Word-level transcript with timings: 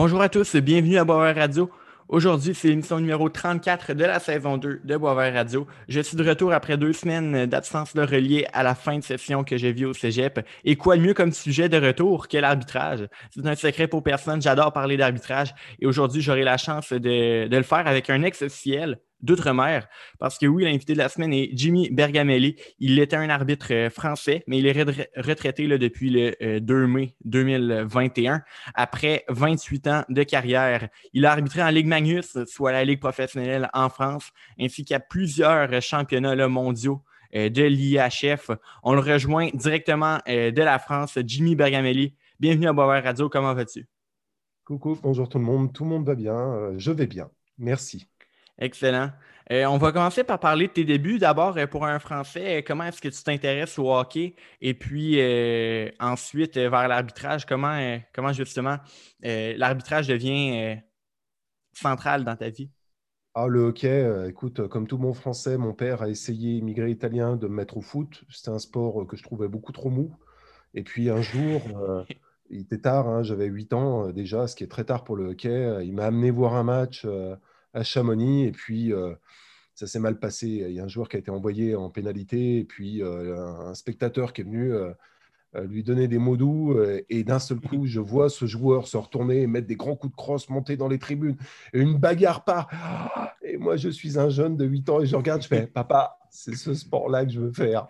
Bonjour 0.00 0.22
à 0.22 0.28
tous, 0.28 0.54
bienvenue 0.54 0.96
à 0.96 1.02
Boisvert 1.02 1.34
Radio. 1.34 1.72
Aujourd'hui, 2.08 2.54
c'est 2.54 2.68
l'émission 2.68 3.00
numéro 3.00 3.28
34 3.28 3.94
de 3.94 4.04
la 4.04 4.20
saison 4.20 4.56
2 4.56 4.82
de 4.84 4.96
Boisvert 4.96 5.34
Radio. 5.34 5.66
Je 5.88 6.00
suis 6.00 6.16
de 6.16 6.22
retour 6.22 6.52
après 6.52 6.76
deux 6.76 6.92
semaines 6.92 7.46
d'absence 7.46 7.94
de 7.94 8.46
à 8.52 8.62
la 8.62 8.76
fin 8.76 8.98
de 8.98 9.02
session 9.02 9.42
que 9.42 9.56
j'ai 9.56 9.72
vue 9.72 9.86
au 9.86 9.94
cégep. 9.94 10.38
Et 10.64 10.76
quoi 10.76 10.96
de 10.96 11.02
mieux 11.02 11.14
comme 11.14 11.32
sujet 11.32 11.68
de 11.68 11.84
retour 11.84 12.28
que 12.28 12.36
l'arbitrage? 12.36 13.08
C'est 13.34 13.44
un 13.44 13.56
secret 13.56 13.88
pour 13.88 14.04
personne. 14.04 14.40
J'adore 14.40 14.72
parler 14.72 14.96
d'arbitrage. 14.96 15.52
Et 15.80 15.86
aujourd'hui, 15.86 16.22
j'aurai 16.22 16.44
la 16.44 16.58
chance 16.58 16.92
de, 16.92 17.48
de, 17.48 17.56
le 17.56 17.64
faire 17.64 17.88
avec 17.88 18.08
un 18.08 18.22
ex-officiel 18.22 19.00
d'outre-mer. 19.20 19.88
Parce 20.18 20.38
que 20.38 20.46
oui, 20.46 20.64
l'invité 20.64 20.92
de 20.92 20.98
la 20.98 21.08
semaine 21.08 21.32
est 21.32 21.50
Jimmy 21.52 21.90
Bergamelli. 21.90 22.56
Il 22.78 22.98
était 22.98 23.16
un 23.16 23.28
arbitre 23.30 23.72
euh, 23.72 23.90
français, 23.90 24.44
mais 24.46 24.58
il 24.58 24.66
est 24.66 24.82
retraité 25.16 25.66
depuis 25.78 26.10
le 26.10 26.60
2 26.60 26.74
euh, 26.74 26.86
mai 26.86 27.14
2021, 27.24 28.42
après 28.74 29.24
28 29.28 29.86
ans 29.88 30.04
de 30.08 30.22
carrière. 30.22 30.88
Il 31.12 31.26
a 31.26 31.32
arbitré 31.32 31.62
en 31.62 31.70
Ligue 31.70 31.86
Magnus, 31.86 32.38
soit 32.46 32.72
la 32.72 32.84
Ligue 32.84 33.00
professionnelle 33.00 33.68
en 33.72 33.88
France, 33.88 34.30
ainsi 34.60 34.84
qu'à 34.84 35.00
plusieurs 35.00 35.80
championnats 35.82 36.48
mondiaux 36.48 37.02
euh, 37.34 37.48
de 37.48 37.64
l'IHF. 37.64 38.50
On 38.82 38.94
le 38.94 39.00
rejoint 39.00 39.48
directement 39.52 40.18
de 40.26 40.62
la 40.62 40.78
France, 40.78 41.18
Jimmy 41.24 41.56
Bergamelli. 41.56 42.14
Bienvenue 42.40 42.68
à 42.68 42.72
Boisvert 42.72 43.04
Radio, 43.04 43.28
comment 43.28 43.54
vas-tu? 43.54 43.88
Coucou, 44.64 44.98
bonjour 45.02 45.28
tout 45.28 45.38
le 45.38 45.44
monde. 45.44 45.72
Tout 45.72 45.84
le 45.84 45.90
monde 45.90 46.06
va 46.06 46.14
bien. 46.14 46.72
Je 46.76 46.92
vais 46.92 47.06
bien. 47.06 47.30
Merci. 47.58 48.06
Excellent. 48.58 49.10
Euh, 49.50 49.64
on 49.64 49.78
va 49.78 49.92
commencer 49.92 50.24
par 50.24 50.40
parler 50.40 50.66
de 50.66 50.72
tes 50.72 50.84
débuts. 50.84 51.18
D'abord, 51.18 51.56
euh, 51.56 51.66
pour 51.66 51.86
un 51.86 51.98
Français, 51.98 52.58
euh, 52.58 52.62
comment 52.66 52.84
est-ce 52.84 53.00
que 53.00 53.08
tu 53.08 53.22
t'intéresses 53.22 53.78
au 53.78 53.90
hockey? 53.90 54.34
Et 54.60 54.74
puis 54.74 55.20
ensuite, 56.00 56.56
vers 56.56 56.88
l'arbitrage, 56.88 57.46
comment, 57.46 58.32
justement 58.32 58.78
l'arbitrage 59.22 60.08
devient 60.08 60.76
central 61.72 62.24
dans 62.24 62.36
ta 62.36 62.50
vie? 62.50 62.70
Ah, 63.34 63.46
le 63.46 63.60
hockey, 63.60 64.28
écoute, 64.28 64.66
comme 64.68 64.88
tout 64.88 64.98
bon 64.98 65.14
Français, 65.14 65.56
mon 65.56 65.72
père 65.72 66.02
a 66.02 66.08
essayé, 66.08 66.56
immigré 66.56 66.90
italien, 66.90 67.36
de 67.36 67.46
me 67.46 67.54
mettre 67.54 67.76
au 67.76 67.80
foot. 67.80 68.24
C'était 68.30 68.50
un 68.50 68.58
sport 68.58 69.06
que 69.06 69.16
je 69.16 69.22
trouvais 69.22 69.48
beaucoup 69.48 69.72
trop 69.72 69.90
mou. 69.90 70.16
Et 70.74 70.82
puis 70.82 71.08
un 71.08 71.22
jour, 71.22 71.62
il 72.50 72.62
était 72.62 72.80
tard, 72.80 73.08
hein, 73.08 73.22
j'avais 73.22 73.46
8 73.46 73.72
ans 73.72 74.08
déjà, 74.10 74.46
ce 74.48 74.56
qui 74.56 74.64
est 74.64 74.68
très 74.68 74.84
tard 74.84 75.04
pour 75.04 75.16
le 75.16 75.28
hockey. 75.28 75.86
Il 75.86 75.94
m'a 75.94 76.06
amené 76.06 76.32
voir 76.32 76.54
un 76.54 76.64
match 76.64 77.06
à 77.74 77.82
Chamonix. 77.82 78.44
Et 78.44 78.52
puis, 78.52 78.92
euh, 78.92 79.14
ça 79.74 79.86
s'est 79.86 79.98
mal 79.98 80.18
passé. 80.18 80.46
Il 80.68 80.72
y 80.72 80.80
a 80.80 80.84
un 80.84 80.88
joueur 80.88 81.08
qui 81.08 81.16
a 81.16 81.18
été 81.20 81.30
envoyé 81.30 81.74
en 81.74 81.90
pénalité. 81.90 82.58
Et 82.58 82.64
puis, 82.64 83.02
euh, 83.02 83.36
un, 83.36 83.74
spectateur 83.74 84.32
qui 84.32 84.42
est 84.42 84.44
venu 84.44 84.72
euh, 84.72 84.92
lui 85.54 85.82
donner 85.82 86.08
des 86.08 86.18
mots 86.18 86.36
doux. 86.36 86.76
et 87.08 87.24
d'un 87.24 87.38
seul 87.38 87.60
coup, 87.60 87.86
je 87.86 88.00
vois 88.00 88.28
ce 88.28 88.46
joueur 88.46 88.86
se 88.86 88.96
retourner 88.96 89.42
et 89.42 89.46
mettre 89.46 89.66
des 89.66 89.76
grands 89.76 89.96
coups 89.96 90.12
de 90.12 90.16
crosse, 90.16 90.48
monter 90.48 90.76
dans 90.76 90.88
les 90.88 90.98
tribunes. 90.98 91.36
Et 91.72 91.80
une 91.80 91.98
bagarre 91.98 92.44
part. 92.44 92.68
Et 93.42 93.56
moi, 93.56 93.76
je 93.76 93.88
suis 93.88 94.18
un 94.18 94.28
jeune 94.28 94.56
de 94.56 94.64
8 94.64 94.88
ans 94.90 95.00
et 95.00 95.06
je 95.06 95.16
regarde, 95.16 95.42
je 95.42 95.48
fais 95.48 95.66
Papa, 95.66 96.18
c'est 96.30 96.54
ce 96.54 96.74
sport-là 96.74 97.24
que 97.24 97.32
je 97.32 97.40
veux 97.40 97.52
faire. 97.52 97.88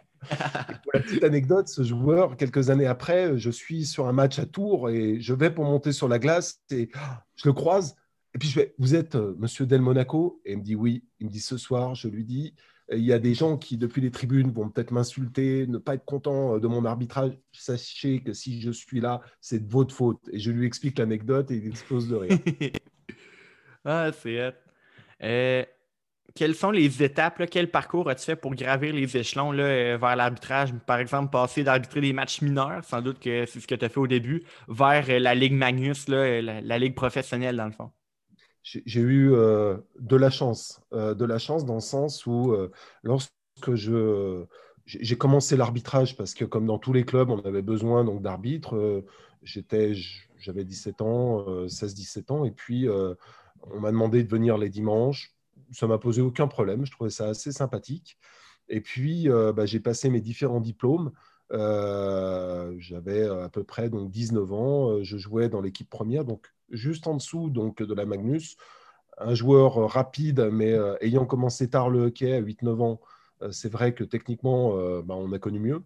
pour 0.83 0.93
la 0.95 1.01
petite 1.01 1.25
anecdote, 1.25 1.69
ce 1.69 1.83
joueur, 1.83 2.37
quelques 2.37 2.71
années 2.71 2.87
après, 2.87 3.39
je 3.39 3.51
suis 3.51 3.87
sur 3.87 4.07
un 4.07 4.13
match 4.13 4.39
à 4.39 4.47
Tours 4.47 4.91
et 4.91 5.21
je 5.21 5.35
vais 5.35 5.51
pour 5.51 5.65
monter 5.65 5.93
sur 5.93 6.09
la 6.09 6.19
glace 6.19 6.61
et 6.71 6.91
je 7.37 7.49
le 7.49 7.53
croise 7.53 7.97
et 8.39 8.41
puis 8.41 8.51
je 8.51 8.61
vous 8.79 8.95
êtes 8.95 9.17
euh, 9.17 9.35
Monsieur 9.37 9.67
Del 9.67 9.81
Monaco? 9.81 10.41
Et 10.45 10.53
il 10.53 10.59
me 10.59 10.63
dit 10.63 10.77
oui. 10.77 11.03
Il 11.19 11.27
me 11.27 11.33
dit 11.33 11.41
ce 11.41 11.57
soir, 11.57 11.97
je 11.97 12.07
lui 12.07 12.25
dis, 12.25 12.55
il 12.93 13.01
y 13.01 13.13
a 13.13 13.19
des 13.19 13.35
gens 13.35 13.57
qui, 13.57 13.77
depuis 13.77 14.01
les 14.01 14.13
tribunes, 14.13 14.53
vont 14.53 14.69
peut-être 14.69 14.93
m'insulter, 14.93 15.67
ne 15.67 15.79
pas 15.79 15.95
être 15.95 16.05
contents 16.05 16.55
euh, 16.55 16.61
de 16.61 16.69
mon 16.69 16.85
arbitrage. 16.85 17.33
Sachez 17.51 18.21
que 18.23 18.33
si 18.33 18.61
je 18.61 18.71
suis 18.71 19.01
là, 19.01 19.23
c'est 19.41 19.67
de 19.67 19.69
votre 19.69 19.93
faute. 19.93 20.21
Et 20.31 20.39
je 20.39 20.53
lui 20.53 20.69
explique 20.69 21.01
l'anecdote 21.01 21.51
et 21.51 21.57
il 21.57 21.67
explose 21.67 22.07
de 22.07 22.15
rire. 22.15 22.39
ah, 23.85 24.13
c'est 24.13 24.55
euh, 25.25 25.65
quelles 26.37 26.55
sont 26.55 26.71
les 26.71 27.03
étapes, 27.03 27.43
quel 27.51 27.73
parcours 27.73 28.09
as-tu 28.09 28.27
fait 28.27 28.37
pour 28.37 28.55
gravir 28.55 28.95
les 28.95 29.17
échelons 29.17 29.51
là, 29.51 29.97
vers 29.97 30.15
l'arbitrage? 30.15 30.73
Par 30.87 31.01
exemple, 31.01 31.33
passer 31.33 31.65
d'arbitrer 31.65 32.03
des 32.03 32.13
matchs 32.13 32.41
mineurs, 32.41 32.85
sans 32.85 33.03
doute 33.03 33.19
que 33.19 33.47
c'est 33.47 33.59
ce 33.59 33.67
que 33.67 33.75
tu 33.75 33.85
as 33.85 33.89
fait 33.89 33.99
au 33.99 34.07
début, 34.07 34.45
vers 34.69 35.09
la 35.19 35.35
Ligue 35.35 35.55
Magnus, 35.55 36.07
la 36.07 36.79
Ligue 36.79 36.95
professionnelle, 36.95 37.57
dans 37.57 37.67
le 37.67 37.73
fond 37.73 37.91
j'ai 38.85 39.01
eu 39.01 39.33
euh, 39.33 39.77
de 39.99 40.17
la 40.17 40.31
chance, 40.31 40.81
euh, 40.93 41.15
de 41.15 41.25
la 41.25 41.39
chance 41.39 41.65
dans 41.65 41.75
le 41.75 41.81
sens 41.81 42.27
où 42.27 42.53
euh, 42.53 42.71
lorsque 43.03 43.31
je 43.67 44.45
j'ai 44.87 45.19
commencé 45.19 45.57
l'arbitrage 45.57 46.17
parce 46.17 46.33
que 46.33 46.47
comme 46.47 46.65
dans 46.65 46.79
tous 46.79 46.95
les 46.95 47.05
clubs, 47.05 47.29
on 47.29 47.41
avait 47.41 47.61
besoin 47.61 48.05
donc 48.05 48.23
d'arbitres. 48.23 49.05
J'étais, 49.43 49.93
j'avais 50.39 50.65
17 50.65 51.03
ans, 51.03 51.45
16-17 51.67 52.33
ans, 52.33 52.45
et 52.47 52.51
puis 52.53 52.89
on 52.89 53.81
m'a 53.81 53.91
demandé 53.91 54.25
de 54.25 54.31
venir 54.31 54.57
les 54.57 54.71
dimanches. 54.71 55.35
Ça 55.73 55.87
m'a 55.87 55.99
posé 55.99 56.23
aucun 56.23 56.49
problème. 56.49 56.87
Je 56.87 56.91
trouvais 56.91 57.11
ça 57.11 57.29
assez 57.29 57.53
sympathique. 57.53 58.17
Et 58.71 58.81
puis 58.81 59.29
bah, 59.29 59.67
j'ai 59.67 59.81
passé 59.81 60.09
mes 60.09 60.23
différents 60.23 60.63
diplômes. 60.63 61.13
J'avais 61.51 63.29
à 63.29 63.51
peu 63.51 63.65
près 63.65 63.91
donc 63.91 64.11
19 64.11 64.53
ans. 64.55 65.03
Je 65.03 65.19
jouais 65.19 65.51
dans 65.51 65.61
l'équipe 65.61 65.91
première, 65.91 66.25
donc 66.25 66.51
juste 66.71 67.07
en 67.07 67.15
dessous 67.15 67.51
donc, 67.51 67.83
de 67.83 67.95
la 67.95 68.07
Magnus. 68.07 68.57
Un 69.19 69.35
joueur 69.35 69.79
euh, 69.79 69.87
rapide, 69.87 70.49
mais 70.53 70.73
euh, 70.73 70.97
ayant 71.01 71.27
commencé 71.27 71.69
tard 71.69 71.91
le 71.91 72.07
hockey 72.07 72.33
à 72.35 72.41
8-9 72.41 72.83
ans, 72.83 73.01
euh, 73.43 73.51
c'est 73.51 73.71
vrai 73.71 73.93
que 73.93 74.05
techniquement, 74.05 74.77
bah, 75.03 75.15
on 75.17 75.33
a 75.33 75.39
connu 75.39 75.59
mieux, 75.59 75.83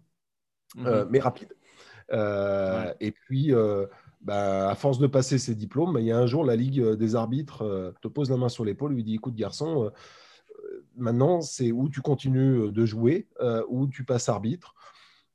mhm. 0.76 1.06
mais 1.10 1.18
rapide. 1.18 1.52
Et 3.00 3.12
puis, 3.12 3.52
bah, 4.20 4.70
à 4.70 4.74
force 4.74 4.98
de 4.98 5.06
passer 5.06 5.38
ses 5.38 5.54
diplômes, 5.54 5.96
il 5.98 6.04
y 6.04 6.12
a 6.12 6.18
un 6.18 6.26
jour, 6.26 6.44
la 6.44 6.56
Ligue 6.56 6.82
des 6.82 7.16
arbitres 7.16 7.94
te 8.00 8.08
pose 8.08 8.30
la 8.30 8.36
main 8.36 8.48
sur 8.48 8.64
l'épaule 8.64 8.92
lui 8.92 9.04
dit 9.04 9.14
Écoute, 9.14 9.34
garçon, 9.34 9.90
maintenant, 10.96 11.40
c'est 11.40 11.72
où 11.72 11.88
tu 11.88 12.02
continues 12.02 12.70
de 12.70 12.86
jouer, 12.86 13.28
ou 13.68 13.86
tu 13.86 14.04
passes 14.04 14.28
arbitre. 14.28 14.74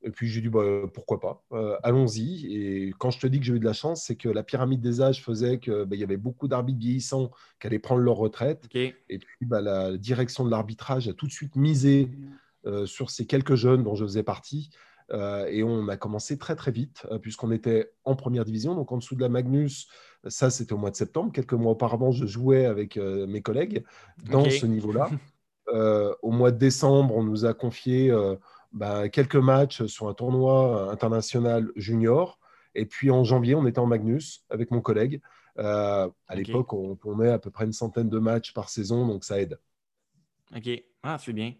Et 0.02 0.10
puis 0.10 0.28
j'ai 0.28 0.40
dit 0.40 0.48
bah, 0.48 0.62
pourquoi 0.94 1.18
pas, 1.18 1.44
euh, 1.52 1.76
allons-y. 1.82 2.46
Et 2.46 2.94
quand 2.98 3.10
je 3.10 3.18
te 3.18 3.26
dis 3.26 3.40
que 3.40 3.44
j'ai 3.44 3.54
eu 3.54 3.58
de 3.58 3.64
la 3.64 3.72
chance, 3.72 4.04
c'est 4.04 4.14
que 4.14 4.28
la 4.28 4.44
pyramide 4.44 4.80
des 4.80 5.00
âges 5.00 5.24
faisait 5.24 5.58
qu'il 5.58 5.84
bah, 5.86 5.96
y 5.96 6.04
avait 6.04 6.16
beaucoup 6.16 6.46
d'arbitres 6.46 6.78
vieillissants 6.78 7.30
qui 7.60 7.66
allaient 7.66 7.80
prendre 7.80 8.02
leur 8.02 8.16
retraite. 8.16 8.68
Et 9.08 9.18
puis 9.18 9.46
bah, 9.46 9.60
la 9.60 9.96
direction 9.96 10.44
de 10.44 10.50
l'arbitrage 10.50 11.08
a 11.08 11.12
tout 11.14 11.26
de 11.26 11.32
suite 11.32 11.56
misé 11.56 12.10
euh, 12.66 12.86
sur 12.86 13.10
ces 13.10 13.26
quelques 13.26 13.56
jeunes 13.56 13.82
dont 13.82 13.96
je 13.96 14.04
faisais 14.04 14.22
partie. 14.22 14.70
Euh, 15.10 15.46
et 15.46 15.64
on 15.64 15.88
a 15.88 15.96
commencé 15.96 16.38
très 16.38 16.54
très 16.54 16.70
vite, 16.70 17.06
puisqu'on 17.22 17.50
était 17.50 17.90
en 18.04 18.14
première 18.14 18.44
division, 18.44 18.74
donc 18.74 18.92
en 18.92 18.98
dessous 18.98 19.16
de 19.16 19.22
la 19.22 19.28
Magnus. 19.28 19.88
Ça, 20.28 20.50
c'était 20.50 20.74
au 20.74 20.78
mois 20.78 20.90
de 20.90 20.96
septembre. 20.96 21.32
Quelques 21.32 21.54
mois 21.54 21.72
auparavant, 21.72 22.12
je 22.12 22.26
jouais 22.26 22.66
avec 22.66 22.96
mes 22.96 23.42
collègues 23.42 23.84
dans 24.30 24.48
ce 24.48 24.66
niveau-là. 24.66 25.10
au 26.22 26.30
mois 26.30 26.52
de 26.52 26.58
décembre, 26.58 27.16
on 27.16 27.24
nous 27.24 27.46
a 27.46 27.54
confié 27.54 28.12
bah, 28.72 29.08
quelques 29.08 29.36
matchs 29.36 29.84
sur 29.86 30.08
un 30.08 30.14
tournoi 30.14 30.90
international 30.90 31.70
junior. 31.76 32.38
Et 32.74 32.86
puis 32.86 33.10
en 33.10 33.24
janvier, 33.24 33.54
on 33.54 33.66
était 33.66 33.78
en 33.78 33.86
Magnus 33.86 34.44
avec 34.50 34.70
mon 34.70 34.80
collègue. 34.80 35.20
Euh, 35.58 36.08
à 36.28 36.34
l'époque, 36.36 36.72
on 36.72 36.94
tournait 36.94 37.30
à 37.30 37.38
peu 37.38 37.50
près 37.50 37.64
une 37.64 37.72
centaine 37.72 38.08
de 38.08 38.18
matchs 38.18 38.52
par 38.52 38.68
saison, 38.68 39.06
donc 39.06 39.24
ça 39.24 39.40
aide. 39.40 39.58
OK. 40.54 40.68
Ah, 41.02 41.18
c'est 41.18 41.32
bien. 41.32 41.54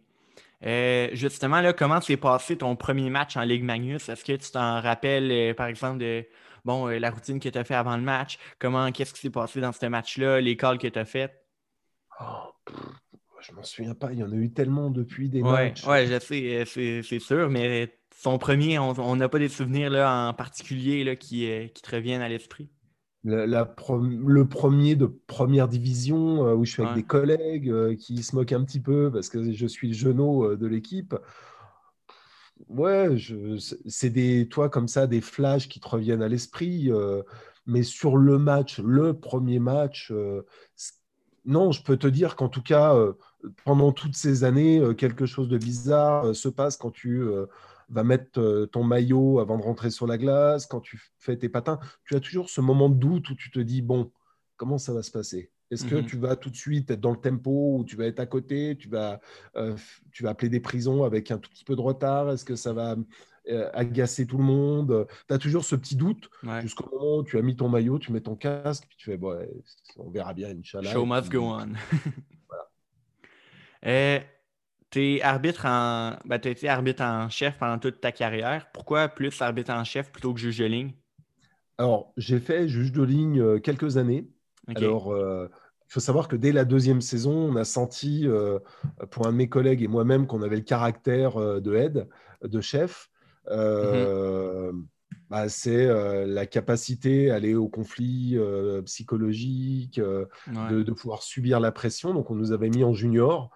Euh, 0.64 1.08
justement, 1.12 1.60
là, 1.60 1.72
comment 1.72 2.00
s'est 2.00 2.16
passé 2.16 2.56
ton 2.56 2.76
premier 2.76 3.10
match 3.10 3.36
en 3.36 3.42
Ligue 3.42 3.64
Magnus? 3.64 4.08
Est-ce 4.08 4.24
que 4.24 4.32
tu 4.32 4.50
t'en 4.50 4.80
rappelles, 4.80 5.30
euh, 5.30 5.54
par 5.54 5.66
exemple, 5.66 5.98
de 5.98 6.24
bon, 6.64 6.86
la 6.86 7.10
routine 7.10 7.40
que 7.40 7.48
tu 7.48 7.58
as 7.58 7.64
fait 7.64 7.74
avant 7.74 7.96
le 7.96 8.02
match? 8.02 8.38
Comment, 8.58 8.90
qu'est-ce 8.92 9.12
qui 9.12 9.20
s'est 9.20 9.30
passé 9.30 9.60
dans 9.60 9.72
ce 9.72 9.86
match-là, 9.86 10.40
les 10.40 10.56
calls 10.56 10.78
que 10.78 10.88
tu 10.88 10.98
as 10.98 11.04
fait? 11.04 11.44
Oh, 12.20 12.52
je 13.40 13.52
m'en 13.52 13.62
souviens 13.62 13.94
pas, 13.94 14.12
il 14.12 14.18
y 14.18 14.22
en 14.22 14.32
a 14.32 14.34
eu 14.34 14.50
tellement 14.52 14.90
depuis 14.90 15.28
des 15.28 15.42
matchs. 15.42 15.84
Oui, 15.86 16.06
je 16.06 16.18
sais, 16.18 16.66
euh, 16.78 17.02
c'est 17.02 17.18
sûr, 17.18 17.48
mais 17.50 17.94
son 18.16 18.38
premier, 18.38 18.78
on 18.78 19.16
n'a 19.16 19.28
pas 19.28 19.38
des 19.38 19.48
souvenirs 19.48 19.90
là, 19.90 20.28
en 20.28 20.34
particulier 20.34 21.04
là, 21.04 21.16
qui, 21.16 21.50
euh, 21.50 21.68
qui 21.68 21.82
te 21.82 21.94
reviennent 21.94 22.22
à 22.22 22.28
l'esprit. 22.28 22.68
le 23.22 24.42
premier 24.42 24.96
de 24.96 25.06
première 25.06 25.68
division 25.68 26.46
euh, 26.46 26.54
où 26.54 26.64
je 26.64 26.72
suis 26.72 26.82
avec 26.82 26.96
des 26.96 27.04
collègues 27.04 27.96
qui 27.96 28.22
se 28.22 28.34
moquent 28.34 28.52
un 28.52 28.64
petit 28.64 28.80
peu 28.80 29.10
parce 29.12 29.28
que 29.28 29.52
je 29.52 29.66
suis 29.66 29.88
le 29.88 29.94
genou 29.94 30.56
de 30.56 30.66
l'équipe. 30.66 31.14
Ouais, 32.68 33.10
c'est 33.86 34.10
des, 34.10 34.48
toi, 34.48 34.68
comme 34.68 34.88
ça, 34.88 35.06
des 35.06 35.20
flashs 35.20 35.68
qui 35.68 35.78
te 35.78 35.88
reviennent 35.88 36.22
à 36.22 36.28
l'esprit. 36.28 36.90
mais 37.66 37.84
sur 37.84 38.16
le 38.16 38.38
match, 38.38 38.80
le 38.80 39.14
premier 39.14 39.60
match, 39.60 40.12
non, 41.44 41.70
je 41.70 41.82
peux 41.84 41.96
te 41.96 42.08
dire 42.08 42.34
qu'en 42.34 42.48
tout 42.48 42.62
cas, 42.62 42.96
pendant 43.64 43.92
toutes 43.92 44.16
ces 44.16 44.44
années, 44.44 44.80
euh, 44.80 44.94
quelque 44.94 45.26
chose 45.26 45.48
de 45.48 45.58
bizarre 45.58 46.26
euh, 46.26 46.34
se 46.34 46.48
passe 46.48 46.76
quand 46.76 46.90
tu 46.90 47.20
euh, 47.22 47.46
vas 47.88 48.04
mettre 48.04 48.66
ton 48.70 48.84
maillot 48.84 49.38
avant 49.38 49.56
de 49.56 49.62
rentrer 49.62 49.90
sur 49.90 50.06
la 50.06 50.18
glace, 50.18 50.66
quand 50.66 50.80
tu 50.80 51.00
fais 51.18 51.36
tes 51.36 51.48
patins. 51.48 51.78
Tu 52.04 52.14
as 52.14 52.20
toujours 52.20 52.50
ce 52.50 52.60
moment 52.60 52.88
de 52.88 52.96
doute 52.96 53.30
où 53.30 53.34
tu 53.34 53.50
te 53.50 53.60
dis, 53.60 53.80
bon, 53.80 54.10
comment 54.56 54.78
ça 54.78 54.92
va 54.92 55.02
se 55.02 55.10
passer? 55.10 55.50
Est-ce 55.70 55.84
que 55.84 55.96
mhm. 55.96 56.06
tu 56.06 56.16
vas 56.16 56.36
tout 56.36 56.50
de 56.50 56.56
suite 56.56 56.90
être 56.90 57.00
dans 57.00 57.10
le 57.10 57.20
tempo 57.20 57.78
ou 57.78 57.84
tu 57.84 57.96
vas 57.96 58.06
être 58.06 58.20
à 58.20 58.26
côté? 58.26 58.76
Tu 58.78 58.88
vas, 58.88 59.20
tu 60.12 60.22
vas 60.22 60.30
appeler 60.30 60.48
des 60.48 60.60
prisons 60.60 61.04
avec 61.04 61.30
un 61.30 61.38
tout 61.38 61.50
petit 61.50 61.64
peu 61.64 61.76
de 61.76 61.80
retard? 61.80 62.30
Est-ce 62.30 62.44
que 62.44 62.56
ça 62.56 62.72
va 62.72 62.96
agacer 63.72 64.26
tout 64.26 64.38
le 64.38 64.44
monde? 64.44 65.06
Tu 65.26 65.34
as 65.34 65.38
toujours 65.38 65.64
ce 65.64 65.76
petit 65.76 65.96
doute 65.96 66.30
jusqu'au 66.60 66.90
moment 66.90 67.18
où 67.18 67.22
tu 67.22 67.38
as 67.38 67.42
mis 67.42 67.56
ton 67.56 67.68
maillot, 67.70 67.98
tu 67.98 68.12
mets 68.12 68.20
ton 68.20 68.36
casque, 68.36 68.84
puis 68.86 68.96
tu 68.98 69.10
fais, 69.10 69.16
bon, 69.18 69.38
on 69.96 70.10
verra 70.10 70.34
bien, 70.34 70.50
Inch'Allah. 70.50 70.90
Show 70.90 71.06
must 71.06 71.30
go 71.30 71.42
on. 71.42 71.72
voilà. 73.82 74.20
tu 74.90 75.20
arbitre 75.20 75.66
en. 75.66 76.16
Ben, 76.24 76.40
as 76.42 76.48
été 76.48 76.68
arbitre 76.68 77.02
en 77.02 77.28
chef 77.28 77.58
pendant 77.58 77.78
toute 77.78 78.00
ta 78.00 78.12
carrière. 78.12 78.70
Pourquoi 78.72 79.08
plus 79.08 79.40
arbitre 79.42 79.72
en 79.72 79.84
chef 79.84 80.10
plutôt 80.10 80.32
que 80.34 80.40
juge 80.40 80.58
de 80.58 80.66
ligne? 80.66 80.92
Alors, 81.78 82.12
j'ai 82.16 82.40
fait 82.40 82.68
juge 82.68 82.92
de 82.92 83.02
ligne 83.02 83.40
euh, 83.40 83.60
quelques 83.60 83.96
années. 83.96 84.28
Alors, 84.74 85.12
euh, 85.12 85.48
il 85.88 85.92
faut 85.92 86.00
savoir 86.00 86.28
que 86.28 86.36
dès 86.36 86.52
la 86.52 86.64
deuxième 86.64 87.00
saison, 87.00 87.32
on 87.32 87.56
a 87.56 87.64
senti, 87.64 88.26
euh, 88.26 88.58
pour 89.10 89.26
un 89.26 89.32
de 89.32 89.36
mes 89.36 89.48
collègues 89.48 89.82
et 89.82 89.88
moi-même, 89.88 90.26
qu'on 90.26 90.42
avait 90.42 90.56
le 90.56 90.62
caractère 90.62 91.38
de 91.38 91.74
aide, 91.74 92.08
de 92.42 92.60
chef. 92.60 93.10
Mhm. 93.50 94.84
Bah, 95.30 95.48
c'est 95.48 95.86
la 96.26 96.46
capacité 96.46 97.30
à 97.30 97.36
aller 97.36 97.54
au 97.54 97.68
conflit 97.68 98.38
psychologique, 98.84 99.98
de, 99.98 100.92
pouvoir 100.92 101.22
subir 101.22 101.60
la 101.60 101.72
pression. 101.72 102.12
Donc, 102.12 102.30
on 102.30 102.34
nous 102.34 102.52
avait 102.52 102.68
mis 102.68 102.84
en 102.84 102.92
junior. 102.92 103.50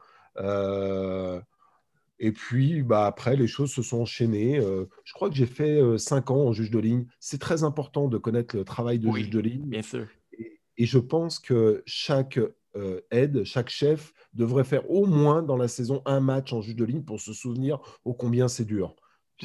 Et 2.25 2.31
puis, 2.31 2.85
bah, 2.85 3.07
après, 3.07 3.35
les 3.35 3.49
choses 3.49 3.73
se 3.73 3.83
sont 3.83 4.03
enchaînées. 4.03 4.57
Euh, 4.61 4.85
je 5.03 5.13
crois 5.13 5.29
que 5.29 5.35
j'ai 5.35 5.45
fait 5.45 5.83
euh, 5.83 5.99
cinq 5.99 6.31
ans 6.31 6.47
en 6.47 6.53
juge 6.53 6.71
de 6.71 6.79
ligne. 6.79 7.05
C'est 7.19 7.41
très 7.41 7.65
important 7.65 8.07
de 8.07 8.17
connaître 8.17 8.57
le 8.57 8.65
travail 8.65 9.01
de 9.01 9.11
juge 9.11 9.29
de 9.29 9.41
ligne. 9.41 9.65
Bien 9.65 9.83
sûr. 9.83 10.07
Et, 10.39 10.87
je 10.87 10.99
pense 11.01 11.41
que 11.41 11.83
chaque 11.85 12.39
euh, 12.77 13.01
aide, 13.11 13.43
chaque 13.43 13.71
chef 13.71 14.15
devrait 14.35 14.63
faire 14.63 14.89
au 14.89 15.07
moins 15.07 15.43
dans 15.43 15.57
la 15.57 15.67
saison 15.67 16.01
un 16.07 16.21
match 16.21 16.53
en 16.53 16.61
juge 16.61 16.77
de 16.77 16.85
ligne 16.85 17.03
pour 17.03 17.21
se 17.21 17.33
souvenir 17.33 17.81
ô 18.05 18.15
combien 18.15 18.47
c'est 18.47 18.65
dur. 18.65 18.95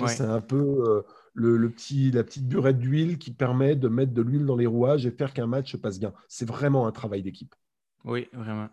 C'est 0.06 0.22
un 0.22 0.42
peu 0.42 1.04
le, 1.34 1.70
petit, 1.72 2.12
la 2.12 2.24
petite 2.24 2.48
burette 2.48 2.78
d'huile 2.78 3.18
qui 3.18 3.32
permet 3.32 3.76
de 3.76 3.88
mettre 3.88 4.14
de 4.14 4.22
l'huile 4.22 4.46
dans 4.46 4.56
les 4.56 4.68
rouages 4.68 5.08
et 5.08 5.12
faire 5.12 5.34
qu'un 5.34 5.48
match 5.48 5.72
se 5.72 5.78
passe 5.78 6.00
bien. 6.00 6.14
C'est 6.28 6.48
vraiment 6.48 6.86
un 6.86 6.92
travail 6.92 7.24
d'équipe. 7.24 7.56
Oui, 8.06 8.28
vraiment. 8.32 8.70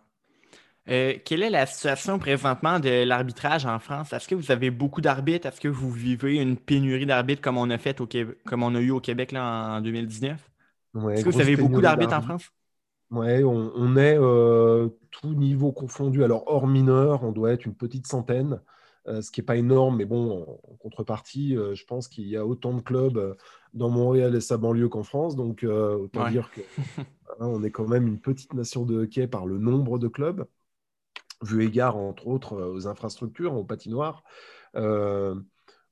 Euh, 0.90 1.14
quelle 1.25 1.42
est 1.42 1.50
la 1.50 1.64
situation 1.64 2.19
présentement 2.19 2.78
de 2.78 3.04
l'arbitrage 3.04 3.64
en 3.64 3.78
France? 3.78 4.12
Est-ce 4.12 4.28
que 4.28 4.34
vous 4.34 4.50
avez 4.50 4.70
beaucoup 4.70 5.00
d'arbitres? 5.00 5.46
Est-ce 5.46 5.60
que 5.60 5.69
vous 5.69 5.90
vivez 5.90 6.36
une 6.36 6.58
pénurie 6.58 7.06
d'arbitres 7.06 7.40
comme 7.40 7.56
on 7.56 7.70
a 7.70 7.78
fait 7.78 8.00
au 8.02 8.08
comme 8.44 8.62
on 8.62 8.75
a 8.75 8.81
eu 8.81 8.90
au 8.90 9.00
Québec 9.00 9.32
là, 9.32 9.76
en 9.76 9.81
2019? 9.81 10.50
Est-ce 11.10 11.25
que 11.25 11.31
vous 11.31 11.40
avez 11.40 11.56
beaucoup 11.56 11.81
d'arbitres 11.81 12.14
en 12.14 12.20
France? 12.20 12.50
Oui, 13.10 13.44
on, 13.44 13.96
est 13.96 14.19
euh, 14.19 14.88
tout 15.10 15.34
niveau 15.34 15.72
confondu. 15.72 16.25
Alors, 16.25 16.44
hors 16.46 16.66
mineur, 16.66 17.22
on 17.22 17.32
doit 17.32 17.52
être 17.52 17.64
une 17.64 17.75
petite 17.75 18.06
centaine, 18.06 18.60
euh, 19.06 19.22
ce 19.22 19.30
qui 19.30 19.40
n'est 19.40 19.44
pas 19.44 19.56
énorme, 19.56 19.96
mais 19.96 20.04
bon, 20.04 20.42
en, 20.42 20.76
contrepartie, 20.76 21.54
je 21.54 21.84
pense 21.84 22.08
qu'il 22.08 22.26
y 22.26 22.37
a 22.37 22.44
autant 22.44 22.75
de 22.75 22.80
clubs 22.80 23.37
dans 23.72 23.88
Montréal 23.88 24.34
et 24.34 24.40
sa 24.40 24.58
banlieue 24.58 24.88
qu'en 24.88 25.02
France. 25.02 25.34
Donc, 25.34 25.64
autant 25.64 26.28
dire 26.28 26.50
qu'on 26.50 27.54
hein, 27.56 27.62
est 27.62 27.70
quand 27.70 27.88
même 27.88 28.06
une 28.06 28.20
petite 28.20 28.52
nation 28.52 28.84
de 28.84 29.04
hockey 29.04 29.26
par 29.26 29.46
le 29.46 29.56
nombre 29.56 29.98
de 29.98 30.08
clubs 30.08 30.44
vu 31.42 31.64
égard 31.64 31.96
entre 31.96 32.26
autres 32.26 32.54
euh, 32.54 32.72
aux 32.72 32.86
infrastructures, 32.86 33.54
aux 33.54 33.64
patinoires. 33.64 34.22
Euh, 34.76 35.34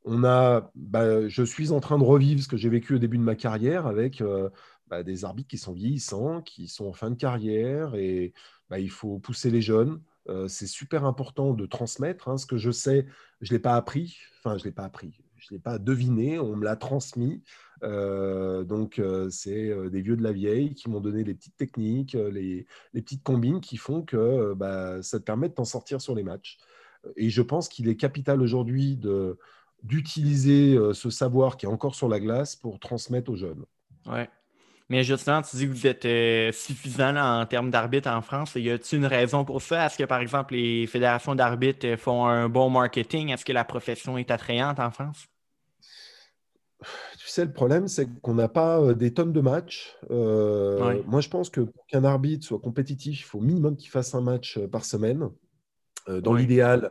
on 0.05 0.25
a, 0.25 0.71
bah, 0.75 1.29
je 1.29 1.43
suis 1.43 1.71
en 1.71 1.81
train 1.81 1.99
de 1.99 2.05
revivre 2.05 2.43
ce 2.43 2.49
que 2.49 2.57
j'ai 2.57 2.69
vécu 2.69 2.97
au 2.97 2.99
début 2.99 3.19
de 3.19 3.23
ma 3.23 3.37
carrière 3.37 3.87
avec 3.87 4.21
euh, 4.21 4.51
bah, 4.89 5.03
des 5.03 5.25
arbitres 5.25 5.49
qui 5.49 5.59
sont 5.59 5.73
vieillissants, 5.73 6.43
qui 6.43 6.67
sont 6.67 6.87
en 6.87 6.93
fin 6.93 7.11
de 7.11 7.17
carrière 7.17 7.95
et 7.95 8.33
bah, 8.69 8.81
il 8.81 8.91
faut 8.91 9.19
pousser 9.19 9.51
les 9.51 9.63
jeunes. 9.63 10.01
c'est 10.49 10.67
super 10.67 11.05
important 11.05 11.53
de 11.55 11.67
transmettre. 11.67 12.29
Hein, 12.29 12.37
ce 12.37 12.47
que 12.47 12.57
je 12.57 12.71
sais, 12.71 13.07
je 13.41 13.53
ne 13.53 13.57
l'ai 13.57 13.63
pas 13.63 13.77
appris. 13.77 14.19
Enfin, 14.39 14.57
je 14.57 14.63
ne 14.63 14.69
l'ai 14.69 14.73
pas 14.73 14.85
appris. 14.85 15.13
Je 15.37 15.49
ne 15.51 15.57
l'ai 15.57 15.63
pas 15.63 15.79
deviné. 15.79 16.39
On 16.39 16.57
me 16.57 16.65
l'a 16.65 16.77
transmis. 16.77 17.43
Euh, 17.83 18.65
donc, 18.65 18.99
euh, 18.99 19.29
c'est 19.31 19.69
euh, 19.69 19.91
des 19.91 20.01
vieux 20.01 20.17
de 20.17 20.23
la 20.23 20.33
vieille 20.33 20.75
qui 20.75 20.89
m'ont 20.89 21.01
donné 21.01 21.25
les 21.25 21.35
petites 21.35 21.57
techniques, 21.57 22.15
les, 22.15 22.67
petites 22.93 23.23
combines 23.23 23.61
qui 23.61 23.77
font 23.77 24.03
que 24.03 24.55
bah, 24.55 25.03
ça 25.03 25.19
te 25.19 25.25
permet 25.25 25.49
de 25.49 25.55
t'en 25.55 25.65
sortir 25.65 26.01
sur 26.01 26.15
les 26.15 26.23
matchs. 26.23 26.59
Et 27.17 27.31
je 27.31 27.43
pense 27.43 27.69
qu'il 27.69 27.89
est 27.89 27.97
capital 27.97 28.41
aujourd'hui 28.41 28.99
d'utiliser 29.83 30.79
ce 30.93 31.11
savoir 31.11 31.57
qui 31.57 31.67
est 31.67 31.69
encore 31.69 31.97
sur 31.97 32.09
la 32.09 32.21
glace 32.21 32.55
pour 32.55 32.79
transmettre 32.79 33.31
aux 33.33 33.37
jeunes. 33.37 33.65
Ouais. 34.07 34.29
Mais 34.89 35.03
justement, 35.03 35.43
tu 35.43 35.57
dis 35.57 35.67
que 35.67 35.73
vous 35.73 35.87
êtes 35.87 36.55
suffisant 36.55 37.17
en 37.17 37.45
termes 37.47 37.71
d'arbitre 37.71 38.11
en 38.11 38.23
France. 38.23 38.55
Y 38.55 38.71
a-t-il 38.71 38.99
une 38.99 39.07
raison 39.07 39.45
pour 39.45 39.61
ça? 39.63 39.87
Est-ce 39.87 39.99
que, 39.99 40.05
par 40.05 40.21
exemple, 40.21 40.55
les 40.55 40.87
fédérations 40.87 41.35
d'arbitres 41.35 41.97
font 41.97 42.27
un 42.27 42.49
bon 42.49 42.71
marketing? 42.71 43.31
Est-ce 43.31 43.45
que 43.45 43.53
la 43.53 43.65
profession 43.65 44.17
est 44.19 44.31
attrayante 44.31 44.79
en 44.79 44.91
France? 44.91 45.27
Tu 47.19 47.29
sais, 47.29 47.45
le 47.45 47.53
problème, 47.53 47.89
c'est 47.89 48.09
qu'on 48.21 48.35
n'a 48.35 48.49
pas 48.49 48.95
des 48.95 49.13
tonnes 49.13 49.33
de 49.33 49.41
matchs. 49.41 49.97
Euh, 50.11 51.03
moi, 51.07 51.21
je 51.21 51.29
pense 51.29 51.51
que 51.51 51.61
pour 51.61 51.87
qu'un 51.87 52.05
arbitre 52.05 52.47
soit 52.47 52.59
compétitif, 52.59 53.21
il 53.21 53.25
faut 53.25 53.39
au 53.39 53.43
minimum 53.43 53.77
qu'il 53.77 53.91
fasse 53.91 54.15
un 54.15 54.21
match 54.21 54.59
par 54.71 54.85
semaine. 54.85 55.29
dans 56.09 56.35
l'idéal, 56.35 56.91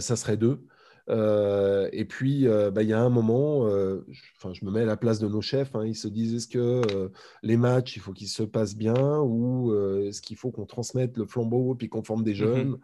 ça 0.00 0.16
serait 0.16 0.36
deux. 0.36 0.66
et 1.08 2.04
puis, 2.04 2.46
bah, 2.46 2.82
il 2.82 2.88
y 2.88 2.92
a 2.92 3.00
un 3.00 3.10
moment, 3.10 3.68
je, 3.68 4.52
je 4.52 4.64
me 4.64 4.70
mets 4.70 4.82
à 4.82 4.86
la 4.86 4.96
place 4.96 5.18
de 5.18 5.28
nos 5.28 5.40
chefs, 5.40 5.74
hein, 5.74 5.84
ils 5.84 5.96
se 5.96 6.08
disent 6.08 6.34
est-ce 6.34 6.48
que 6.48 7.10
les 7.42 7.56
matchs, 7.56 7.96
il 7.96 8.00
faut 8.00 8.12
qu'ils 8.12 8.28
se 8.28 8.42
passent 8.42 8.76
bien 8.76 9.18
ou 9.20 9.74
est-ce 10.06 10.22
qu'il 10.22 10.36
faut 10.36 10.50
qu'on 10.50 10.66
transmette 10.66 11.16
le 11.16 11.26
flambeau 11.26 11.74
puis 11.74 11.88
qu'on 11.88 12.02
forme 12.02 12.24
des 12.24 12.32
mmh 12.32 12.36
jeunes? 12.36 12.78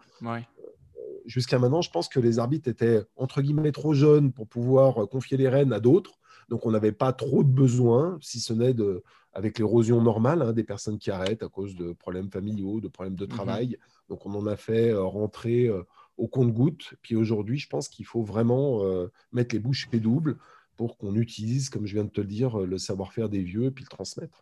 Jusqu'à 1.27 1.59
maintenant, 1.59 1.83
je 1.83 1.91
pense 1.91 2.09
que 2.09 2.21
les 2.21 2.39
arbitres 2.39 2.69
étaient 2.71 3.03
entre 3.17 3.43
guillemets 3.43 3.71
trop 3.71 3.93
jeunes 3.93 4.33
pour 4.33 4.49
pouvoir 4.49 5.07
confier 5.11 5.37
les 5.37 5.49
rênes 5.49 5.75
à 5.75 5.79
d'autres. 5.79 6.13
Donc, 6.49 6.65
on 6.65 6.71
n'avait 6.71 6.93
pas 6.93 7.13
trop 7.13 7.45
de 7.45 7.51
besoins, 7.51 8.19
si 8.21 8.41
ce 8.41 8.53
n'est 8.53 8.73
de, 8.73 9.03
avec 9.33 9.59
l'érosion 9.59 10.01
normale 10.01 10.43
hein, 10.43 10.53
des 10.53 10.65
personnes 10.65 10.99
qui 10.99 11.11
arrêtent 11.11 11.43
à 11.43 11.49
cause 11.49 11.75
de 11.75 11.93
problèmes 11.93 12.31
familiaux, 12.31 12.81
de 12.81 12.89
problèmes 12.89 13.17
de 13.17 13.25
mhm. 13.25 13.31
travail. 13.31 13.79
Donc, 14.09 14.25
on 14.27 14.35
en 14.35 14.47
a 14.47 14.57
fait 14.57 14.91
euh, 14.91 15.03
rentrer 15.03 15.67
euh, 15.67 15.83
au 16.17 16.27
compte-goutte. 16.27 16.95
Puis 17.03 17.17
aujourd'hui, 17.17 17.59
je 17.59 17.69
pense 17.69 17.89
qu'il 17.89 18.07
faut 18.07 18.23
vraiment 18.23 18.85
euh, 18.85 19.13
mettre 19.33 19.55
les 19.55 19.61
bouches 19.61 19.89
doubles 19.91 20.39
pour 20.77 20.97
qu'on 20.97 21.15
utilise, 21.15 21.71
comme 21.71 21.87
je 21.87 21.95
viens 21.95 22.05
de 22.05 22.11
te 22.11 22.21
le 22.21 22.27
dire, 22.27 22.59
le 22.59 22.79
savoir-faire 22.79 23.29
des 23.29 23.43
vieux 23.43 23.65
et 23.65 23.71
puis 23.71 23.85
le 23.85 23.89
transmettre. 23.89 24.39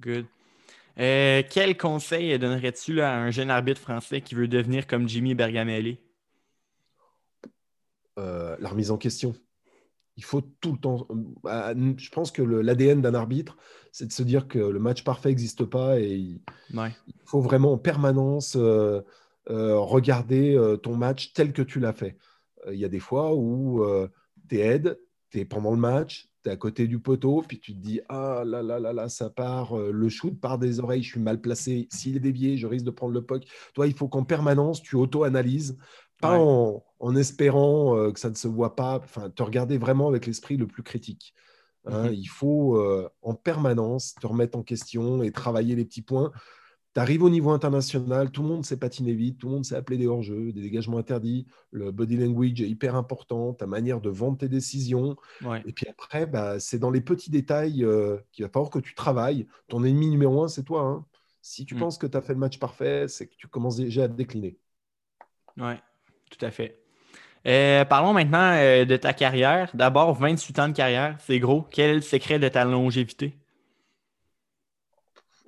Good. 0.00 0.26
quel 0.96 1.76
conseil 1.76 2.36
donnerais-tu 2.38 3.00
à 3.00 3.16
un 3.16 3.30
jeune 3.30 3.50
arbitre 3.50 3.80
français 3.80 4.20
qui 4.20 4.34
veut 4.34 4.48
devenir 4.48 4.86
comme 4.86 5.08
Jimmy 5.08 5.34
Bergamelli? 5.34 5.98
la 8.16 8.68
remise 8.68 8.90
en 8.90 8.98
question 8.98 9.36
il 10.18 10.24
faut 10.24 10.42
tout 10.60 10.72
le 10.72 10.78
temps. 10.78 11.06
Bah, 11.44 11.72
je 11.96 12.10
pense 12.10 12.32
que 12.32 12.42
l'ADN 12.42 13.00
d'un 13.00 13.14
arbitre, 13.14 13.56
c'est 13.92 14.06
de 14.06 14.12
se 14.12 14.24
dire 14.24 14.48
que 14.48 14.58
le 14.58 14.80
match 14.80 15.04
parfait 15.04 15.28
n'existe 15.28 15.64
pas 15.64 16.00
et 16.00 16.12
il, 16.12 16.40
faut 17.24 17.40
vraiment 17.40 17.74
en 17.74 17.78
permanence 17.78 18.56
euh, 18.56 19.00
euh, 19.48 19.78
regarder 19.78 20.56
euh, 20.56 20.76
ton 20.76 20.96
match 20.96 21.32
tel 21.34 21.52
que 21.52 21.62
tu 21.62 21.78
l'as 21.78 21.92
fait. 21.92 22.18
Il 22.68 22.78
y 22.78 22.84
a 22.84 22.88
des 22.88 22.98
fois 22.98 23.32
où 23.36 23.86
tu 24.48 24.56
es 24.56 24.58
aide, 24.58 24.98
tu 25.30 25.38
es 25.38 25.44
pendant 25.44 25.70
le 25.70 25.76
match, 25.76 26.28
tu 26.42 26.50
es 26.50 26.52
à 26.52 26.56
côté 26.56 26.88
du 26.88 26.98
poteau, 26.98 27.44
puis 27.46 27.60
tu 27.60 27.72
te 27.72 27.78
dis 27.78 28.00
Ah 28.08 28.42
là 28.44 28.60
là 28.60 28.80
là 28.80 28.92
là, 28.92 29.08
ça 29.08 29.30
part, 29.30 29.76
le 29.76 30.08
shoot 30.08 30.38
part 30.40 30.58
des 30.58 30.80
oreilles, 30.80 31.04
je 31.04 31.12
suis 31.12 31.20
mal 31.20 31.40
placé. 31.40 31.86
S'il 31.92 32.16
est 32.16 32.20
dévié, 32.20 32.56
je 32.56 32.66
risque 32.66 32.84
de 32.84 32.90
prendre 32.90 33.14
le 33.14 33.22
puck. 33.22 33.44
Toi, 33.74 33.86
il 33.86 33.94
faut 33.94 34.08
qu'en 34.08 34.24
permanence, 34.24 34.82
tu 34.82 34.96
auto-analyses 34.96 35.78
pas 36.20 36.38
en, 36.38 37.16
espérant 37.16 37.96
euh, 37.96 38.12
que 38.12 38.20
ça 38.20 38.30
ne 38.30 38.34
se 38.34 38.48
voit 38.48 38.76
pas, 38.76 38.96
enfin, 38.96 39.30
te 39.30 39.42
regarder 39.42 39.78
vraiment 39.78 40.08
avec 40.08 40.26
l'esprit 40.26 40.56
le 40.56 40.66
plus 40.66 40.82
critique. 40.82 41.34
Hein. 41.86 42.08
Mhm. 42.08 42.14
Il 42.14 42.26
faut 42.26 42.76
euh, 42.76 43.08
en 43.22 43.34
permanence 43.34 44.14
te 44.14 44.26
remettre 44.26 44.58
en 44.58 44.62
question 44.62 45.22
et 45.22 45.30
travailler 45.30 45.76
les 45.76 45.84
petits 45.84 46.02
points. 46.02 46.32
Tu 46.94 47.00
arrives 47.00 47.22
au 47.22 47.30
niveau 47.30 47.50
international, 47.50 48.30
tout 48.30 48.42
le 48.42 48.48
monde 48.48 48.64
sait 48.64 48.78
patiner 48.78 49.12
vite, 49.12 49.38
tout 49.38 49.48
le 49.48 49.54
monde 49.54 49.64
sait 49.64 49.76
appeler 49.76 49.98
des 49.98 50.06
hors-jeux, 50.06 50.52
des 50.52 50.62
dégagements 50.62 50.98
interdits, 50.98 51.46
le 51.70 51.92
body 51.92 52.16
language 52.16 52.62
est 52.62 52.68
hyper 52.68 52.96
important, 52.96 53.52
ta 53.52 53.66
manière 53.66 54.00
de 54.00 54.08
vendre 54.08 54.38
tes 54.38 54.48
décisions. 54.48 55.16
Et 55.66 55.72
puis 55.72 55.86
après, 55.86 56.26
bah, 56.26 56.58
c'est 56.58 56.78
dans 56.78 56.90
les 56.90 57.02
petits 57.02 57.30
détails 57.30 57.84
euh, 57.84 58.16
qu'il 58.32 58.44
va 58.44 58.50
falloir 58.50 58.70
que 58.70 58.78
tu 58.78 58.94
travailles. 58.94 59.46
Ton 59.68 59.84
ennemi 59.84 60.08
numéro 60.08 60.42
un, 60.42 60.48
c'est 60.48 60.64
toi. 60.64 60.82
Hein. 60.82 61.04
Si 61.42 61.66
tu 61.66 61.74
mm. 61.74 61.78
penses 61.78 61.98
que 61.98 62.06
tu 62.06 62.16
as 62.16 62.22
fait 62.22 62.32
le 62.32 62.38
match 62.38 62.58
parfait, 62.58 63.06
c'est 63.06 63.26
que 63.26 63.34
tu 63.36 63.48
commences 63.48 63.76
déjà 63.76 64.04
à 64.04 64.08
te 64.08 64.14
décliner. 64.14 64.58
Ouais. 65.58 65.78
Tout 66.30 66.44
à 66.44 66.50
fait. 66.50 66.78
Euh, 67.46 67.84
parlons 67.84 68.12
maintenant 68.12 68.52
euh, 68.54 68.84
de 68.84 68.96
ta 68.96 69.12
carrière. 69.12 69.70
D'abord, 69.74 70.14
28 70.14 70.58
ans 70.58 70.68
de 70.68 70.74
carrière, 70.74 71.16
c'est 71.20 71.38
gros. 71.38 71.64
Quel 71.70 71.90
est 71.90 71.94
le 71.94 72.00
secret 72.00 72.38
de 72.38 72.48
ta 72.48 72.64
longévité? 72.64 73.38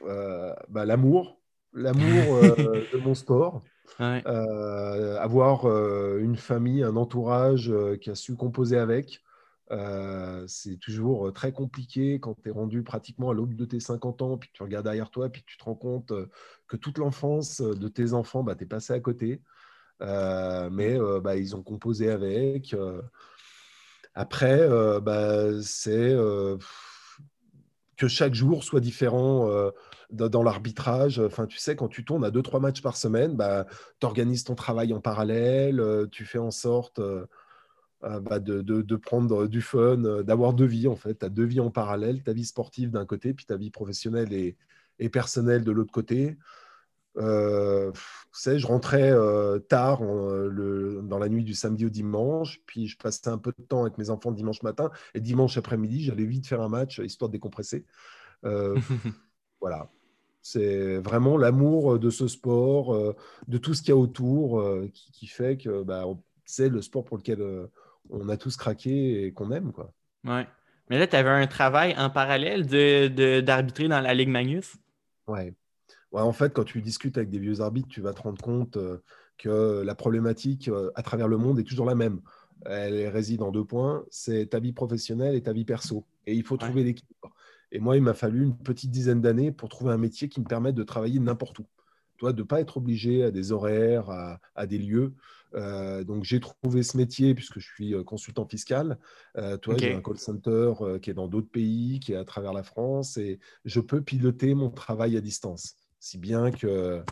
Euh, 0.07 0.55
bah, 0.69 0.85
l'amour. 0.85 1.39
L'amour 1.73 2.41
de 2.93 2.99
mon 2.99 3.15
sport. 3.15 3.63
avoir 3.99 5.67
une 6.19 6.37
famille, 6.37 6.83
un 6.83 6.97
entourage 6.97 7.73
qui 8.01 8.11
a 8.11 8.15
su 8.15 8.35
composer 8.35 8.79
avec. 8.79 9.21
c'est 10.47 10.79
toujours 10.81 11.33
très 11.33 11.53
compliqué 11.53 12.19
quand 12.19 12.35
tu 12.43 12.49
es 12.49 12.53
rendu 12.53 12.83
pratiquement 12.83 13.31
à 13.31 13.35
l'aube 13.35 13.55
de 13.55 13.65
tes 13.65 13.79
50 13.79 14.23
ans, 14.23 14.39
puis 14.39 14.51
tu 14.53 14.63
regardes 14.63 14.87
derrière 14.87 15.11
toi, 15.11 15.29
puis 15.29 15.45
tu 15.47 15.59
te 15.59 15.65
rends 15.65 15.77
compte 15.77 16.13
que 16.67 16.77
toute 16.77 16.99
l'enfance 16.99 17.61
de 17.61 17.89
tes 17.89 18.15
enfants, 18.15 18.43
bah, 18.43 18.57
tu 18.57 18.65
es 18.65 18.67
passé 18.67 18.95
à 18.95 19.01
côté. 19.01 19.43
Euh, 20.03 20.71
mais 20.71 20.99
euh, 20.99 21.21
bah, 21.21 21.37
ils 21.37 21.55
ont 21.57 21.63
composé 21.63 22.11
avec. 22.11 22.75
Euh, 22.75 23.03
Après, 24.15 24.69
bah, 25.01 25.63
c'est 25.63 26.17
que 27.97 28.09
chaque 28.09 28.35
jour 28.35 28.65
soit 28.65 28.81
différent 28.81 29.49
dans, 30.11 30.43
l'arbitrage. 30.43 31.21
Enfin, 31.21 31.47
tu 31.47 31.59
sais, 31.59 31.77
quand 31.77 31.89
tu 31.89 32.05
tournes 32.05 32.25
à 32.25 32.31
2-3 32.31 32.61
matchs 32.61 32.83
par 32.83 32.97
semaine, 32.97 33.37
bah, 33.37 33.67
tu 34.01 34.07
organises 34.07 34.45
ton 34.45 34.55
travail 34.55 34.93
en 34.93 35.01
parallèle, 35.01 35.83
tu 36.11 36.25
fais 36.25 36.39
en 36.39 36.51
sorte 36.51 37.01
bah, 38.03 38.41
de, 38.41 38.97
prendre 38.97 39.47
du 39.47 39.61
fun, 39.61 40.23
d'avoir 40.23 40.55
deux 40.55 40.67
vies 40.67 40.89
en 40.89 40.97
fait. 40.97 41.19
Tu 41.19 41.27
as 41.27 41.29
deux 41.29 41.45
vies 41.45 41.61
en 41.61 41.71
parallèle, 41.71 42.23
ta 42.23 42.33
vie 42.33 42.45
sportive 42.47 42.91
d'un 42.91 43.07
côté, 43.07 43.35
puis 43.35 43.47
ta 43.47 43.57
vie 43.57 43.71
professionnelle 43.71 44.33
et 44.33 45.09
personnelle 45.09 45.65
de 45.65 45.73
l'autre 45.73 45.93
côté. 45.93 46.37
Euh, 47.17 47.93
je 48.33 48.67
rentrais 48.67 49.11
euh, 49.11 49.59
tard 49.59 50.03
le, 50.03 51.01
dans 51.03 51.19
la 51.19 51.29
nuit 51.29 51.45
du 51.45 51.55
samedi 51.55 51.87
au 51.87 51.89
dimanche, 51.89 52.61
puis 52.67 52.87
je 52.87 52.97
passais 52.97 53.29
un 53.29 53.39
peu 53.39 53.53
de 53.59 53.65
temps 53.65 53.83
avec 53.83 53.99
mes 53.99 54.11
enfants 54.11 54.31
dimanche 54.31 54.63
matin, 54.63 54.91
et 55.15 55.21
dimanche 55.21 55.57
après-midi, 55.57 56.05
j'allais 56.05 56.25
vite 56.25 56.47
faire 56.47 56.61
un 56.61 56.69
match, 56.69 56.99
histoire 56.99 57.29
de 57.29 57.33
décompresser. 57.33 57.85
Euh, 58.45 58.79
voilà. 59.61 59.91
C'est 60.43 60.97
vraiment 60.99 61.37
l'amour 61.37 61.99
de 61.99 62.09
ce 62.09 62.27
sport, 62.27 62.95
euh, 62.95 63.15
de 63.47 63.59
tout 63.59 63.75
ce 63.75 63.83
qu'il 63.83 63.91
y 63.91 63.93
a 63.93 63.97
autour, 63.97 64.65
qui, 64.93 65.13
qui, 65.13 65.27
fait 65.27 65.59
que 65.59 65.83
bah, 65.83 66.05
c'est 66.47 66.71
le 66.71 66.81
sport 66.81 67.05
pour 67.05 67.19
lequel 67.19 67.69
on 68.09 68.29
a 68.31 68.39
tous 68.39 68.57
craqué 68.57 69.27
et 69.27 69.33
qu'on 69.33 69.51
aime. 69.51 69.73
Quoi. 69.73 69.93
Ouais. 70.25 70.47
Mais 70.89 70.99
là, 70.99 71.07
tu 71.07 71.15
avais 71.15 71.29
un 71.29 71.47
travail 71.47 71.95
en 71.99 72.09
parallèle 72.09 72.67
d'arbitrer 73.45 73.85
de, 73.85 73.89
dans 73.91 74.01
la 74.01 74.15
Ligue 74.15 74.31
Magnus? 74.31 74.77
Ouais 75.29 75.55
en 76.13 76.33
fait, 76.33 76.53
quand 76.53 76.65
tu 76.65 76.83
discutes 76.83 77.17
avec 77.17 77.31
des 77.31 77.39
vieux 77.39 77.61
arbitres, 77.61 77.89
tu 77.89 78.01
vas 78.01 78.13
te 78.13 78.23
rendre 78.23 78.43
compte 78.43 78.77
euh, 78.77 78.99
que 79.39 79.83
la 79.83 79.95
problématique 79.95 80.69
euh, 80.69 80.91
à 80.95 81.03
travers 81.03 81.29
le 81.29 81.37
monde 81.37 81.59
est 81.59 81.65
toujours 81.65 81.87
la 81.87 81.95
même. 81.95 82.21
Elle 82.67 83.09
réside 83.09 83.43
en 83.43 83.53
deux 83.53 83.65
points, 83.65 84.05
c'est 84.11 84.51
ta 84.51 84.61
vie 84.61 84.73
professionnelle 84.73 85.35
et 85.35 85.43
ta 85.43 85.53
vie 85.53 85.65
perso. 85.65 86.05
Et 86.27 86.35
il 86.35 86.43
faut 86.43 86.59
trouver 86.59 86.85
l'équilibre. 86.85 87.35
Et 87.73 87.79
moi, 87.79 87.97
il 87.97 88.03
m'a 88.03 88.13
fallu 88.13 88.43
une 88.43 88.57
petite 88.57 88.91
dizaine 88.91 89.23
d'années 89.23 89.53
pour 89.53 89.69
trouver 89.69 89.93
un 89.93 89.99
métier 89.99 90.29
qui 90.29 90.41
me 90.41 90.45
permette 90.45 90.75
de 90.75 90.83
travailler 90.83 91.21
n'importe 91.21 91.61
où. 91.61 91.67
Toi, 92.19 92.35
de 92.35 92.43
ne 92.43 92.47
pas 92.47 92.61
être 92.61 92.77
obligé 92.77 93.25
à 93.25 93.31
des 93.31 93.53
horaires, 93.53 94.11
à, 94.55 94.67
des 94.67 94.77
lieux. 94.77 95.15
Euh, 95.55 96.05
donc, 96.05 96.25
j'ai 96.25 96.39
trouvé 96.39 96.83
ce 96.83 96.99
métier 96.99 97.35
puisque 97.35 97.61
je 97.61 97.67
suis 97.67 97.95
consultant 98.05 98.45
fiscal. 98.45 98.99
toi, 99.63 99.77
j'ai 99.79 99.95
un 99.95 100.03
call 100.03 100.19
center 100.19 100.73
qui 101.01 101.09
est 101.09 101.15
dans 101.15 101.29
d'autres 101.29 101.51
pays, 101.51 101.99
qui 102.01 102.13
est 102.13 102.17
à 102.17 102.25
travers 102.27 102.53
la 102.53 102.65
France, 102.65 103.17
et 103.17 103.39
je 103.65 103.81
peux 103.81 104.03
piloter 104.03 104.55
mon 104.55 104.69
travail 104.71 105.17
à 105.17 105.23
distance. 105.23 105.80
Si 106.01 106.17
bien 106.17 106.51
que. 106.51 107.05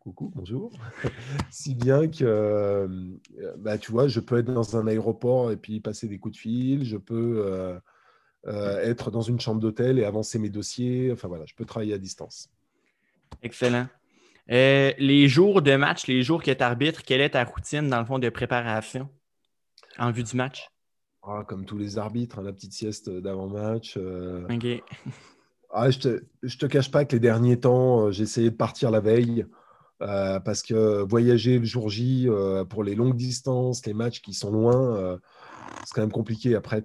Coucou, 0.00 0.32
bonjour. 0.34 0.72
si 1.50 1.76
bien 1.76 2.08
que, 2.08 2.24
euh, 2.24 2.88
bah, 3.58 3.78
tu 3.78 3.92
vois, 3.92 4.08
je 4.08 4.18
peux 4.18 4.38
être 4.38 4.52
dans 4.52 4.76
un 4.76 4.88
aéroport 4.88 5.52
et 5.52 5.56
puis 5.56 5.78
passer 5.78 6.08
des 6.08 6.18
coups 6.18 6.34
de 6.34 6.40
fil. 6.40 6.84
Je 6.84 6.96
peux 6.96 7.44
euh, 7.46 7.78
euh, 8.46 8.80
être 8.80 9.12
dans 9.12 9.20
une 9.20 9.38
chambre 9.38 9.60
d'hôtel 9.60 10.00
et 10.00 10.04
avancer 10.04 10.40
mes 10.40 10.48
dossiers. 10.48 11.12
Enfin 11.12 11.28
voilà, 11.28 11.44
je 11.46 11.54
peux 11.54 11.66
travailler 11.66 11.92
à 11.92 11.98
distance. 11.98 12.50
Excellent. 13.42 13.86
les 14.48 15.28
jours 15.28 15.62
de 15.62 15.76
match, 15.76 16.06
les 16.08 16.22
jours 16.22 16.42
que 16.42 16.50
tu 16.50 16.62
arbitres, 16.62 17.02
quelle 17.04 17.20
est 17.20 17.30
ta 17.30 17.44
routine 17.44 17.88
dans 17.88 18.00
le 18.00 18.06
fond 18.06 18.18
de 18.18 18.28
préparation 18.30 19.08
en 19.98 20.10
vue 20.10 20.24
du 20.24 20.34
match? 20.34 20.68
Ah, 21.22 21.44
comme 21.46 21.64
tous 21.66 21.78
les 21.78 21.98
arbitres, 21.98 22.40
hein, 22.40 22.42
la 22.42 22.52
petite 22.52 22.72
sieste 22.72 23.08
d'avant-match. 23.08 23.96
OK. 23.96 24.82
Ah, 25.74 25.90
je 25.90 25.98
te, 25.98 26.66
cache 26.66 26.90
pas 26.90 27.06
que 27.06 27.12
les 27.16 27.20
derniers 27.20 27.58
temps, 27.58 28.06
euh, 28.06 28.10
j'ai 28.12 28.24
essayé 28.24 28.50
de 28.50 28.56
partir 28.56 28.90
la 28.90 29.00
veille 29.00 29.46
euh, 30.02 30.38
parce 30.38 30.62
que 30.62 31.02
voyager 31.02 31.58
le 31.58 31.64
jour 31.64 31.88
J 31.88 32.28
euh, 32.28 32.64
pour 32.64 32.84
les 32.84 32.94
longues 32.94 33.16
distances, 33.16 33.86
les 33.86 33.94
matchs 33.94 34.20
qui 34.20 34.34
sont 34.34 34.50
loin, 34.50 35.18
c'est 35.84 35.94
quand 35.94 36.02
même 36.02 36.12
compliqué. 36.12 36.54
Après, 36.54 36.84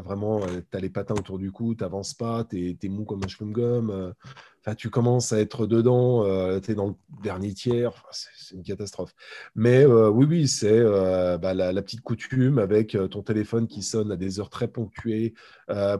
vraiment 0.00 0.40
as 0.72 0.80
les 0.80 0.90
patins 0.90 1.14
autour 1.14 1.38
du 1.38 1.52
cou, 1.52 1.74
tu 1.74 1.84
n'avances 1.84 2.14
pas, 2.14 2.44
tu 2.44 2.76
es, 2.80 2.88
mou 2.88 3.04
comme 3.04 3.22
un 3.24 3.28
chewing-gum 3.28 4.12
tu 4.74 4.90
commences 4.90 5.32
à 5.32 5.38
être 5.38 5.66
dedans, 5.66 6.24
euh, 6.24 6.58
tu 6.58 6.72
es 6.72 6.74
dans 6.74 6.88
le 6.88 6.94
dernier 7.22 7.52
tiers, 7.54 8.04
c'est 8.10 8.56
une 8.56 8.62
catastrophe. 8.62 9.14
Mais 9.54 9.84
euh, 9.84 10.08
oui, 10.08 10.26
oui, 10.28 10.48
c'est 10.48 10.78
euh, 10.78 11.38
bah, 11.38 11.54
la, 11.54 11.82
petite 11.82 12.00
coutume 12.00 12.58
avec 12.58 12.96
ton 13.10 13.22
téléphone 13.22 13.68
qui 13.68 13.82
sonne 13.82 14.10
à 14.10 14.16
des 14.16 14.40
heures 14.40 14.50
très 14.50 14.66
ponctuées 14.66 15.34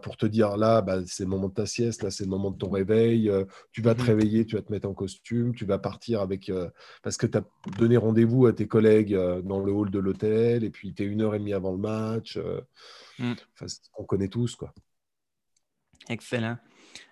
pour 0.02 0.16
te 0.16 0.26
dire 0.26 0.56
là, 0.56 0.82
bah, 0.82 0.98
c'est 1.06 1.22
le 1.22 1.28
moment 1.28 1.48
de 1.48 1.54
ta 1.54 1.66
sieste, 1.66 2.02
là, 2.02 2.10
c'est 2.10 2.24
le 2.24 2.30
moment 2.30 2.50
de 2.50 2.56
ton 2.56 2.70
réveil, 2.70 3.30
tu 3.70 3.82
vas 3.82 3.94
te 3.94 4.02
mmh 4.02 4.06
réveiller, 4.06 4.46
tu 4.46 4.56
vas 4.56 4.62
te 4.62 4.72
mettre 4.72 4.88
en 4.88 4.94
costume, 4.94 5.54
tu 5.54 5.64
vas 5.64 5.78
partir 5.78 6.20
avec. 6.20 6.50
parce 7.02 7.16
que 7.16 7.26
tu 7.26 7.38
as 7.38 7.44
donné 7.78 7.96
rendez-vous 7.96 8.46
à 8.46 8.52
tes 8.52 8.66
collègues 8.66 9.16
dans 9.44 9.60
le 9.60 9.72
hall 9.72 9.90
de 9.90 9.98
l'hôtel, 9.98 10.64
et 10.64 10.70
puis 10.70 10.92
tu 10.92 11.04
es 11.04 11.06
une 11.06 11.22
heure 11.22 11.34
et 11.34 11.38
demie 11.38 11.52
avant 11.52 11.72
le 11.72 11.78
match. 11.78 12.38
Mmh. 13.18 13.34
on 13.98 14.04
connaît 14.04 14.28
tous, 14.28 14.56
quoi. 14.56 14.72
Excellent. 16.08 16.58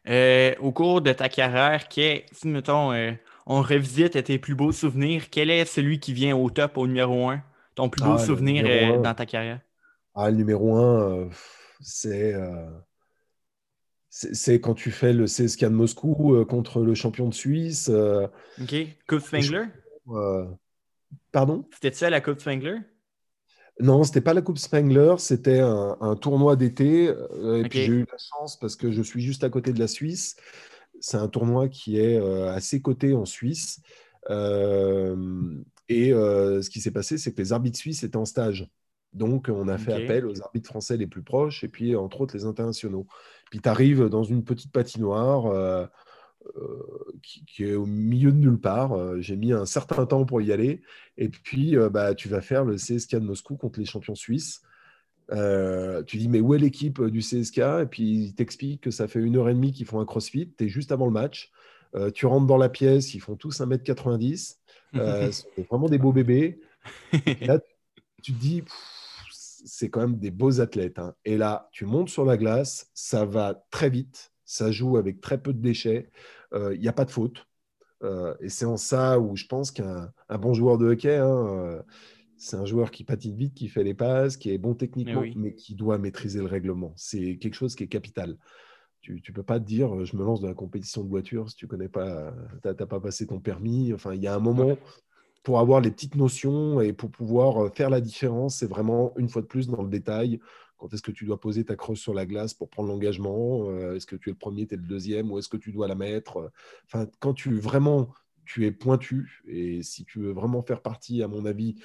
Euh, 0.08 0.54
au 0.60 0.72
cours 0.72 1.00
de 1.00 1.12
ta 1.12 1.28
carrière, 1.28 1.86
si, 1.90 2.48
mettons, 2.48 2.92
euh, 2.92 3.12
on 3.46 3.62
revisite 3.62 4.22
tes 4.22 4.38
plus 4.38 4.54
beaux 4.54 4.72
souvenirs, 4.72 5.30
quel 5.30 5.50
est 5.50 5.64
celui 5.64 5.98
qui 5.98 6.12
vient 6.12 6.36
au 6.36 6.50
top, 6.50 6.76
au 6.76 6.86
numéro 6.86 7.28
un? 7.28 7.42
Ton 7.74 7.88
plus 7.88 8.04
beau 8.04 8.14
ah, 8.14 8.18
souvenir 8.18 8.64
euh, 8.66 9.00
dans 9.00 9.14
ta 9.14 9.26
carrière? 9.26 9.60
Ah, 10.14 10.30
le 10.30 10.36
numéro 10.36 10.76
un, 10.76 11.28
c'est 11.80 12.34
c'est 14.10 14.60
quand 14.60 14.74
tu 14.74 14.92
fais 14.92 15.12
le 15.12 15.24
CSKA 15.24 15.70
de 15.70 15.74
Moscou 15.74 16.44
contre 16.48 16.82
le 16.82 16.94
champion 16.94 17.28
de 17.28 17.34
Suisse. 17.34 17.90
OK. 18.60 18.74
Coupe 19.08 19.20
Spengler? 19.20 19.64
pardon? 21.32 21.64
C'était-tu 21.72 22.04
à 22.04 22.10
la 22.10 22.20
Coupe 22.20 22.40
Spengler? 22.40 22.78
Non, 23.80 24.04
c'était 24.04 24.20
pas 24.20 24.34
la 24.34 24.42
Coupe 24.42 24.58
Spengler, 24.58 25.16
c'était 25.18 25.60
un, 25.60 26.16
tournoi 26.16 26.54
d'été. 26.56 27.08
Euh, 27.08 27.64
et 27.64 27.68
puis 27.68 27.80
j'ai 27.80 27.92
eu 27.92 28.06
la 28.10 28.18
chance 28.18 28.56
parce 28.58 28.76
que 28.76 28.92
je 28.92 29.02
suis 29.02 29.20
juste 29.20 29.42
à 29.42 29.50
côté 29.50 29.72
de 29.72 29.80
la 29.80 29.88
Suisse. 29.88 30.36
C'est 31.00 31.16
un 31.16 31.28
tournoi 31.28 31.68
qui 31.68 31.98
est 31.98 32.16
euh, 32.16 32.52
assez 32.52 32.80
coté 32.80 33.14
en 33.14 33.24
Suisse. 33.24 33.80
Euh, 34.30 35.56
et 35.88 36.10
ce 36.10 36.70
qui 36.70 36.80
s'est 36.80 36.92
passé, 36.92 37.18
c'est 37.18 37.32
que 37.32 37.42
les 37.42 37.52
arbitres 37.52 37.78
suisses 37.78 38.04
étaient 38.04 38.16
en 38.16 38.24
stage. 38.24 38.68
Donc, 39.12 39.48
on 39.48 39.68
a 39.68 39.78
fait 39.78 39.92
appel 39.92 40.26
aux 40.26 40.40
arbitres 40.42 40.68
français 40.68 40.96
les 40.96 41.06
plus 41.06 41.22
proches 41.22 41.62
et 41.62 41.68
puis, 41.68 41.94
entre 41.94 42.20
autres, 42.20 42.36
les 42.36 42.46
internationaux. 42.46 43.06
Puis, 43.50 43.60
tu 43.60 43.68
arrives 43.68 44.08
dans 44.08 44.24
une 44.24 44.44
petite 44.44 44.72
patinoire 44.72 45.88
euh, 46.56 47.12
qui, 47.22 47.64
est 47.64 47.74
au 47.74 47.86
milieu 47.86 48.30
de 48.30 48.36
nulle 48.36 48.60
part. 48.60 48.92
Euh, 48.92 49.20
j'ai 49.20 49.36
mis 49.36 49.52
un 49.52 49.66
certain 49.66 50.06
temps 50.06 50.24
pour 50.24 50.42
y 50.42 50.52
aller. 50.52 50.82
Et 51.16 51.28
puis, 51.28 51.76
euh, 51.76 51.88
bah, 51.88 52.14
tu 52.14 52.28
vas 52.28 52.40
faire 52.40 52.64
le 52.64 52.76
CSK 52.76 53.12
de 53.16 53.20
Moscou 53.20 53.56
contre 53.56 53.78
les 53.78 53.86
champions 53.86 54.14
suisses. 54.14 54.62
tu 55.30 56.16
dis, 56.16 56.28
mais 56.28 56.40
où 56.40 56.54
est 56.54 56.58
l'équipe 56.58 57.02
du 57.02 57.20
CSK 57.20 57.58
Et 57.58 57.86
puis, 57.90 58.26
ils 58.26 58.34
t'expliquent 58.34 58.82
que 58.82 58.90
ça 58.90 59.08
fait 59.08 59.20
une 59.20 59.36
heure 59.36 59.48
et 59.48 59.54
demie 59.54 59.72
qu'ils 59.72 59.86
font 59.86 60.00
un 60.00 60.04
crossfit. 60.04 60.52
Tu 60.56 60.64
es 60.64 60.68
juste 60.68 60.92
avant 60.92 61.06
le 61.06 61.12
match. 61.12 61.50
tu 62.14 62.26
rentres 62.26 62.46
dans 62.46 62.58
la 62.58 62.68
pièce, 62.68 63.14
ils 63.14 63.20
font 63.20 63.36
tous 63.36 63.60
1m90. 63.60 64.56
c'est 65.32 65.68
vraiment 65.68 65.88
des 65.88 65.98
beaux 65.98 66.12
bébés. 66.12 66.60
là, 67.40 67.58
tu 68.22 68.32
te 68.32 68.38
dis, 68.38 68.62
c'est 69.64 69.88
quand 69.88 70.00
même 70.00 70.18
des 70.18 70.30
beaux 70.30 70.60
athlètes. 70.60 70.98
Hein. 70.98 71.14
Et 71.24 71.38
là, 71.38 71.68
tu 71.72 71.86
montes 71.86 72.10
sur 72.10 72.24
la 72.24 72.36
glace, 72.36 72.90
ça 72.92 73.24
va 73.24 73.64
très 73.70 73.88
vite 73.88 74.33
ça 74.44 74.70
joue 74.70 74.96
avec 74.96 75.20
très 75.20 75.40
peu 75.40 75.52
de 75.52 75.60
déchets, 75.60 76.10
il 76.52 76.58
euh, 76.58 76.76
n'y 76.76 76.88
a 76.88 76.92
pas 76.92 77.04
de 77.04 77.10
faute. 77.10 77.46
Euh, 78.02 78.34
et 78.40 78.48
c'est 78.48 78.66
en 78.66 78.76
ça 78.76 79.18
où 79.18 79.36
je 79.36 79.46
pense 79.46 79.70
qu'un 79.70 80.12
bon 80.40 80.52
joueur 80.52 80.78
de 80.78 80.86
hockey, 80.86 81.16
hein, 81.16 81.46
euh, 81.46 81.82
c'est 82.36 82.56
un 82.56 82.66
joueur 82.66 82.90
qui 82.90 83.04
patine 83.04 83.34
vite, 83.34 83.54
qui 83.54 83.68
fait 83.68 83.84
les 83.84 83.94
passes, 83.94 84.36
qui 84.36 84.50
est 84.50 84.58
bon 84.58 84.74
techniquement, 84.74 85.24
mais, 85.36 85.54
qui 85.54 85.74
doit 85.74 85.98
maîtriser 85.98 86.40
le 86.40 86.46
règlement. 86.46 86.92
C'est 86.96 87.36
quelque 87.36 87.54
chose 87.54 87.74
qui 87.74 87.84
est 87.84 87.88
capital. 87.88 88.36
Tu 89.00 89.22
ne 89.26 89.34
peux 89.34 89.42
pas 89.42 89.60
te 89.60 89.64
dire, 89.64 90.04
je 90.04 90.16
me 90.16 90.24
lance 90.24 90.40
dans 90.40 90.48
la 90.48 90.54
compétition 90.54 91.04
de 91.04 91.08
voiture 91.08 91.50
si 91.50 91.56
tu 91.56 91.66
connais 91.66 91.90
pas, 91.90 92.34
tu 92.62 92.68
n'as 92.68 92.74
pas 92.74 93.00
passé 93.00 93.26
ton 93.26 93.38
permis. 93.38 93.92
Enfin, 93.92 94.14
il 94.14 94.22
y 94.22 94.26
a 94.26 94.34
un 94.34 94.38
moment 94.40 94.78
pour 95.42 95.58
avoir 95.60 95.82
les 95.82 95.90
petites 95.90 96.16
notions 96.16 96.80
et 96.80 96.94
pour 96.94 97.10
pouvoir 97.10 97.74
faire 97.74 97.90
la 97.90 98.00
différence, 98.00 98.56
c'est 98.56 98.66
vraiment 98.66 99.12
une 99.18 99.28
fois 99.28 99.42
de 99.42 99.46
plus 99.46 99.68
dans 99.68 99.82
le 99.82 99.90
détail. 99.90 100.40
Quand 100.76 100.92
est-ce 100.92 101.02
que 101.02 101.12
tu 101.12 101.24
dois 101.24 101.40
poser 101.40 101.64
ta 101.64 101.76
creuse 101.76 101.98
sur 101.98 102.14
la 102.14 102.26
glace 102.26 102.54
pour 102.54 102.68
prendre 102.68 102.88
l'engagement? 102.88 103.70
Euh, 103.70 103.94
Est-ce 103.94 104.06
que 104.06 104.16
tu 104.16 104.30
es 104.30 104.32
le 104.32 104.38
premier, 104.38 104.66
tu 104.66 104.74
es 104.74 104.76
le 104.76 104.82
deuxième? 104.82 105.30
Ou 105.30 105.38
est-ce 105.38 105.48
que 105.48 105.56
tu 105.56 105.72
dois 105.72 105.88
la 105.88 105.94
mettre? 105.94 106.50
Enfin, 106.86 107.06
quand 107.20 107.34
tu 107.34 107.54
vraiment 107.58 108.12
tu 108.44 108.66
es 108.66 108.72
pointu 108.72 109.42
et 109.46 109.82
si 109.82 110.04
tu 110.04 110.20
veux 110.20 110.32
vraiment 110.32 110.62
faire 110.62 110.82
partie, 110.82 111.22
à 111.22 111.28
mon 111.28 111.44
avis, 111.46 111.76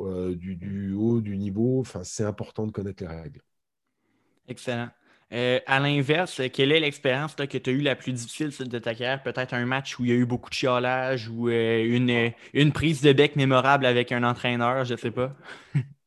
euh, 0.00 0.34
du, 0.34 0.92
haut 0.94 1.20
du 1.20 1.36
niveau, 1.36 1.80
enfin, 1.80 2.02
c'est 2.02 2.24
important 2.24 2.66
de 2.66 2.72
connaître 2.72 3.02
les 3.02 3.08
règles. 3.08 3.40
Excellent. 4.48 4.88
Euh, 5.32 5.60
à 5.66 5.80
l'inverse, 5.80 6.42
quelle 6.52 6.72
est 6.72 6.80
l'expérience 6.80 7.34
que 7.34 7.56
tu 7.56 7.70
as 7.70 7.72
eue 7.72 7.80
la 7.80 7.96
plus 7.96 8.12
difficile 8.12 8.50
de 8.68 8.78
ta 8.78 8.94
carrière? 8.94 9.22
Peut-être 9.22 9.54
un 9.54 9.64
match 9.64 9.98
où 9.98 10.04
il 10.04 10.10
y 10.10 10.12
a 10.12 10.16
eu 10.16 10.26
beaucoup 10.26 10.50
de 10.50 10.54
chiolage 10.54 11.28
ou 11.28 11.48
une, 11.48 12.32
une 12.52 12.72
prise 12.72 13.00
de 13.00 13.12
bec 13.12 13.36
mémorable 13.36 13.86
avec 13.86 14.12
un 14.12 14.24
entraîneur, 14.24 14.84
je 14.84 14.92
ne 14.92 14.98
sais 14.98 15.10
pas. 15.10 15.34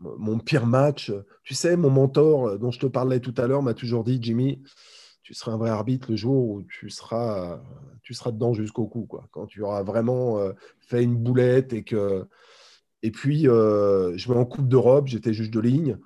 mon 0.00 0.38
pire 0.38 0.66
match. 0.66 1.12
Tu 1.44 1.54
sais, 1.54 1.76
mon 1.76 1.90
mentor 1.90 2.48
euh, 2.48 2.58
dont 2.58 2.70
je 2.70 2.80
te 2.80 2.86
parlais 2.86 3.20
tout 3.20 3.34
à 3.36 3.46
l'heure 3.46 3.62
m'a 3.62 3.74
toujours 3.74 4.04
dit, 4.04 4.18
Jimmy, 4.20 4.62
tu 5.22 5.34
seras 5.34 5.52
un 5.52 5.58
vrai 5.58 5.70
arbitre 5.70 6.10
le 6.10 6.16
jour 6.16 6.48
où 6.48 6.62
tu 6.62 6.90
seras, 6.90 7.60
tu 8.02 8.14
seras 8.14 8.32
dedans 8.32 8.54
jusqu'au 8.54 8.86
cou. 8.86 9.06
Quand 9.30 9.46
tu 9.46 9.62
auras 9.62 9.82
vraiment 9.82 10.38
euh, 10.38 10.52
fait 10.80 11.02
une 11.02 11.16
boulette 11.16 11.72
et 11.72 11.84
que 11.84 12.26
Et 13.02 13.10
puis, 13.10 13.44
je 13.44 14.28
vais 14.28 14.36
en 14.36 14.44
Coupe 14.44 14.68
d'Europe, 14.68 15.06
j'étais 15.06 15.32
juge 15.32 15.50
de 15.50 15.60
ligne. 15.60 15.98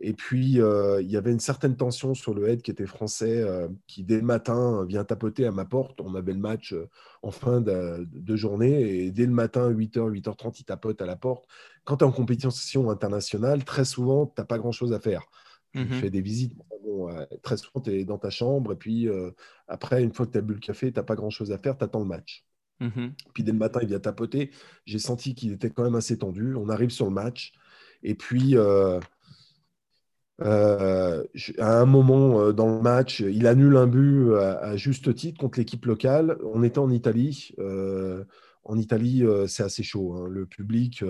Et 0.00 0.12
puis, 0.12 0.60
euh, 0.60 1.00
il 1.00 1.10
y 1.10 1.16
avait 1.16 1.32
une 1.32 1.40
certaine 1.40 1.76
tension 1.76 2.14
sur 2.14 2.34
le 2.34 2.48
head 2.48 2.62
qui 2.62 2.70
était 2.70 2.86
français, 2.86 3.40
euh, 3.40 3.68
qui 3.86 4.04
dès 4.04 4.16
le 4.16 4.22
matin 4.22 4.84
vient 4.84 5.04
tapoter 5.04 5.46
à 5.46 5.52
ma 5.52 5.64
porte. 5.64 6.00
On 6.00 6.14
avait 6.14 6.32
le 6.32 6.38
match 6.38 6.72
euh, 6.72 6.88
en 7.22 7.30
fin 7.30 7.60
de, 7.60 8.06
journée 8.36 9.04
et 9.04 9.10
dès 9.10 9.26
le 9.26 9.32
matin, 9.32 9.70
8h, 9.70 10.10
8h30, 10.10 10.60
il 10.60 10.64
tapote 10.64 11.00
à 11.00 11.06
la 11.06 11.16
porte. 11.16 11.46
Quand 11.84 11.98
tu 11.98 12.04
es 12.04 12.06
en 12.06 12.12
compétition 12.12 12.90
internationale, 12.90 13.64
très 13.64 13.84
souvent, 13.84 14.26
tu 14.26 14.34
n'as 14.38 14.44
pas 14.44 14.58
grand-chose 14.58 14.92
à 14.92 15.00
faire. 15.00 15.22
Tu 15.72 15.80
mhm. 15.80 15.88
fais 15.88 16.10
des 16.10 16.20
visites. 16.20 16.54
très 17.42 17.56
souvent, 17.56 17.80
tu 17.80 17.90
es 17.92 18.04
dans 18.04 18.18
ta 18.18 18.30
chambre 18.30 18.72
et 18.72 18.76
puis 18.76 19.08
après, 19.68 20.02
une 20.02 20.12
fois 20.12 20.26
que 20.26 20.32
tu 20.32 20.38
as 20.38 20.42
bu 20.42 20.54
le 20.54 20.60
café, 20.60 20.92
tu 20.92 20.98
n'as 20.98 21.04
pas 21.04 21.14
grand-chose 21.14 21.52
à 21.52 21.58
faire, 21.58 21.76
tu 21.76 21.84
attends 21.84 22.00
le 22.00 22.06
match. 22.06 22.44
Mhm. 22.80 23.14
Puis 23.32 23.42
dès 23.42 23.52
le 23.52 23.58
matin, 23.58 23.80
il 23.82 23.88
vient 23.88 23.98
tapoter. 23.98 24.50
J'ai 24.84 24.98
senti 24.98 25.34
qu'il 25.34 25.52
était 25.52 25.70
quand 25.70 25.84
même 25.84 25.94
assez 25.94 26.18
tendu. 26.18 26.54
On 26.54 26.68
arrive 26.68 26.90
sur 26.90 27.06
le 27.06 27.12
match. 27.12 27.52
Et 28.02 28.14
puis, 28.14 28.56
euh, 30.42 31.24
à 31.58 31.80
un 31.80 31.86
moment 31.86 32.40
euh, 32.40 32.52
dans 32.52 32.66
le 32.66 32.82
match, 32.82 33.20
il 33.20 33.46
annule 33.46 33.76
un 33.76 33.86
but 33.86 34.34
à, 34.34 34.76
juste 34.76 35.14
titre 35.14 35.40
contre 35.40 35.58
l'équipe 35.58 35.84
locale. 35.86 36.38
On 36.44 36.62
était 36.62 36.78
en 36.78 36.90
Italie. 36.90 37.52
Euh, 37.58 38.24
en 38.64 38.78
Italie, 38.78 39.24
c'est 39.46 39.62
assez 39.62 39.82
chaud. 39.82 40.14
Hein. 40.14 40.28
Le 40.28 40.44
public, 40.44 41.04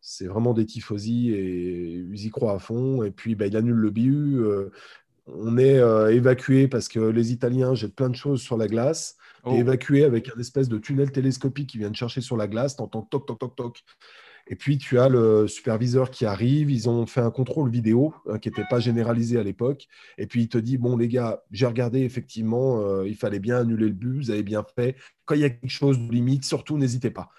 c'est 0.00 0.26
vraiment 0.26 0.54
des 0.54 0.64
tifosi 0.64 1.30
et 1.30 1.92
ils 1.92 2.26
y 2.26 2.30
croient 2.30 2.54
à 2.54 2.58
fond. 2.58 3.02
Et 3.02 3.10
puis, 3.10 3.34
bah, 3.34 3.46
il 3.46 3.56
annule 3.56 3.76
le 3.76 3.90
but. 3.90 4.40
on 5.26 5.58
est 5.58 5.80
évacué 6.14 6.68
parce 6.68 6.88
que 6.88 6.98
les 6.98 7.32
Italiens 7.32 7.74
jettent 7.74 7.94
plein 7.94 8.08
de 8.08 8.16
choses 8.16 8.40
sur 8.40 8.56
la 8.56 8.68
glace. 8.68 9.16
Oh. 9.44 9.56
évacué 9.56 10.04
avec 10.04 10.30
un 10.34 10.38
espèce 10.38 10.68
de 10.68 10.78
tunnel 10.78 11.10
télescopique 11.10 11.70
qui 11.70 11.78
vient 11.78 11.90
de 11.90 11.96
chercher 11.96 12.20
sur 12.20 12.36
la 12.36 12.46
glace. 12.46 12.76
T'entends 12.76 13.02
toc, 13.02 13.26
toc, 13.26 13.38
toc, 13.40 13.56
toc. 13.56 13.84
Et 14.52 14.54
puis, 14.54 14.76
tu 14.76 14.98
as 14.98 15.08
le 15.08 15.48
superviseur 15.48 16.10
qui 16.10 16.26
arrive. 16.26 16.70
Ils 16.70 16.86
ont 16.86 17.06
fait 17.06 17.22
un 17.22 17.30
contrôle 17.30 17.70
vidéo 17.70 18.12
hein, 18.28 18.38
qui 18.38 18.50
n'était 18.50 18.66
pas 18.68 18.80
généralisé 18.80 19.38
à 19.38 19.42
l'époque. 19.42 19.88
Et 20.18 20.26
puis, 20.26 20.42
il 20.42 20.48
te 20.48 20.58
dit 20.58 20.76
Bon, 20.76 20.94
les 20.94 21.08
gars, 21.08 21.42
j'ai 21.52 21.64
regardé, 21.64 22.00
effectivement, 22.00 22.82
euh, 22.82 23.08
il 23.08 23.16
fallait 23.16 23.38
bien 23.38 23.56
annuler 23.56 23.86
le 23.86 23.94
but. 23.94 24.18
Vous 24.18 24.30
avez 24.30 24.42
bien 24.42 24.62
fait. 24.76 24.94
Quand 25.24 25.36
il 25.36 25.40
y 25.40 25.44
a 25.44 25.48
quelque 25.48 25.70
chose 25.70 25.98
de 25.98 26.12
limite, 26.12 26.44
surtout, 26.44 26.76
n'hésitez 26.76 27.10
pas. 27.10 27.30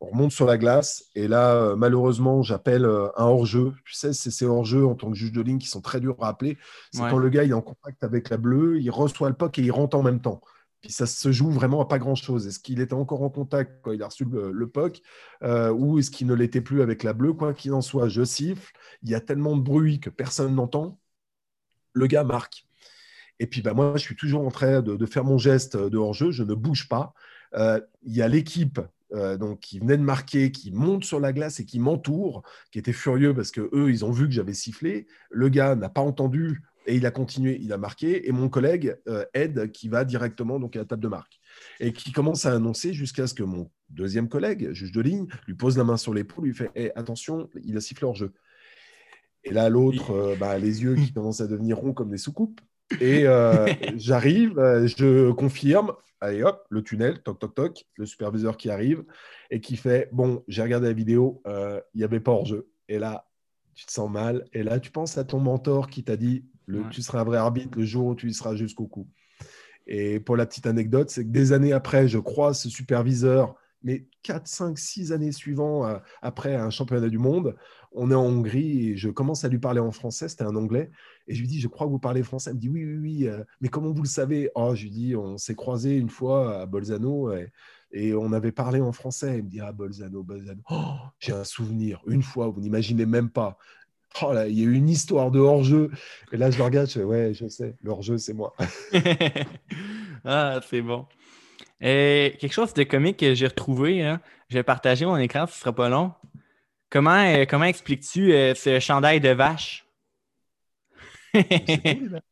On 0.00 0.06
remonte 0.06 0.32
sur 0.32 0.46
la 0.46 0.56
glace. 0.56 1.04
Et 1.14 1.28
là, 1.28 1.56
euh, 1.56 1.76
malheureusement, 1.76 2.40
j'appelle 2.40 2.86
euh, 2.86 3.08
un 3.18 3.26
hors-jeu. 3.26 3.74
Tu 3.84 3.92
sais, 3.92 4.14
c'est 4.14 4.30
ces 4.30 4.46
hors-jeu 4.46 4.86
en 4.86 4.94
tant 4.94 5.10
que 5.10 5.16
juge 5.16 5.32
de 5.32 5.42
ligne 5.42 5.58
qui 5.58 5.68
sont 5.68 5.82
très 5.82 6.00
durs 6.00 6.16
à 6.22 6.28
appeler. 6.28 6.56
C'est 6.90 7.00
quand 7.00 7.18
le 7.18 7.28
gars 7.28 7.44
il 7.44 7.50
est 7.50 7.54
en 7.54 7.60
contact 7.60 8.02
avec 8.02 8.30
la 8.30 8.38
bleue, 8.38 8.80
il 8.80 8.90
reçoit 8.90 9.28
le 9.28 9.34
puck 9.34 9.58
et 9.58 9.62
il 9.62 9.72
rentre 9.72 9.94
en 9.94 10.02
même 10.02 10.22
temps 10.22 10.40
ça 10.88 11.06
se 11.06 11.32
joue 11.32 11.50
vraiment 11.50 11.80
à 11.80 11.88
pas 11.88 11.98
grand-chose. 11.98 12.46
Est-ce 12.46 12.60
qu'il 12.60 12.80
était 12.80 12.94
encore 12.94 13.22
en 13.22 13.30
contact 13.30 13.80
quand 13.82 13.92
il 13.92 14.02
a 14.02 14.06
reçu 14.06 14.24
le, 14.24 14.68
puck 14.68 15.00
euh, 15.42 15.70
ou 15.72 15.98
est-ce 15.98 16.10
qu'il 16.10 16.26
ne 16.26 16.34
l'était 16.34 16.60
plus 16.60 16.82
avec 16.82 17.02
la 17.02 17.12
bleue 17.12 17.32
Quoi 17.32 17.54
qu'il 17.54 17.72
en 17.72 17.80
soit, 17.80 18.08
je 18.08 18.24
siffle. 18.24 18.72
Il 19.02 19.10
y 19.10 19.14
a 19.14 19.20
tellement 19.20 19.56
de 19.56 19.62
bruit 19.62 20.00
que 20.00 20.10
personne 20.10 20.54
n'entend. 20.54 20.98
Le 21.92 22.06
gars 22.06 22.24
marque. 22.24 22.66
Et 23.38 23.46
puis 23.46 23.62
bah, 23.62 23.74
moi, 23.74 23.94
je 23.96 24.02
suis 24.02 24.16
toujours 24.16 24.46
en 24.46 24.50
train 24.50 24.80
de, 24.82 25.06
faire 25.06 25.24
mon 25.24 25.38
geste 25.38 25.76
de 25.76 25.98
hors-jeu. 25.98 26.30
Je 26.30 26.42
ne 26.42 26.54
bouge 26.54 26.88
pas. 26.88 27.14
Euh, 27.54 27.80
il 28.02 28.14
y 28.14 28.22
a 28.22 28.28
l'équipe 28.28 28.80
euh, 29.12 29.36
donc, 29.36 29.60
qui 29.60 29.78
venait 29.78 29.96
de 29.96 30.02
marquer, 30.02 30.50
qui 30.52 30.72
monte 30.72 31.04
sur 31.04 31.20
la 31.20 31.32
glace 31.32 31.60
et 31.60 31.64
qui 31.64 31.78
m'entoure, 31.78 32.42
qui 32.70 32.78
était 32.78 32.92
furieux 32.92 33.34
parce 33.34 33.50
que 33.50 33.68
eux, 33.72 33.90
ils 33.90 34.04
ont 34.04 34.10
vu 34.10 34.26
que 34.26 34.32
j'avais 34.32 34.54
sifflé. 34.54 35.06
Le 35.30 35.48
gars 35.48 35.74
n'a 35.74 35.88
pas 35.88 36.00
entendu 36.00 36.62
et 36.86 36.96
il 36.96 37.06
a 37.06 37.10
continué, 37.10 37.58
il 37.60 37.72
a 37.72 37.78
marqué. 37.78 38.28
Et 38.28 38.32
mon 38.32 38.48
collègue, 38.48 38.96
euh, 39.08 39.24
Ed, 39.34 39.70
qui 39.72 39.88
va 39.88 40.04
directement 40.04 40.58
donc, 40.58 40.76
à 40.76 40.80
la 40.80 40.84
table 40.84 41.02
de 41.02 41.08
marque. 41.08 41.40
Et 41.80 41.92
qui 41.92 42.12
commence 42.12 42.46
à 42.46 42.52
annoncer 42.52 42.92
jusqu'à 42.92 43.26
ce 43.26 43.34
que 43.34 43.42
mon 43.42 43.70
deuxième 43.90 44.28
collègue, 44.28 44.72
juge 44.72 44.92
de 44.92 45.00
ligne, 45.00 45.26
lui 45.46 45.54
pose 45.54 45.76
la 45.76 45.84
main 45.84 45.96
sur 45.96 46.14
l'épaule, 46.14 46.46
lui 46.46 46.54
fait 46.54 46.70
eh, 46.74 46.92
Attention, 46.96 47.48
il 47.64 47.76
a 47.76 47.80
sifflé 47.80 48.06
hors 48.06 48.14
jeu. 48.14 48.32
Et 49.44 49.50
là, 49.50 49.68
l'autre, 49.68 50.10
euh, 50.12 50.36
bah, 50.36 50.58
les 50.58 50.82
yeux 50.82 50.94
qui 50.94 51.12
commencent 51.14 51.40
à 51.40 51.46
devenir 51.46 51.78
ronds 51.78 51.92
comme 51.92 52.10
des 52.10 52.18
soucoupes. 52.18 52.60
Et 53.00 53.26
euh, 53.26 53.66
j'arrive, 53.96 54.54
je 54.86 55.32
confirme, 55.32 55.92
allez 56.20 56.42
hop, 56.42 56.64
le 56.70 56.82
tunnel, 56.82 57.22
toc 57.22 57.38
toc 57.38 57.54
toc, 57.54 57.86
le 57.96 58.06
superviseur 58.06 58.56
qui 58.56 58.70
arrive 58.70 59.04
et 59.50 59.60
qui 59.60 59.76
fait 59.76 60.08
Bon, 60.12 60.44
j'ai 60.46 60.62
regardé 60.62 60.86
la 60.86 60.92
vidéo, 60.92 61.42
il 61.46 61.98
n'y 61.98 62.04
avait 62.04 62.20
pas 62.20 62.32
hors 62.32 62.46
jeu. 62.46 62.68
Et 62.88 63.00
là, 63.00 63.26
tu 63.74 63.86
te 63.86 63.92
sens 63.92 64.10
mal. 64.10 64.46
Et 64.52 64.62
là, 64.62 64.80
tu 64.80 64.90
penses 64.90 65.18
à 65.18 65.24
ton 65.24 65.38
mentor 65.38 65.88
qui 65.88 66.02
t'a 66.02 66.16
dit 66.16 66.44
tu 66.90 67.02
seras 67.02 67.20
un 67.20 67.24
vrai 67.24 67.38
arbitre 67.38 67.78
le 67.78 67.84
jour 67.84 68.06
où 68.06 68.14
tu 68.14 68.28
y 68.28 68.34
seras 68.34 68.56
jusqu'au 68.56 68.86
cou. 68.86 69.08
Et 69.86 70.20
pour 70.20 70.36
la 70.36 70.46
petite 70.46 70.66
anecdote, 70.66 71.10
c'est 71.10 71.24
que 71.24 71.30
des 71.30 71.52
années 71.52 71.72
après, 71.72 72.08
je 72.08 72.18
croise 72.18 72.60
ce 72.60 72.68
superviseur, 72.68 73.54
mais 73.82 74.08
4, 74.24 74.48
5, 74.48 74.78
6 74.78 75.12
années 75.12 75.30
suivant, 75.30 75.86
euh, 75.86 75.98
après 76.20 76.56
un 76.56 76.70
championnat 76.70 77.08
du 77.08 77.18
monde, 77.18 77.54
on 77.92 78.10
est 78.10 78.14
en 78.14 78.24
Hongrie 78.24 78.90
et 78.90 78.96
je 78.96 79.08
commence 79.08 79.44
à 79.44 79.48
lui 79.48 79.60
parler 79.60 79.78
en 79.78 79.92
français, 79.92 80.28
c'était 80.28 80.42
un 80.42 80.56
anglais, 80.56 80.90
et 81.28 81.34
je 81.34 81.40
lui 81.40 81.46
dis, 81.46 81.60
je 81.60 81.68
crois 81.68 81.86
que 81.86 81.92
vous 81.92 82.00
parlez 82.00 82.24
français. 82.24 82.50
Elle 82.50 82.56
me 82.56 82.60
dit, 82.60 82.68
oui, 82.68 82.84
oui, 82.84 82.98
oui, 82.98 83.28
euh, 83.28 83.44
mais 83.60 83.68
comment 83.68 83.92
vous 83.92 84.02
le 84.02 84.08
savez? 84.08 84.50
Oh, 84.56 84.74
je 84.74 84.82
lui 84.82 84.90
dis, 84.90 85.14
on 85.14 85.38
s'est 85.38 85.54
croisé 85.54 85.96
une 85.96 86.10
fois 86.10 86.62
à 86.62 86.66
Bolzano 86.66 87.32
et, 87.32 87.52
on 88.14 88.32
avait 88.32 88.52
parlé 88.52 88.80
en 88.80 88.92
français. 88.92 89.38
Il 89.38 89.44
me 89.44 89.48
dit, 89.48 89.60
ah, 89.60 89.72
Bolzano, 89.72 90.22
Bolzano. 90.22 90.60
Oh, 90.68 90.96
j'ai 91.18 91.32
un 91.32 91.44
souvenir, 91.44 92.02
une 92.06 92.22
fois, 92.22 92.48
vous 92.48 92.60
n'imaginez 92.60 93.06
même 93.06 93.30
pas. 93.30 93.56
Oh 94.22 94.32
là, 94.32 94.46
il 94.46 94.58
y 94.58 94.62
a 94.62 94.64
eu 94.64 94.74
une 94.74 94.88
histoire 94.88 95.30
de 95.30 95.38
hors-jeu. 95.38 95.90
Et 96.32 96.36
là, 96.36 96.50
je 96.50 96.58
le 96.58 96.64
regarde, 96.64 96.88
je 96.88 97.00
ouais, 97.00 97.34
je 97.34 97.48
sais, 97.48 97.74
le 97.82 97.90
hors-jeu, 97.90 98.18
c'est 98.18 98.32
moi. 98.32 98.54
ah, 100.24 100.60
c'est 100.68 100.82
bon. 100.82 101.06
Et 101.80 102.36
quelque 102.40 102.52
chose 102.52 102.72
de 102.72 102.84
comique 102.84 103.18
que 103.18 103.34
j'ai 103.34 103.46
retrouvé, 103.46 104.02
hein. 104.02 104.20
je 104.48 104.56
vais 104.56 104.62
partager 104.62 105.04
mon 105.04 105.16
écran, 105.18 105.46
ce 105.46 105.58
sera 105.58 105.72
pas 105.72 105.88
long. 105.88 106.12
Comment, 106.90 107.18
euh, 107.18 107.44
comment 107.48 107.64
expliques-tu 107.64 108.32
euh, 108.32 108.54
ce 108.54 108.78
chandail 108.80 109.20
de 109.20 109.30
vache? 109.30 109.86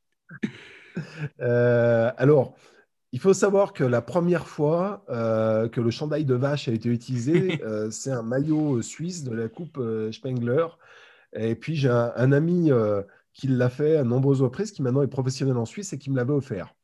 Euh, 1.40 2.12
alors, 2.18 2.54
il 3.10 3.18
faut 3.18 3.34
savoir 3.34 3.72
que 3.72 3.82
la 3.82 4.00
première 4.00 4.46
fois 4.46 5.04
que 5.08 5.80
le 5.80 5.90
chandail 5.90 6.24
de 6.24 6.36
vache 6.36 6.68
a 6.68 6.72
été 6.72 6.88
utilisé, 6.88 7.60
c'est 7.90 8.12
un 8.12 8.22
maillot 8.22 8.80
suisse 8.80 9.24
de 9.24 9.34
la 9.34 9.48
Coupe 9.48 9.82
Spengler 10.12 10.66
et 11.34 11.54
puis, 11.54 11.76
j'ai 11.76 11.88
un, 11.88 12.32
ami 12.32 12.70
euh, 12.70 13.02
qui 13.32 13.48
l'a 13.48 13.68
fait 13.68 13.96
à 13.96 14.04
nombreuses 14.04 14.42
reprises, 14.42 14.72
qui 14.72 14.82
maintenant 14.82 15.02
est 15.02 15.08
professionnel 15.08 15.56
en 15.56 15.64
Suisse 15.64 15.92
et 15.92 15.98
qui 15.98 16.10
me 16.10 16.16
l'avait 16.16 16.32
offert. 16.32 16.74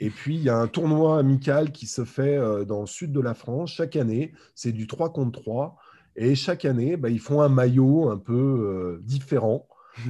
Et 0.00 0.10
puis, 0.10 0.34
il 0.36 0.42
y 0.42 0.48
a 0.48 0.56
un 0.56 0.66
tournoi 0.66 1.18
amical 1.18 1.70
qui 1.70 1.86
se 1.86 2.04
fait 2.04 2.36
euh, 2.36 2.64
dans 2.64 2.80
le 2.80 2.86
sud 2.86 3.12
de 3.12 3.20
la 3.20 3.34
France 3.34 3.70
chaque 3.70 3.96
année. 3.96 4.32
C'est 4.54 4.72
du 4.72 4.86
3 4.86 5.12
contre 5.12 5.40
3. 5.40 5.76
Et 6.16 6.34
chaque 6.34 6.64
année, 6.64 6.96
bah, 6.96 7.10
ils 7.10 7.20
font 7.20 7.40
un 7.40 7.48
maillot 7.48 8.10
un 8.10 8.18
peu 8.18 8.32
euh, 8.32 9.00
différent. 9.02 9.68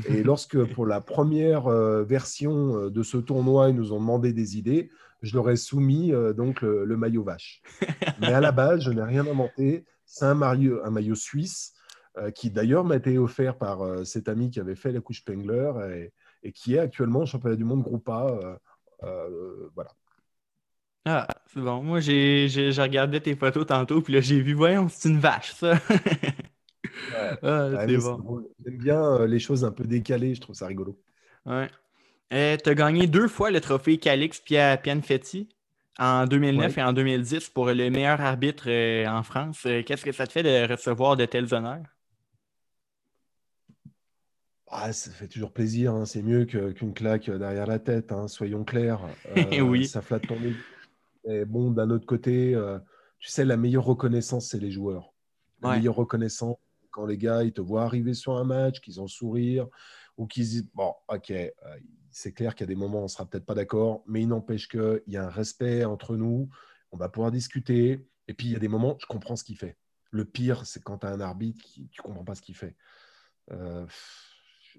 Et 0.08 0.22
lorsque, 0.24 0.62
pour 0.72 0.86
la 0.86 1.02
première 1.02 1.68
version 2.04 2.88
de 2.88 3.02
ce 3.02 3.18
tournoi, 3.18 3.68
ils 3.68 3.76
nous 3.76 3.92
ont 3.92 4.00
demandé 4.00 4.32
des 4.32 4.56
idées, 4.56 4.90
je 5.20 5.34
leur 5.34 5.48
ai 5.50 5.56
soumis 5.56 6.12
donc 6.36 6.62
le, 6.62 6.96
maillot 6.96 7.22
vache. 7.22 7.62
Mais 8.20 8.32
à 8.32 8.40
la 8.40 8.52
base, 8.52 8.80
je 8.80 8.90
n'ai 8.90 9.02
rien 9.02 9.26
inventé. 9.26 9.84
C'est 10.06 10.24
un 10.24 10.34
maillot, 10.34 10.80
un 10.84 10.90
maillot 10.90 11.14
suisse 11.14 11.74
qui 12.34 12.50
d'ailleurs 12.50 12.84
m'a 12.84 12.96
été 12.96 13.18
offert 13.18 13.56
par 13.58 13.82
euh, 13.82 14.04
cet 14.04 14.28
ami 14.28 14.50
qui 14.50 14.60
avait 14.60 14.76
fait 14.76 14.92
la 14.92 15.00
couche 15.00 15.20
Spengler 15.20 16.10
et, 16.42 16.52
qui 16.52 16.74
est 16.74 16.78
actuellement 16.78 17.26
championnat 17.26 17.56
du 17.56 17.64
monde 17.64 17.82
groupe 17.82 18.08
A. 18.08 18.58
Euh, 19.02 19.70
voilà. 19.74 19.90
Ah, 21.06 21.26
c'est 21.52 21.60
bon. 21.60 21.82
Moi, 21.82 22.00
j'ai 22.00 22.48
regardé 22.78 23.20
tes 23.20 23.34
photos 23.34 23.66
tantôt, 23.66 24.00
puis 24.00 24.14
là, 24.14 24.20
j'ai 24.20 24.40
vu, 24.40 24.54
voyons, 24.54 24.88
c'est 24.88 25.08
une 25.08 25.18
vache, 25.18 25.52
ça. 25.52 25.78
ah, 27.42 27.86
c'est 27.86 27.96
bon. 27.96 28.46
J'aime 28.64 28.78
bien 28.78 29.26
les 29.26 29.38
choses 29.38 29.64
un 29.64 29.72
peu 29.72 29.84
décalées, 29.84 30.34
je 30.34 30.40
trouve 30.40 30.54
ça 30.54 30.66
rigolo. 30.66 30.98
Ouais. 31.46 31.68
tu 32.30 32.70
as 32.70 32.74
gagné 32.74 33.06
deux 33.06 33.28
fois 33.28 33.50
le 33.50 33.60
trophée 33.60 33.98
Calix 33.98 34.40
Pianfetti 34.40 35.48
en 35.98 36.26
2009 36.26 36.78
et 36.78 36.82
en 36.82 36.92
2010 36.92 37.50
pour 37.50 37.66
le 37.66 37.90
meilleur 37.90 38.20
arbitre 38.20 38.68
en 39.08 39.22
France. 39.22 39.66
Qu'est-ce 39.86 40.04
que 40.04 40.12
ça 40.12 40.26
te 40.26 40.32
fait 40.32 40.42
de 40.42 40.70
recevoir 40.70 41.16
de 41.16 41.24
tels 41.24 41.52
honneurs? 41.54 41.93
Ah, 44.76 44.92
ça 44.92 45.12
fait 45.12 45.28
toujours 45.28 45.52
plaisir, 45.52 45.94
hein. 45.94 46.04
c'est 46.04 46.20
mieux 46.20 46.46
qu'une 46.46 46.94
claque 46.94 47.30
derrière 47.30 47.68
la 47.68 47.78
tête, 47.78 48.10
hein, 48.10 48.26
soyons 48.26 48.64
clairs. 48.64 49.06
Euh, 49.36 49.60
oui. 49.60 49.86
Ça 49.86 50.02
flatte 50.02 50.26
ton 50.26 50.34
ego. 50.34 50.56
Mais 51.24 51.44
bon, 51.44 51.70
d'un 51.70 51.90
autre 51.90 52.06
côté, 52.06 52.56
euh, 52.56 52.80
tu 53.20 53.28
sais, 53.28 53.44
la 53.44 53.56
meilleure 53.56 53.84
reconnaissance, 53.84 54.48
c'est 54.48 54.58
les 54.58 54.72
joueurs. 54.72 55.14
La 55.62 55.76
meilleure 55.76 55.94
reconnaissance, 55.94 56.56
quand 56.90 57.06
les 57.06 57.16
gars, 57.16 57.44
ils 57.44 57.52
te 57.52 57.60
voient 57.60 57.84
arriver 57.84 58.14
sur 58.14 58.36
un 58.36 58.42
match, 58.42 58.80
qu'ils 58.80 59.00
ont 59.00 59.06
sourire, 59.06 59.68
ou 60.16 60.26
qu'ils 60.26 60.42
disent, 60.42 60.68
bon, 60.74 60.92
ok, 61.08 61.30
euh, 61.30 61.52
c'est 62.10 62.32
clair 62.32 62.56
qu'il 62.56 62.64
y 62.64 62.68
a 62.68 62.74
des 62.74 62.78
moments 62.78 62.98
où 62.98 63.02
on 63.02 63.04
ne 63.04 63.08
sera 63.08 63.26
peut-être 63.26 63.46
pas 63.46 63.54
d'accord, 63.54 64.02
mais 64.08 64.22
il 64.22 64.28
n'empêche 64.28 64.66
qu'il 64.68 65.02
y 65.06 65.16
a 65.16 65.24
un 65.24 65.30
respect 65.30 65.84
entre 65.84 66.16
nous, 66.16 66.48
on 66.90 66.96
va 66.96 67.08
pouvoir 67.08 67.30
discuter, 67.30 68.04
et 68.26 68.34
puis 68.34 68.48
il 68.48 68.52
y 68.52 68.56
a 68.56 68.60
des 68.60 68.68
moments, 68.68 68.96
je 68.98 69.06
comprends 69.06 69.36
ce 69.36 69.44
qu'il 69.44 69.56
fait. 69.56 69.76
Le 70.10 70.24
pire, 70.24 70.66
c'est 70.66 70.82
quand 70.82 70.98
tu 70.98 71.06
as 71.06 71.10
un 71.10 71.20
arbitre 71.20 71.64
qui 71.64 71.88
tu 71.90 72.00
ne 72.00 72.02
comprends 72.02 72.24
pas 72.24 72.34
ce 72.34 72.42
qu'il 72.42 72.56
fait 72.56 72.74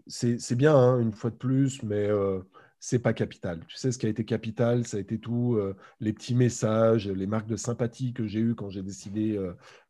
c'est 0.07 0.55
bien, 0.55 0.75
hein, 0.75 0.99
une 0.99 1.11
fois 1.13 1.29
de 1.29 1.35
plus, 1.35 1.83
mais 1.83 2.07
euh, 2.07 2.39
c'est 2.79 2.99
pas 2.99 3.13
capital. 3.13 3.61
Tu 3.67 3.77
sais, 3.77 3.91
ce 3.91 3.97
qui 3.97 4.05
a 4.05 4.09
été 4.09 4.25
capital, 4.25 4.85
ça 4.85 4.97
a 4.97 4.99
été 4.99 5.19
tout 5.19 5.55
euh, 5.55 5.75
les 5.99 6.13
petits 6.13 6.35
messages, 6.35 7.07
les 7.07 7.27
marques 7.27 7.47
de 7.47 7.55
sympathie 7.55 8.13
que 8.13 8.27
j'ai 8.27 8.39
eues 8.39 8.55
quand 8.55 8.69
j'ai 8.69 8.83
décidé 8.83 9.37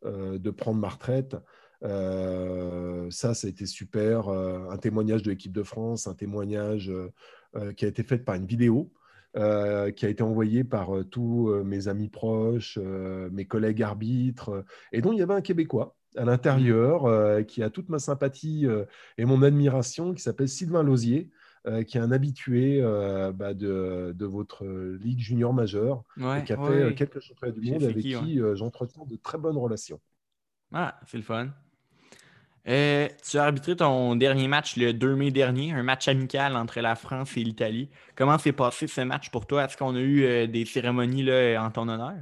euh, 0.06 0.38
de 0.38 0.50
prendre 0.52 0.80
ma 0.80 0.90
retraite. 0.90 1.36
ça, 1.82 3.34
ça 3.34 3.48
a 3.48 3.50
été 3.50 3.66
super. 3.66 4.30
un 4.30 4.78
témoignage 4.78 5.24
de 5.24 5.32
l'équipe 5.32 5.52
de 5.52 5.64
France, 5.64 6.08
un 6.08 6.16
témoignage 6.16 6.92
qui 7.76 7.86
a 7.86 7.88
été 7.88 8.04
fait 8.04 8.20
par 8.20 8.36
une 8.36 8.46
vidéo. 8.46 8.92
qui 9.34 10.06
a 10.06 10.10
été 10.10 10.24
envoyée 10.24 10.64
par 10.64 10.92
tous 11.12 11.54
mes 11.64 11.88
amis 11.88 12.10
proches, 12.10 12.80
mes 13.32 13.46
collègues 13.46 13.84
arbitres, 13.84 14.64
et 14.92 15.02
dont 15.02 15.12
il 15.12 15.20
y 15.20 15.22
avait 15.22 15.34
un 15.34 15.42
Québécois 15.42 15.96
à 16.18 16.26
l'intérieur 16.26 17.46
qui 17.46 17.64
a 17.64 17.70
toute 17.70 17.90
ma 17.90 18.00
sympathie 18.00 18.66
et 19.18 19.26
mon 19.26 19.42
admiration, 19.42 20.14
qui 20.14 20.22
s'appelle 20.22 20.50
Sylvain 20.50 20.84
Lausier, 20.84 21.30
qui 21.88 21.98
est 21.98 22.02
un 22.02 22.12
habitué 22.12 22.82
bah, 23.34 23.54
de, 23.54 24.26
votre 24.26 24.66
ligue 24.66 25.20
junior 25.20 25.54
majeure 25.54 26.04
et 26.18 26.44
qui 26.44 26.54
a 26.54 26.58
fait 26.58 26.96
quelques 26.96 27.20
championnats 27.20 27.54
du 27.54 27.72
monde 27.72 27.84
avec 27.84 27.98
qui, 27.98 28.40
j'entretiens 28.54 29.04
de 29.06 29.16
très 29.18 29.38
bonnes 29.38 29.58
relations. 29.58 30.00
Ah, 30.74 31.00
c'est 31.06 31.18
le 31.18 31.24
fun. 31.24 31.50
Euh, 32.68 33.08
tu 33.24 33.38
as 33.38 33.44
arbitré 33.44 33.76
ton 33.76 34.16
dernier 34.16 34.48
match 34.48 34.76
le 34.76 34.92
2 34.92 35.16
mai 35.16 35.30
dernier, 35.30 35.72
un 35.72 35.84
match 35.84 36.08
amical 36.08 36.56
entre 36.56 36.80
la 36.82 36.96
France 36.96 37.38
et 37.38 37.44
l'Italie. 37.44 37.90
Comment 38.16 38.40
s'est 38.40 38.54
passé 38.54 38.88
ce 38.88 39.02
match 39.02 39.30
pour 39.30 39.46
toi? 39.46 39.66
Est-ce 39.66 39.78
qu'on 39.78 39.96
a 39.96 40.00
eu 40.00 40.24
euh, 40.24 40.48
des 40.48 40.66
cérémonies 40.66 41.24
là, 41.24 41.64
en 41.64 41.70
ton 41.70 41.88
honneur? 41.88 42.16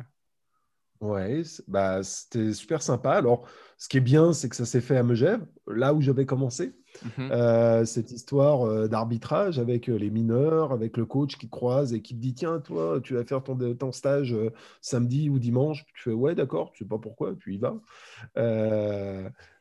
Oui, 0.99 1.43
bah, 1.67 2.03
c'était 2.03 2.53
super 2.53 2.82
sympa. 2.82 3.12
Alors, 3.12 3.47
ce 3.83 3.89
qui 3.89 3.97
est 3.97 3.99
bien, 3.99 4.31
c'est 4.31 4.47
que 4.47 4.55
ça 4.55 4.65
s'est 4.65 4.79
fait 4.79 4.95
à 4.95 5.03
Megève, 5.03 5.45
là 5.67 5.93
où 5.93 5.99
j'avais 5.99 6.25
commencé. 6.25 6.73
Mhm. 7.03 7.31
Euh, 7.33 7.83
cette 7.83 8.11
histoire 8.13 8.65
euh, 8.65 8.87
d'arbitrage 8.87 9.59
avec 9.59 9.89
euh, 9.89 9.97
les 9.97 10.09
mineurs, 10.09 10.71
avec 10.71 10.95
le 10.95 11.05
coach 11.05 11.37
qui 11.37 11.49
croise 11.49 11.93
et 11.93 12.01
qui 12.01 12.15
te 12.15 12.21
dit 12.21 12.33
Tiens, 12.33 12.61
toi, 12.61 13.01
tu 13.03 13.15
vas 13.15 13.25
faire 13.25 13.43
ton, 13.43 13.57
ton 13.75 13.91
stage 13.91 14.37
samedi 14.79 15.29
ou 15.29 15.37
dimanche. 15.37 15.83
Tu 15.95 16.03
fais 16.03 16.13
Ouais, 16.13 16.33
d'accord, 16.33 16.71
tu 16.71 16.85
sais 16.85 16.87
pas 16.87 16.97
pourquoi, 16.97 17.35
tu 17.37 17.55
y 17.55 17.57
vas. 17.57 17.75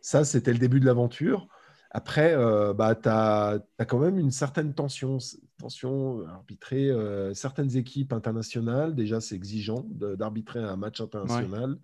ça, 0.01 0.23
c'était 0.23 0.53
le 0.53 0.61
début 0.61 0.79
de 0.79 0.87
l'aventure. 0.87 1.49
Après, 1.91 2.37
bah, 2.75 2.95
tu 2.95 3.09
as, 3.09 3.61
quand 3.89 3.99
même 3.99 4.21
une 4.21 4.31
certaine 4.31 4.73
tension, 4.73 5.19
tension 5.59 6.25
arbitrer 6.29 6.93
certaines 7.35 7.77
équipes 7.77 8.13
internationales. 8.13 8.95
Déjà, 8.95 9.21
c'est 9.21 9.35
exigeant 9.35 9.85
d'arbitrer 9.91 10.61
un 10.61 10.77
match 10.77 11.01
international 11.01 11.77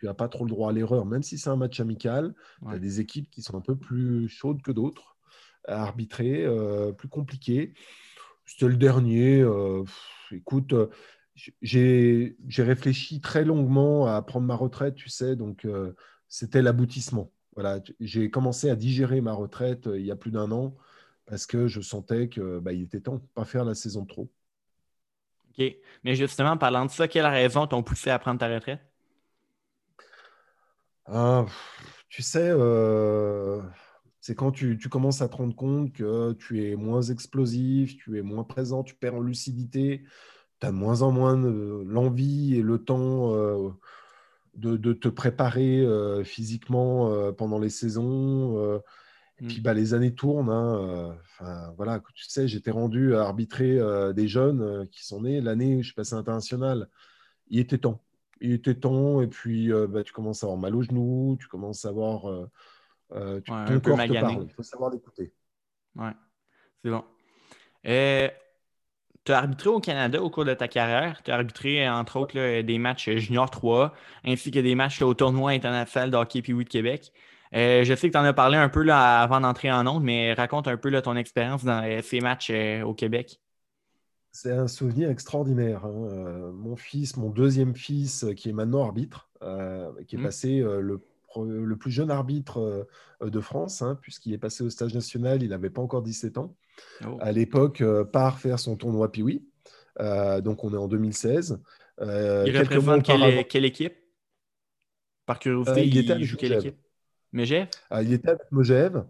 tu 0.00 0.06
n'as 0.06 0.14
pas 0.14 0.28
trop 0.28 0.44
le 0.44 0.50
droit 0.50 0.70
à 0.70 0.72
l'erreur, 0.72 1.04
même 1.04 1.22
si 1.22 1.38
c'est 1.38 1.50
un 1.50 1.56
match 1.56 1.78
amical. 1.78 2.34
Tu 2.66 2.74
as 2.74 2.78
des 2.78 3.00
équipes 3.00 3.30
qui 3.30 3.42
sont 3.42 3.56
un 3.56 3.60
peu 3.60 3.76
plus 3.76 4.28
chaudes 4.28 4.62
que 4.62 4.72
d'autres 4.72 5.16
à 5.68 5.82
arbitrer, 5.82 6.44
euh, 6.44 6.92
plus 6.92 7.08
compliqué. 7.08 7.74
C'était 8.46 8.68
le 8.68 8.76
dernier. 8.76 9.42
Euh, 9.42 9.84
écoute, 10.32 10.72
euh, 10.72 10.88
j'ai 11.62 12.34
réfléchi 12.58 13.20
très 13.20 13.44
longuement 13.44 14.06
à 14.06 14.20
prendre 14.22 14.46
ma 14.46 14.56
retraite, 14.56 14.94
tu 14.94 15.08
sais, 15.08 15.36
donc 15.36 15.66
c'était 16.28 16.62
l'aboutissement. 16.62 17.30
Voilà, 17.54 17.80
j'ai 18.00 18.30
commencé 18.30 18.70
à 18.70 18.76
digérer 18.76 19.20
ma 19.20 19.32
retraite 19.32 19.88
il 19.92 20.04
y 20.04 20.10
a 20.10 20.16
plus 20.16 20.30
d'un 20.30 20.50
an 20.52 20.76
parce 21.26 21.46
que 21.46 21.66
je 21.66 21.80
sentais 21.80 22.28
que 22.28 22.58
bah, 22.58 22.72
il 22.72 22.82
était 22.82 23.00
temps 23.00 23.16
de 23.16 23.22
pas 23.34 23.44
faire 23.44 23.64
la 23.64 23.74
saison 23.74 24.02
de 24.02 24.08
trop. 24.08 24.30
OK. 25.48 25.76
Mais 26.04 26.14
justement, 26.14 26.56
parlant 26.56 26.84
de 26.86 26.90
ça, 26.90 27.08
quelle 27.08 27.26
raison 27.26 27.66
t'ont 27.66 27.82
poussé 27.82 28.10
à 28.10 28.18
prendre 28.18 28.38
ta 28.38 28.48
retraite? 28.48 28.80
Ah, 31.06 31.46
tu 32.08 32.22
sais, 32.22 32.50
euh, 32.50 33.60
c'est 34.20 34.34
quand 34.34 34.52
tu, 34.52 34.78
commences 34.90 35.22
à 35.22 35.28
te 35.28 35.36
rendre 35.36 35.54
compte 35.56 35.92
que 35.92 36.32
tu 36.34 36.64
es 36.64 36.76
moins 36.76 37.02
explosif, 37.02 37.96
tu 37.96 38.18
es 38.18 38.22
moins 38.22 38.44
présent, 38.44 38.82
tu 38.84 38.94
perds 38.94 39.16
en 39.16 39.20
lucidité, 39.20 40.04
tu 40.60 40.66
as 40.66 40.70
de 40.70 40.76
moins 40.76 41.02
en 41.02 41.10
moins 41.12 41.36
l'envie 41.36 42.56
et 42.56 42.62
le 42.62 42.78
temps 42.78 43.34
euh, 43.34 43.70
de, 44.54 44.92
te 44.92 45.08
préparer 45.08 45.80
euh, 45.80 46.24
physiquement 46.24 47.32
pendant 47.32 47.58
les 47.58 47.70
saisons. 47.70 48.80
et 49.40 49.46
puis 49.46 49.60
mmh. 49.60 49.62
bah, 49.62 49.74
les 49.74 49.94
années 49.94 50.14
tournent. 50.14 50.50
Hein, 50.50 51.16
voilà, 51.76 52.00
tu 52.14 52.24
sais, 52.28 52.46
j'étais 52.48 52.70
rendu 52.70 53.14
à 53.16 53.22
arbitrer 53.22 53.78
des 54.14 54.28
jeunes 54.28 54.88
qui 54.90 55.04
sont 55.06 55.22
nés 55.22 55.40
l'année 55.40 55.76
où 55.76 55.82
je 55.82 55.86
suis 55.86 55.94
passé 55.94 56.14
international. 56.14 56.88
Il 57.48 57.58
était 57.58 57.78
temps 57.78 58.02
il 58.40 58.52
était 58.52 58.74
temps, 58.74 59.20
et 59.20 59.26
puis 59.26 59.72
euh, 59.72 59.86
bah, 59.86 60.02
tu 60.02 60.12
commences 60.12 60.42
à 60.42 60.46
avoir 60.46 60.58
mal 60.58 60.74
au 60.74 60.82
genou, 60.82 61.36
tu 61.40 61.48
commences 61.48 61.84
à 61.84 61.88
avoir. 61.88 62.28
Euh, 62.28 62.50
euh, 63.12 63.40
tu, 63.40 63.50
ton 63.50 63.80
corps 63.80 63.98
te 63.98 64.20
parle, 64.20 64.44
il 64.44 64.52
faut 64.52 64.62
savoir 64.62 64.90
l'écouter. 64.90 65.32
Ouais, 65.96 66.12
c'est 66.82 66.90
bon. 66.90 67.04
tu 69.24 69.32
as 69.32 69.38
arbitré 69.38 69.68
au 69.68 69.80
Canada 69.80 70.22
au 70.22 70.30
cours 70.30 70.44
de 70.44 70.54
ta 70.54 70.68
carrière. 70.68 71.22
Tu 71.22 71.30
as 71.30 71.34
arbitré, 71.34 71.88
entre 71.88 72.16
autres, 72.16 72.60
des 72.60 72.78
matchs 72.78 73.10
Junior 73.10 73.50
3, 73.50 73.92
ainsi 74.24 74.50
que 74.50 74.60
des 74.60 74.74
matchs 74.74 75.02
au 75.02 75.14
tournoi 75.14 75.50
international 75.50 76.10
de 76.10 76.16
hockey 76.16 76.40
de 76.40 76.62
Québec. 76.62 77.12
je 77.52 77.94
sais 77.96 78.08
que 78.08 78.12
tu 78.12 78.18
en 78.18 78.24
as 78.24 78.32
parlé 78.32 78.56
un 78.56 78.68
peu 78.68 78.82
là, 78.82 79.20
avant 79.20 79.40
d'entrer 79.40 79.72
en 79.72 79.86
ondes, 79.86 80.04
mais 80.04 80.32
raconte 80.32 80.68
un 80.68 80.76
peu 80.76 80.88
là, 80.88 81.02
ton 81.02 81.16
expérience 81.16 81.64
dans 81.64 82.00
ces 82.02 82.20
matchs 82.20 82.52
au 82.84 82.94
Québec. 82.94 83.40
C'est 84.32 84.52
un 84.52 84.68
souvenir 84.68 85.10
extraordinaire. 85.10 85.84
Hein. 85.84 86.08
Euh, 86.10 86.52
mon 86.52 86.76
fils, 86.76 87.16
mon 87.16 87.30
deuxième 87.30 87.74
fils, 87.74 88.24
euh, 88.24 88.32
qui 88.32 88.48
est 88.48 88.52
maintenant 88.52 88.84
arbitre, 88.84 89.28
euh, 89.42 89.90
qui 90.06 90.16
est 90.16 90.18
mmh. 90.18 90.22
passé 90.22 90.60
le, 90.60 91.76
plus 91.76 91.90
jeune 91.90 92.10
arbitre 92.10 92.86
de 93.20 93.40
France, 93.40 93.82
hein, 93.82 93.98
puisqu'il 94.00 94.32
est 94.32 94.38
passé 94.38 94.62
au 94.64 94.70
stage 94.70 94.94
national, 94.94 95.42
il 95.42 95.50
n'avait 95.50 95.70
pas 95.70 95.82
encore 95.82 96.02
17 96.02 96.38
ans. 96.38 96.54
Oh. 97.04 97.18
À 97.20 97.32
l'époque, 97.32 97.82
part 98.12 98.38
faire 98.38 98.58
son 98.58 98.76
tournoi 98.76 99.10
Piwi. 99.10 99.44
donc 99.98 100.64
on 100.64 100.72
est 100.72 100.76
en 100.76 100.88
2016. 100.88 101.60
il 102.00 102.06
représente 102.58 103.04
quelle, 103.48 103.64
équipe? 103.64 103.94
Par 105.26 105.38
curiosité, 105.38 105.86
il, 105.86 105.98
était 105.98 106.20
joue 106.22 106.36
quelle 106.36 106.54
équipe? 106.54 106.76
Megève? 107.32 107.68
Il 108.02 108.12
était 108.12 108.30
avec 108.30 108.50
Megève, 108.50 109.04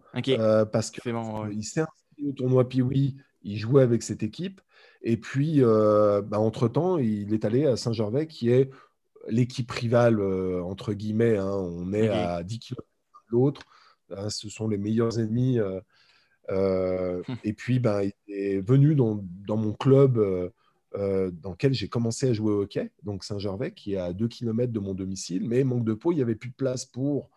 parce 0.72 0.90
qu'il 0.90 1.02
s'est 1.64 1.80
inscrit 1.80 2.28
au 2.28 2.32
tournoi 2.32 2.68
Piwi, 2.68 3.16
il 3.42 3.56
jouait 3.56 3.82
avec 3.82 4.02
cette 4.02 4.22
équipe. 4.22 4.60
Et 5.02 5.16
puis, 5.16 5.62
euh, 5.62 6.22
bah, 6.22 6.38
entre-temps, 6.38 6.98
il 6.98 7.32
est 7.32 7.44
allé 7.44 7.66
à 7.66 7.76
Saint-Gervais, 7.76 8.26
qui 8.26 8.50
est 8.50 8.70
l'équipe 9.28 9.70
rivale, 9.70 10.20
euh, 10.20 10.62
entre 10.62 10.92
guillemets. 10.92 11.36
Hein. 11.36 11.50
on 11.50 11.92
est 11.92 12.08
à 12.08 12.42
10 12.42 12.58
km 12.58 12.82
de 13.30 13.36
l'autre. 13.36 13.62
Hein, 14.10 14.28
ce 14.28 14.48
sont 14.48 14.68
les 14.68 14.78
meilleurs 14.78 15.18
ennemis. 15.18 15.58
Euh, 16.50 17.22
hum. 17.28 17.36
et 17.44 17.52
puis, 17.52 17.78
ben, 17.78 18.02
il 18.02 18.34
est 18.34 18.60
venu 18.60 18.94
dans, 18.94 19.22
mon 19.48 19.72
club 19.72 20.18
dans 20.92 21.50
lequel 21.50 21.72
j'ai 21.72 21.88
commencé 21.88 22.28
à 22.28 22.32
jouer 22.32 22.52
au 22.52 22.62
hockey, 22.62 22.90
donc 23.04 23.24
Saint-Gervais, 23.24 23.72
qui 23.72 23.94
est 23.94 23.98
à 23.98 24.12
2 24.12 24.28
km 24.28 24.72
de 24.72 24.80
mon 24.80 24.94
domicile. 24.94 25.48
Mais 25.48 25.64
manque 25.64 25.84
de 25.84 25.94
peau, 25.94 26.12
il 26.12 26.16
n'y 26.16 26.22
avait 26.22 26.34
plus 26.34 26.50
de 26.50 26.54
place 26.54 26.84
pour 26.84 27.30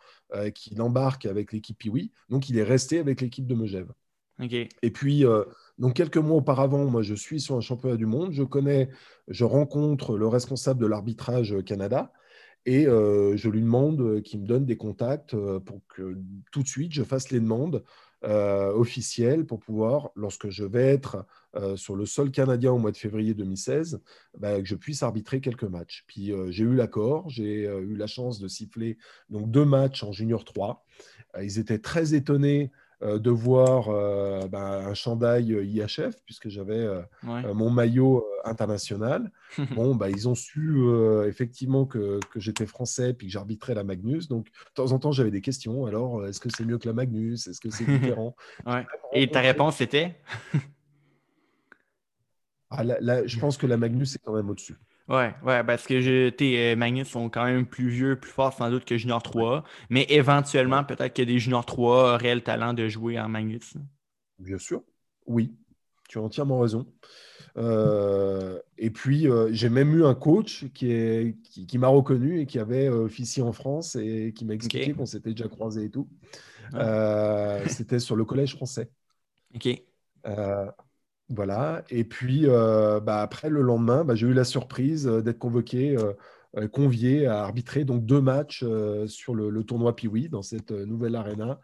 qu'il 0.55 0.81
embarque 0.81 1.27
avec 1.27 1.53
l'équipe 1.53 1.77
Piwi. 1.77 2.11
Donc, 2.29 2.49
il 2.49 2.57
est 2.57 2.63
resté 2.63 2.99
avec 2.99 3.21
l'équipe 3.21 3.47
de 3.47 3.55
Megève. 3.55 3.93
Et 4.81 4.91
puis, 4.91 5.23
donc 5.79 5.95
quelques 5.95 6.17
mois 6.17 6.37
auparavant, 6.37 6.85
moi 6.85 7.01
je 7.01 7.15
suis 7.15 7.39
sur 7.39 7.55
un 7.55 7.61
championnat 7.61 7.97
du 7.97 8.05
monde, 8.05 8.31
je 8.31 8.43
connais, 8.43 8.89
je 9.27 9.43
rencontre 9.43 10.17
le 10.17 10.27
responsable 10.27 10.79
de 10.79 10.87
l'arbitrage 10.87 11.55
Canada 11.65 12.11
et 12.65 12.87
euh, 12.87 13.35
je 13.35 13.49
lui 13.49 13.61
demande 13.61 13.99
euh, 14.01 14.21
qu'il 14.21 14.41
me 14.41 14.45
donne 14.45 14.65
des 14.65 14.77
contacts 14.77 15.33
euh, 15.33 15.59
pour 15.59 15.81
que 15.87 16.17
tout 16.51 16.63
de 16.63 16.67
suite 16.67 16.93
je 16.93 17.03
fasse 17.03 17.31
les 17.31 17.39
demandes 17.39 17.83
officielles 18.25 19.45
pour 19.45 19.59
pouvoir, 19.59 20.11
lorsque 20.15 20.47
je 20.47 20.63
vais 20.63 20.85
être 20.85 21.25
sur 21.75 21.93
le 21.93 22.05
sol 22.05 22.31
canadien 22.31 22.71
au 22.71 22.77
mois 22.77 22.93
de 22.93 22.97
février 22.97 23.33
2016, 23.33 23.99
bah, 24.39 24.61
que 24.61 24.65
je 24.65 24.75
puisse 24.75 25.03
arbitrer 25.03 25.41
quelques 25.41 25.65
matchs. 25.65 26.05
Puis 26.07 26.31
j'ai 26.47 26.63
eu 26.63 26.73
l'accord, 26.73 27.29
j'ai 27.29 27.65
eu 27.65 27.97
la 27.97 28.07
chance 28.07 28.39
de 28.39 28.47
siffler 28.47 28.97
donc 29.29 29.51
deux 29.51 29.65
matchs 29.65 30.03
en 30.03 30.13
junior 30.13 30.45
3. 30.45 30.85
ils 31.41 31.59
étaient 31.59 31.79
très 31.79 32.13
étonnés 32.13 32.71
euh, 32.71 32.82
de 33.03 33.29
voir 33.29 33.89
euh, 33.89 34.47
ben, 34.47 34.87
un 34.87 34.93
chandail 34.93 35.51
IHF, 35.51 36.15
puisque 36.25 36.49
j'avais 36.49 36.77
euh, 36.77 37.01
mon 37.23 37.69
maillot 37.69 38.25
international. 38.45 39.31
bon, 39.75 39.95
bah, 39.95 40.09
ils 40.09 40.27
ont 40.27 40.35
su 40.35 40.81
effectivement 41.25 41.85
que, 41.85 42.19
j'étais 42.35 42.65
français 42.65 43.13
puis 43.13 43.27
que 43.27 43.33
j'arbitrais 43.33 43.73
la 43.73 43.83
Magnus. 43.83 44.27
Donc, 44.27 44.45
de 44.47 44.73
temps 44.73 44.91
en 44.91 44.99
temps, 44.99 45.11
j'avais 45.11 45.31
des 45.31 45.41
questions. 45.41 45.85
Alors, 45.85 46.25
est-ce 46.25 46.39
que 46.39 46.49
c'est 46.49 46.65
mieux 46.65 46.77
que 46.77 46.87
la 46.87 46.93
Magnus? 46.93 47.47
Est-ce 47.47 47.61
que 47.61 47.69
c'est 47.69 47.85
différent? 47.85 48.35
Et 49.13 49.29
ta 49.29 49.41
réponse 49.41 49.81
était? 49.81 50.15
Ah, 52.69 52.83
Je 53.25 53.39
pense 53.39 53.57
que 53.57 53.67
la 53.67 53.77
Magnus 53.77 54.15
est 54.15 54.19
quand 54.23 54.33
même 54.33 54.49
au-dessus. 54.49 54.75
Ouais, 55.09 55.35
ouais, 55.43 55.63
parce 55.65 55.85
que 55.85 56.29
tes 56.29 56.71
euh, 56.71 56.75
Magnus 56.77 57.09
sont 57.09 57.29
quand 57.29 57.43
même 57.43 57.65
plus 57.65 57.89
vieux, 57.89 58.17
plus 58.17 58.31
forts 58.31 58.53
sans 58.53 58.69
doute 58.69 58.85
que 58.85 58.97
Junior 58.97 59.21
3, 59.21 59.65
mais 59.89 60.05
éventuellement, 60.09 60.85
peut-être 60.85 61.13
que 61.13 61.21
des 61.21 61.39
Junior 61.39 61.65
3 61.65 62.13
auraient 62.13 62.35
le 62.35 62.41
talent 62.41 62.73
de 62.73 62.87
jouer 62.87 63.19
en 63.19 63.27
Magnus. 63.27 63.73
Bien 64.39 64.57
sûr, 64.57 64.81
oui, 65.25 65.53
tu 66.07 66.19
as 66.19 66.21
entièrement 66.21 66.59
raison. 66.59 66.87
Euh, 67.57 68.59
et 68.77 68.91
puis, 68.91 69.27
euh, 69.27 69.49
j'ai 69.51 69.69
même 69.69 69.93
eu 69.93 70.05
un 70.05 70.15
coach 70.15 70.65
qui, 70.73 70.91
est, 70.91 71.35
qui, 71.43 71.77
m'a 71.77 71.87
reconnu 71.87 72.39
et 72.39 72.45
qui 72.45 72.57
avait 72.57 72.87
officié 72.87 73.43
en 73.43 73.51
France 73.51 73.97
et 73.97 74.31
qui 74.33 74.45
m'a 74.45 74.53
expliqué 74.53 74.93
qu'on 74.93 75.05
s'était 75.05 75.31
déjà 75.31 75.49
croisés 75.49 75.85
et 75.85 75.89
tout. 75.89 76.07
C'était 77.67 77.99
sur 77.99 78.15
le 78.15 78.23
collège 78.23 78.55
français. 78.55 78.89
OK. 79.53 79.67
Voilà. 81.29 81.83
Et 81.89 82.03
puis, 82.03 82.43
euh, 82.45 82.99
bah, 82.99 83.21
après, 83.21 83.49
le 83.49 83.61
lendemain, 83.61 84.03
bah, 84.03 84.15
j'ai 84.15 84.27
eu 84.27 84.33
la 84.33 84.43
surprise 84.43 85.07
euh, 85.07 85.21
d'être 85.21 85.39
convoqué 85.39 85.97
convié 86.71 87.25
à 87.25 87.41
arbitrer 87.41 87.83
donc 87.83 88.05
deux 88.05 88.21
matchs 88.21 88.63
sur 89.07 89.33
le, 89.33 89.49
le 89.49 89.63
tournoi 89.63 89.95
Piwi 89.95 90.29
dans 90.29 90.43
cette 90.43 90.69
nouvelle 90.69 91.15
arena. 91.15 91.59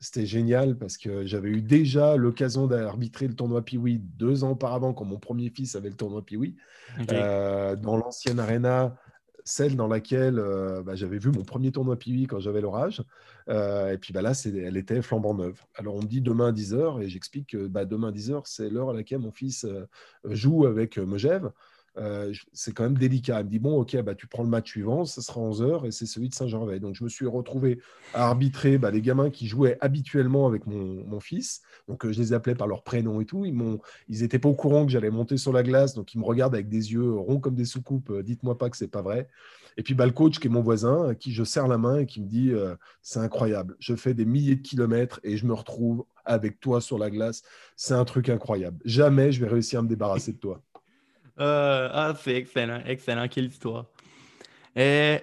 C'était 0.00 0.26
génial 0.26 0.78
parce 0.78 0.96
que 0.96 1.26
j'avais 1.26 1.48
eu 1.48 1.60
déjà 1.60 2.16
l'occasion 2.16 2.68
d'arbitrer 2.68 3.26
le 3.26 3.34
tournoi 3.34 3.64
Piwi 3.64 3.98
deux 3.98 4.44
ans 4.44 4.50
auparavant, 4.50 4.94
quand 4.94 5.04
mon 5.04 5.18
premier 5.18 5.50
fils 5.50 5.74
avait 5.74 5.88
le 5.88 5.96
tournoi 5.96 6.24
Piwi, 6.24 6.54
euh, 7.10 7.74
dans 7.74 7.96
l'ancienne 7.96 8.38
arena, 8.38 8.96
celle 9.48 9.76
dans 9.76 9.88
laquelle 9.88 10.38
euh, 10.38 10.82
bah, 10.82 10.94
j'avais 10.94 11.18
vu 11.18 11.30
mon 11.30 11.42
premier 11.42 11.72
tournoi 11.72 11.96
Piwi 11.96 12.26
quand 12.26 12.38
j'avais 12.38 12.60
l'orage. 12.60 13.02
Euh, 13.48 13.92
et 13.92 13.98
puis 13.98 14.12
bah, 14.12 14.20
là, 14.20 14.32
elle 14.44 14.76
était 14.76 15.00
flambant 15.00 15.34
neuve. 15.34 15.62
Alors 15.74 15.94
on 15.94 16.02
me 16.02 16.06
dit 16.06 16.20
demain 16.20 16.48
à 16.48 16.52
10h 16.52 17.02
et 17.02 17.08
j'explique 17.08 17.50
que 17.50 17.66
bah, 17.66 17.86
demain 17.86 18.08
à 18.08 18.12
10h, 18.12 18.42
c'est 18.44 18.68
l'heure 18.68 18.90
à 18.90 18.92
laquelle 18.92 19.20
mon 19.20 19.32
fils 19.32 19.66
joue 20.24 20.66
avec 20.66 20.98
Megève. 20.98 21.50
Euh, 21.98 22.32
c'est 22.52 22.72
quand 22.72 22.84
même 22.84 22.96
délicat. 22.96 23.40
Elle 23.40 23.46
me 23.46 23.50
dit 23.50 23.58
Bon, 23.58 23.80
ok, 23.80 24.00
bah, 24.02 24.14
tu 24.14 24.26
prends 24.26 24.42
le 24.42 24.48
match 24.48 24.70
suivant, 24.70 25.04
ça 25.04 25.20
sera 25.20 25.40
11h 25.40 25.86
et 25.86 25.90
c'est 25.90 26.06
celui 26.06 26.28
de 26.28 26.34
Saint-Gervais. 26.34 26.80
Donc, 26.80 26.94
je 26.94 27.04
me 27.04 27.08
suis 27.08 27.26
retrouvé 27.26 27.80
à 28.14 28.26
arbitrer 28.26 28.78
bah, 28.78 28.90
les 28.90 29.02
gamins 29.02 29.30
qui 29.30 29.46
jouaient 29.46 29.76
habituellement 29.80 30.46
avec 30.46 30.66
mon, 30.66 31.20
fils. 31.20 31.62
Donc, 31.88 32.04
euh, 32.04 32.12
je 32.12 32.20
les 32.20 32.32
appelais 32.32 32.54
par 32.54 32.68
leur 32.68 32.84
prénom 32.84 33.20
et 33.20 33.24
tout. 33.24 33.44
Ils 33.44 34.20
n'étaient 34.20 34.38
pas 34.38 34.48
au 34.48 34.54
courant 34.54 34.86
que 34.86 34.92
j'allais 34.92 35.10
monter 35.10 35.36
sur 35.36 35.52
la 35.52 35.64
glace. 35.64 35.94
Donc, 35.94 36.14
ils 36.14 36.18
me 36.18 36.24
regardent 36.24 36.54
avec 36.54 36.68
des 36.68 36.92
yeux 36.92 37.12
ronds 37.14 37.40
comme 37.40 37.56
des 37.56 37.64
soucoupes. 37.64 38.10
Euh, 38.10 38.22
dites-moi 38.22 38.56
pas 38.56 38.70
que 38.70 38.76
c'est 38.76 38.88
pas 38.88 39.02
vrai. 39.02 39.28
Et 39.76 39.82
puis, 39.82 39.94
bah, 39.94 40.06
le 40.06 40.12
coach, 40.12 40.38
qui 40.38 40.46
est 40.46 40.50
mon 40.50 40.62
voisin, 40.62 41.08
à 41.08 41.14
qui 41.14 41.32
je 41.32 41.42
serre 41.42 41.66
la 41.66 41.78
main 41.78 41.98
et 41.98 42.06
qui 42.06 42.20
me 42.20 42.26
dit 42.26 42.52
C'est 43.00 43.20
incroyable. 43.20 43.76
Je 43.78 43.94
fais 43.94 44.12
des 44.12 44.24
milliers 44.24 44.56
de 44.56 44.62
kilomètres 44.62 45.20
et 45.22 45.36
je 45.36 45.46
me 45.46 45.54
retrouve 45.54 46.04
avec 46.24 46.60
toi 46.60 46.80
sur 46.80 46.98
la 46.98 47.10
glace. 47.10 47.42
C'est 47.76 47.94
un 47.94 48.04
truc 48.04 48.28
incroyable. 48.28 48.78
Jamais 48.84 49.30
je 49.30 49.40
vais 49.40 49.48
réussir 49.48 49.80
à 49.80 49.82
me 49.82 49.88
débarrasser 49.88 50.32
de 50.32 50.38
toi. 50.38 50.62
Euh, 51.40 51.88
ah, 51.92 52.14
c'est 52.20 52.34
excellent, 52.34 52.80
excellent. 52.86 53.28
Quelle 53.28 53.46
histoire. 53.46 53.86
Euh, 54.76 55.18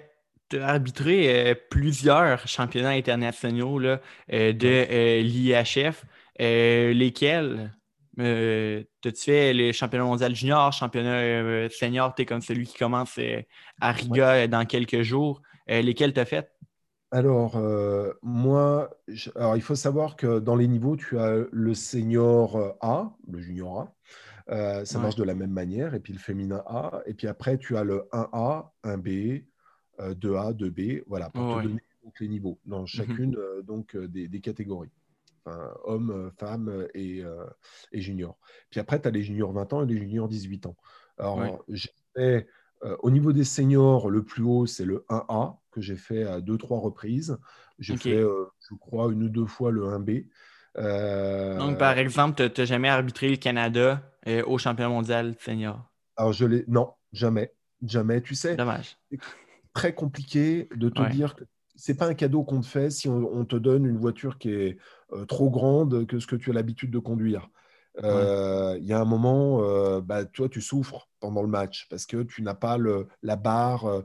tu 0.49 0.59
as 0.59 0.67
arbitré 0.67 1.49
euh, 1.49 1.55
plusieurs 1.69 2.47
championnats 2.47 2.89
internationaux 2.89 3.79
là, 3.79 3.99
de 4.29 5.21
l'IHF. 5.21 6.05
lesquels? 6.39 7.71
T'as-tu 8.17 9.23
fait 9.23 9.53
le 9.53 9.73
championnat 9.73 10.05
mondial 10.05 10.33
junior, 10.33 10.71
championnat 10.71 11.69
senior, 11.69 12.15
tu 12.15 12.21
es 12.21 12.25
comme 12.25 12.41
celui 12.41 12.65
qui 12.65 12.77
commence 12.77 13.19
à 13.81 13.91
Riga 13.91 14.47
dans 14.47 14.65
quelques 14.65 15.01
jours. 15.01 15.41
lesquels 15.67 16.13
tu 16.13 16.19
as 16.19 16.25
fait? 16.25 16.49
Alors, 17.11 17.57
moi, 18.21 18.89
alors, 19.35 19.57
il 19.57 19.61
faut 19.61 19.75
savoir 19.75 20.15
que 20.15 20.39
dans 20.39 20.55
les 20.55 20.67
niveaux, 20.67 20.95
tu 20.95 21.19
as 21.19 21.43
le 21.51 21.73
senior 21.73 22.75
A, 22.79 23.11
le 23.29 23.41
junior 23.41 23.81
A, 23.81 23.93
euh, 24.49 24.85
ça 24.85 24.99
marche 24.99 25.15
de 25.15 25.23
la 25.23 25.35
même 25.35 25.51
manière. 25.51 25.93
Et 25.95 25.99
puis 25.99 26.13
le 26.13 26.19
féminin 26.19 26.63
A. 26.67 27.01
Et 27.05 27.13
puis 27.13 27.27
après, 27.27 27.57
tu 27.57 27.77
as 27.77 27.83
le 27.83 28.07
1A, 28.11 28.69
1B, 28.83 29.45
2A, 29.99 30.53
2B. 30.53 31.03
Voilà, 31.07 31.29
pour 31.29 31.57
te 31.57 31.63
donner 31.63 31.81
les 32.19 32.27
niveaux 32.27 32.59
dans 32.65 32.83
mmh 32.83 32.87
chacune 32.87 33.35
euh, 33.35 33.61
donc, 33.63 33.95
euh, 33.95 34.07
des, 34.07 34.39
catégories. 34.39 34.91
Enfin, 35.45 35.71
hommes, 35.83 36.31
femmes 36.39 36.87
et, 36.95 37.23
et 37.91 38.01
juniors. 38.01 38.37
Puis 38.71 38.79
après, 38.79 38.99
tu 38.99 39.07
as 39.07 39.11
les 39.11 39.21
juniors 39.21 39.51
20 39.51 39.73
ans 39.73 39.83
et 39.83 39.85
les 39.85 39.99
juniors 39.99 40.27
18 40.27 40.65
ans. 40.65 40.75
Alors, 41.19 41.63
j'ai 41.69 41.91
fait, 42.15 42.47
au 43.03 43.11
niveau 43.11 43.31
des 43.31 43.43
seniors, 43.43 44.09
le 44.09 44.23
plus 44.23 44.43
haut, 44.43 44.65
c'est 44.65 44.85
le 44.85 45.05
1A 45.07 45.57
que 45.69 45.81
j'ai 45.81 45.97
fait 45.97 46.23
à 46.23 46.41
deux, 46.41 46.57
trois 46.57 46.79
reprises. 46.79 47.37
J'ai 47.77 47.95
fait, 47.95 48.21
je 48.21 48.75
crois, 48.79 49.11
une 49.11 49.21
ou 49.21 49.29
deux 49.29 49.45
fois 49.45 49.69
le 49.69 49.83
1B. 49.83 50.25
Donc, 51.59 51.77
par 51.77 51.99
exemple, 51.99 52.49
tu 52.49 52.61
n'as 52.61 52.65
jamais 52.65 52.89
arbitré 52.89 53.29
le 53.29 53.37
Canada? 53.37 54.01
Euh, 54.27 54.43
au 54.45 54.57
championnat 54.57 54.89
mondial 54.89 55.35
senior? 55.39 55.91
Alors, 56.17 56.33
je 56.33 56.45
l'ai. 56.45 56.65
Non, 56.67 56.93
jamais. 57.11 57.53
Jamais. 57.81 58.21
Tu 58.21 58.35
sais, 58.35 58.55
Dommage. 58.55 58.97
c'est 59.11 59.19
très 59.73 59.93
compliqué 59.93 60.69
de 60.75 60.89
te 60.89 61.09
dire 61.09 61.35
que 61.35 61.43
c'est 61.75 61.95
pas 61.95 62.07
un 62.07 62.13
cadeau 62.13 62.43
qu'on 62.43 62.61
te 62.61 62.65
fait 62.65 62.89
si 62.89 63.09
on, 63.09 63.43
te 63.43 63.57
donne 63.57 63.85
une 63.85 63.97
voiture 63.97 64.37
qui 64.37 64.49
est 64.49 64.77
euh, 65.11 65.25
trop 65.25 65.49
grande 65.49 66.07
que 66.07 66.19
ce 66.19 66.27
que 66.27 66.37
tu 66.37 66.49
as 66.51 66.53
l'habitude 66.53 66.89
de 66.89 66.99
conduire. 66.99 67.49
Euh, 68.03 68.77
il 68.79 68.85
y 68.85 68.93
a 68.93 68.99
un 68.99 69.05
moment, 69.05 69.59
bah, 69.99 70.23
toi, 70.25 70.47
tu 70.47 70.61
souffres 70.61 71.09
pendant 71.19 71.41
le 71.41 71.49
match 71.49 71.87
parce 71.89 72.05
que 72.05 72.23
tu 72.23 72.41
n'as 72.43 72.53
pas 72.53 72.77
le, 72.77 73.07
la 73.23 73.35
barre 73.35 74.03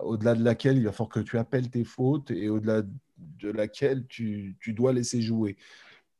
au-delà 0.00 0.34
de 0.34 0.42
laquelle 0.42 0.78
il 0.78 0.84
va 0.84 0.92
falloir 0.92 1.10
que 1.10 1.20
tu 1.20 1.38
appelles 1.38 1.70
tes 1.70 1.84
fautes 1.84 2.30
et 2.30 2.48
au-delà 2.48 2.82
de 3.18 3.50
laquelle 3.50 4.06
tu, 4.06 4.56
tu 4.60 4.72
dois 4.72 4.92
laisser 4.92 5.20
jouer. 5.20 5.56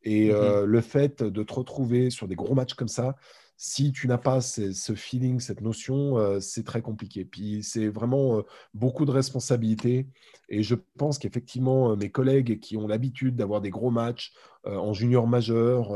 Et 0.05 0.31
mmh 0.31 0.35
euh, 0.35 0.67
le 0.67 0.81
fait 0.81 1.23
de 1.23 1.43
te 1.43 1.55
retrouver 1.55 2.11
sur 2.11 2.29
des 2.29 2.35
gros 2.35 2.55
matchs 2.55 2.75
comme 2.75 2.89
ça, 2.89 3.17
si 3.57 3.93
tu 3.93 4.09
n'as 4.09 4.19
pas 4.19 4.41
ce, 4.41 4.95
feeling, 4.95 5.39
cette 5.39 5.61
notion, 5.61 6.19
euh, 6.19 6.41
c'est 6.41 6.65
très 6.65 6.83
compliqué. 6.83 7.25
Puis 7.25 7.63
c'est 7.63 7.87
vraiment 7.87 8.39
euh, 8.39 8.43
beaucoup 8.75 9.05
de 9.05 9.13
responsabilités. 9.13 10.09
Et 10.49 10.65
je 10.65 10.75
pense 10.99 11.19
qu'effectivement, 11.19 11.97
mes 11.97 12.11
collègues 12.11 12.59
qui 12.59 12.77
ont 12.77 12.89
l'habitude 12.89 13.37
d'avoir 13.37 13.61
des 13.61 13.71
gros 13.71 13.91
matchs 13.91 14.33
en 14.65 14.93
junior 14.93 15.27
majeur 15.27 15.91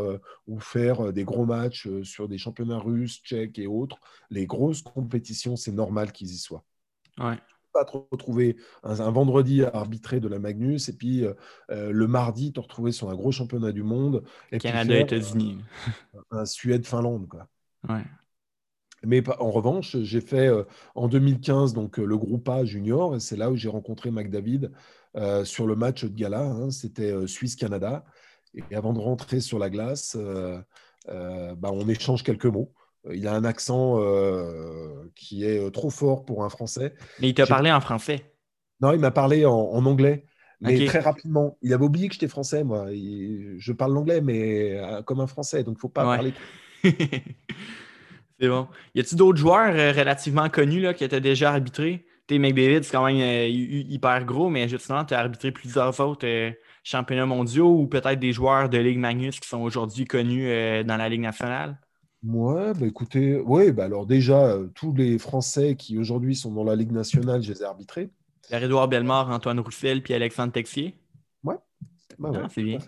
ou 0.48 0.58
faire 0.58 1.12
des 1.12 1.22
gros 1.22 1.44
matchs 1.44 1.88
sur 2.02 2.26
des 2.26 2.38
championnats 2.38 2.78
russes, 2.78 3.20
tchèques 3.22 3.60
et 3.60 3.68
autres, 3.68 3.98
les 4.30 4.46
grosses 4.46 4.82
compétitions, 4.82 5.54
c'est 5.54 5.72
normal 5.72 6.10
qu'ils 6.10 6.30
y 6.32 6.38
soient. 6.38 6.64
Ouais 7.18 7.38
pas 7.76 7.84
te 7.84 7.96
retrouver 8.10 8.56
un, 8.84 9.10
vendredi 9.10 9.62
à 9.62 9.70
arbitrer 9.74 10.18
de 10.18 10.28
la 10.28 10.38
Magnus 10.38 10.88
et 10.88 10.94
puis 10.94 11.24
euh, 11.24 11.34
euh, 11.70 11.90
le 11.92 12.06
mardi 12.06 12.52
te 12.52 12.60
retrouver 12.60 12.90
sur 12.90 13.10
un 13.10 13.14
gros 13.14 13.32
championnat 13.32 13.72
du 13.72 13.82
monde. 13.82 14.22
Et 14.50 14.58
Canada, 14.58 14.98
États-Unis. 14.98 15.58
un 16.30 16.46
Suède-Finlande. 16.46 17.28
Quoi. 17.28 17.46
Ouais. 17.88 18.04
Mais 19.04 19.22
en 19.38 19.50
revanche, 19.50 19.98
j'ai 19.98 20.22
fait 20.22 20.48
euh, 20.48 20.64
en 20.94 21.06
2015 21.08 21.74
donc, 21.74 21.98
le 21.98 22.16
groupe 22.16 22.48
A 22.48 22.64
junior 22.64 23.14
et 23.14 23.20
c'est 23.20 23.36
là 23.36 23.50
où 23.50 23.56
j'ai 23.56 23.68
rencontré 23.68 24.10
McDavid 24.10 24.70
sur 25.44 25.66
le 25.66 25.76
match 25.76 26.04
de 26.04 26.14
gala. 26.14 26.42
Hein, 26.42 26.70
C'était 26.70 27.26
Suisse-Canada. 27.26 28.04
Et 28.70 28.74
avant 28.74 28.92
de 28.92 28.98
rentrer 28.98 29.40
sur 29.40 29.58
la 29.58 29.70
glace, 29.70 30.14
bah, 31.06 31.70
on 31.72 31.88
échange 31.88 32.22
quelques 32.22 32.44
mots. 32.44 32.70
Il 33.12 33.26
a 33.26 33.34
un 33.34 33.44
accent 33.44 34.00
euh, 34.00 35.10
qui 35.14 35.44
est 35.44 35.58
euh, 35.58 35.70
trop 35.70 35.90
fort 35.90 36.24
pour 36.24 36.44
un 36.44 36.48
Français. 36.48 36.94
Mais 37.20 37.28
il 37.28 37.34
t'a 37.34 37.46
parlé 37.46 37.70
en 37.70 37.80
français 37.80 38.32
Non, 38.80 38.92
il 38.92 38.98
m'a 38.98 39.10
parlé 39.10 39.44
en, 39.44 39.84
anglais, 39.86 40.24
mais 40.60 40.84
très 40.86 41.00
rapidement. 41.00 41.56
Il 41.62 41.72
avait 41.72 41.84
oublié 41.84 42.08
que 42.08 42.14
j'étais 42.14 42.28
français, 42.28 42.64
moi. 42.64 42.86
je 42.90 43.72
parle 43.72 43.94
l'anglais, 43.94 44.20
mais 44.20 44.78
euh, 44.78 45.02
comme 45.02 45.20
un 45.20 45.26
français, 45.26 45.62
donc 45.62 45.74
il 45.74 45.78
ne 45.78 45.80
faut 45.80 45.88
pas 45.88 46.04
parler. 46.04 46.32
c'est 46.82 48.48
bon. 48.48 48.68
Y 48.94 49.00
a-t-il 49.00 49.16
d'autres 49.16 49.38
joueurs 49.38 49.72
relativement 49.72 50.48
connus 50.48 50.80
là, 50.80 50.94
qui 50.94 51.08
tu 51.08 51.20
déjà 51.20 51.52
arbitré 51.52 52.06
T'es 52.26 52.40
McDavid, 52.40 52.82
c'est 52.82 52.90
quand 52.90 53.06
même 53.06 53.48
hyper 53.48 54.24
gros, 54.24 54.50
mais 54.50 54.68
justement, 54.68 55.04
tu 55.04 55.14
as 55.14 55.20
arbitré 55.20 55.52
plusieurs 55.52 56.00
autres 56.00 56.26
championnats 56.82 57.24
mondiaux 57.24 57.70
ou 57.70 57.86
peut-être 57.86 58.18
des 58.18 58.32
joueurs 58.32 58.68
de 58.68 58.78
Ligue 58.78 58.98
Magnus 58.98 59.38
qui 59.38 59.48
sont 59.48 59.60
aujourd'hui 59.60 60.06
connus 60.06 60.48
dans 60.84 60.96
la 60.96 61.08
Ligue 61.08 61.20
nationale? 61.20 61.78
Moi, 62.26 62.72
bah 62.74 62.86
écoutez, 62.86 63.36
oui, 63.36 63.70
bah 63.70 63.84
alors 63.84 64.04
déjà, 64.04 64.46
euh, 64.46 64.66
tous 64.74 64.92
les 64.92 65.16
Français 65.16 65.76
qui 65.76 65.96
aujourd'hui 65.96 66.34
sont 66.34 66.50
dans 66.50 66.64
la 66.64 66.74
Ligue 66.74 66.90
nationale, 66.90 67.40
je 67.40 67.52
les 67.52 67.62
ai 67.62 67.64
arbitrés. 67.64 68.10
Pierre-Édouard 68.48 68.88
Bellemare, 68.88 69.30
Antoine 69.30 69.60
Roussel, 69.60 70.02
puis 70.02 70.12
Alexandre 70.12 70.52
Texier. 70.52 70.94
Ouais, 71.44 71.54
bah 72.18 72.30
ouais, 72.30 72.40
c'est 72.52 72.62
bien. 72.64 72.78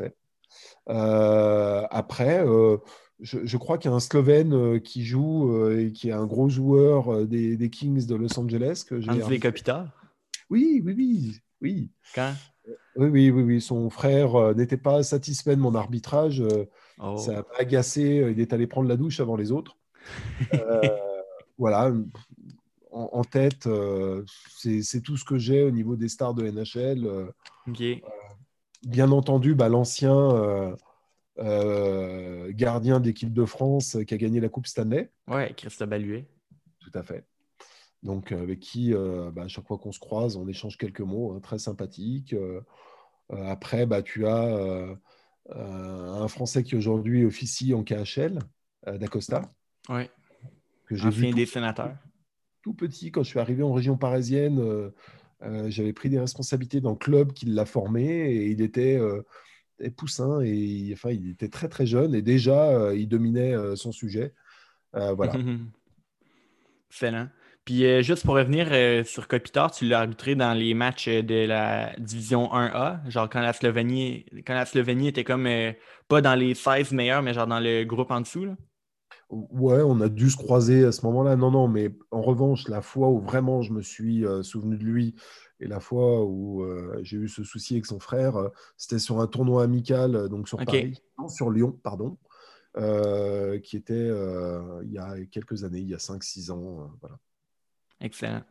Euh, 0.88 1.87
après, 1.90 2.44
euh, 2.44 2.79
je, 3.20 3.57
crois 3.57 3.79
qu'il 3.79 3.90
y 3.90 3.94
a 3.94 3.96
un 3.96 4.01
Slovène 4.01 4.81
qui 4.81 5.05
joue 5.05 5.70
et 5.70 5.92
qui 5.92 6.09
est 6.09 6.12
un 6.12 6.27
gros 6.27 6.48
joueur 6.48 7.27
des, 7.27 7.70
Kings 7.70 8.07
de 8.07 8.14
Los 8.16 8.38
Angeles. 8.40 8.85
Que 8.88 8.96
André 9.09 9.38
Kopitar 9.38 9.87
Oui, 10.51 10.83
oui, 10.85 10.94
oui. 10.96 11.40
oui. 11.61 11.90
Quand? 12.14 12.33
Oui, 12.96 13.09
oui, 13.09 13.31
oui, 13.31 13.42
oui. 13.42 13.61
Son 13.61 13.88
frère 13.90 14.55
n'était 14.57 14.77
pas 14.77 15.03
satisfait 15.03 15.55
de 15.55 15.61
mon 15.61 15.74
arbitrage. 15.74 16.42
Oh. 17.00 17.16
Ça 17.16 17.32
m'a 17.32 17.44
agacé. 17.58 18.20
Euh, 18.20 18.30
il 18.30 18.40
est 18.40 18.52
allé 18.52 18.66
prendre 18.66 18.88
la 18.88 18.96
douche 18.96 19.20
avant 19.20 19.37
les 19.37 19.52
autres. 19.52 19.76
Euh, 20.54 20.80
voilà. 21.58 21.92
En, 22.92 23.24
tête, 23.24 23.66
euh, 23.66 24.24
c'est 24.56 25.02
tout 25.02 25.16
ce 25.16 25.24
que 25.24 25.37
j'ai 25.37 25.64
au 25.64 25.70
niveau 25.70 25.96
des 25.96 26.08
stars 26.08 26.34
de 26.34 26.48
NHL. 26.48 27.32
bien 28.87 29.11
entendu, 29.11 29.54
bah, 29.54 29.68
l'ancien 29.68 30.76
gardien 31.37 33.00
d'équipe 33.00 33.32
de 33.32 33.44
France 33.44 33.98
qui 34.06 34.14
a 34.14 34.16
gagné 34.16 34.40
la 34.40 34.48
Coupe 34.48 34.66
Stanley. 34.66 35.11
Ouais, 35.26 35.52
Christophe 35.56 35.88
Baluet. 35.88 36.26
Tout 36.78 36.92
à 36.94 37.02
fait. 37.02 37.26
Donc, 38.02 38.32
avec 38.32 38.61
qui, 38.61 38.94
bah, 39.32 39.42
à 39.42 39.48
chaque 39.48 39.66
fois 39.66 39.78
qu'on 39.78 39.92
se 39.92 40.00
croise, 40.00 40.37
on 40.37 40.46
échange 40.48 40.78
quelques 40.78 41.00
mots, 41.00 41.34
hein, 41.34 41.40
très 41.40 41.58
sympathique. 41.58 42.34
après, 43.30 43.84
bah, 43.84 44.02
tu 44.02 44.26
as 44.26 44.96
un 45.54 46.28
Français 46.28 46.62
qui 46.62 46.76
aujourd'hui 46.76 47.24
officie 47.24 47.74
en 47.74 47.82
KHL, 47.82 48.38
euh, 48.87 48.98
d'Acosta. 48.98 49.42
Oui. 49.88 50.08
Que 50.87 50.96
j'ai 50.96 51.11
vu 51.11 51.30
des 51.30 51.46
sénateurs. 51.46 51.96
Tout 52.62 52.74
petit, 52.74 53.11
quand 53.11 53.22
je 53.22 53.28
suis 53.28 53.38
arrivé 53.38 53.62
en 53.62 53.72
région 53.72 53.96
parisienne, 53.96 54.58
euh, 54.61 55.70
j'avais 55.70 55.92
pris 55.92 56.08
des 56.08 56.18
responsabilités 56.18 56.80
dans 56.80 56.90
le 56.90 56.96
club 56.96 57.32
qui 57.32 57.46
l'a 57.46 57.64
formé 57.64 58.04
et 58.04 58.50
il 58.50 58.61
était 58.61 58.98
poussin 59.96 60.40
et 60.40 60.90
enfin, 60.92 61.11
il 61.11 61.30
était 61.30 61.48
très 61.48 61.68
très 61.68 61.87
jeune 61.87 62.14
et 62.14 62.22
déjà 62.22 62.92
il 62.94 63.08
dominait 63.08 63.54
son 63.76 63.92
sujet. 63.92 64.34
voilà. 64.92 65.34
Excellent. 66.90 67.28
Puis 67.68 67.85
euh, 67.85 68.00
juste 68.00 68.24
pour 68.24 68.35
revenir 68.35 68.68
euh, 68.72 69.04
sur 69.04 69.28
Kopitar, 69.28 69.70
tu 69.70 69.87
l'as 69.87 70.00
arbitré 70.00 70.35
dans 70.35 70.54
les 70.54 70.72
matchs 70.72 71.07
euh, 71.09 71.22
de 71.22 71.44
la 71.44 71.94
division 71.98 72.46
1A, 72.46 73.11
genre 73.11 73.28
quand 73.28 73.42
la 73.42 73.52
Slovénie, 73.52 74.24
quand 74.46 74.54
la 74.54 74.64
Slovénie 74.64 75.09
était 75.09 75.22
comme 75.22 75.46
pas 76.09 76.22
dans 76.22 76.35
les 76.35 76.54
16 76.54 76.92
meilleurs, 76.92 77.20
mais 77.20 77.35
genre 77.35 77.46
dans 77.46 77.61
le 77.61 77.85
groupe 77.85 78.11
en 78.11 78.22
dessous. 78.22 78.46
Là. 78.46 78.57
Ouais, 79.28 79.83
on 79.85 80.00
a 80.00 80.09
dû 80.09 80.31
se 80.31 80.38
croiser 80.38 80.83
à 80.87 80.92
ce 80.92 81.04
moment-là. 81.04 81.37
Non, 81.37 81.50
non, 81.50 81.68
mais 81.68 81.94
en 82.11 82.22
revanche, 82.22 82.68
la 82.68 82.81
fois 82.81 83.11
où 83.11 83.20
vraiment 83.20 83.61
je 83.61 83.74
me 83.74 83.83
suis 83.83 84.24
souvenu 84.40 84.78
de 84.78 84.85
lui 84.85 85.14
et 85.61 85.66
la 85.66 85.78
fois 85.78 86.24
où 86.24 86.64
j'ai 87.02 87.18
eu 87.18 87.28
ce 87.28 87.44
souci 87.44 87.74
avec 87.74 87.85
son 87.85 88.00
frère, 88.00 88.48
c'était 88.78 88.98
sur 88.98 89.20
un 89.20 89.26
tournoi 89.26 89.62
amical, 89.62 90.31
donc 90.31 90.48
sur 90.48 90.57
Paris, 90.57 91.02
non, 91.18 91.28
sur 91.28 91.50
Lyon, 91.50 91.78
pardon. 91.83 92.16
qui 93.62 93.76
était 93.76 94.09
il 94.85 94.90
y 94.90 94.96
a 94.96 95.16
quelques 95.31 95.64
années, 95.64 95.81
il 95.81 95.88
y 95.90 95.94
a 95.94 95.98
5-6 95.98 96.50
ans. 96.50 96.90
voilà. 97.02 97.18
Excellent. 98.00 98.42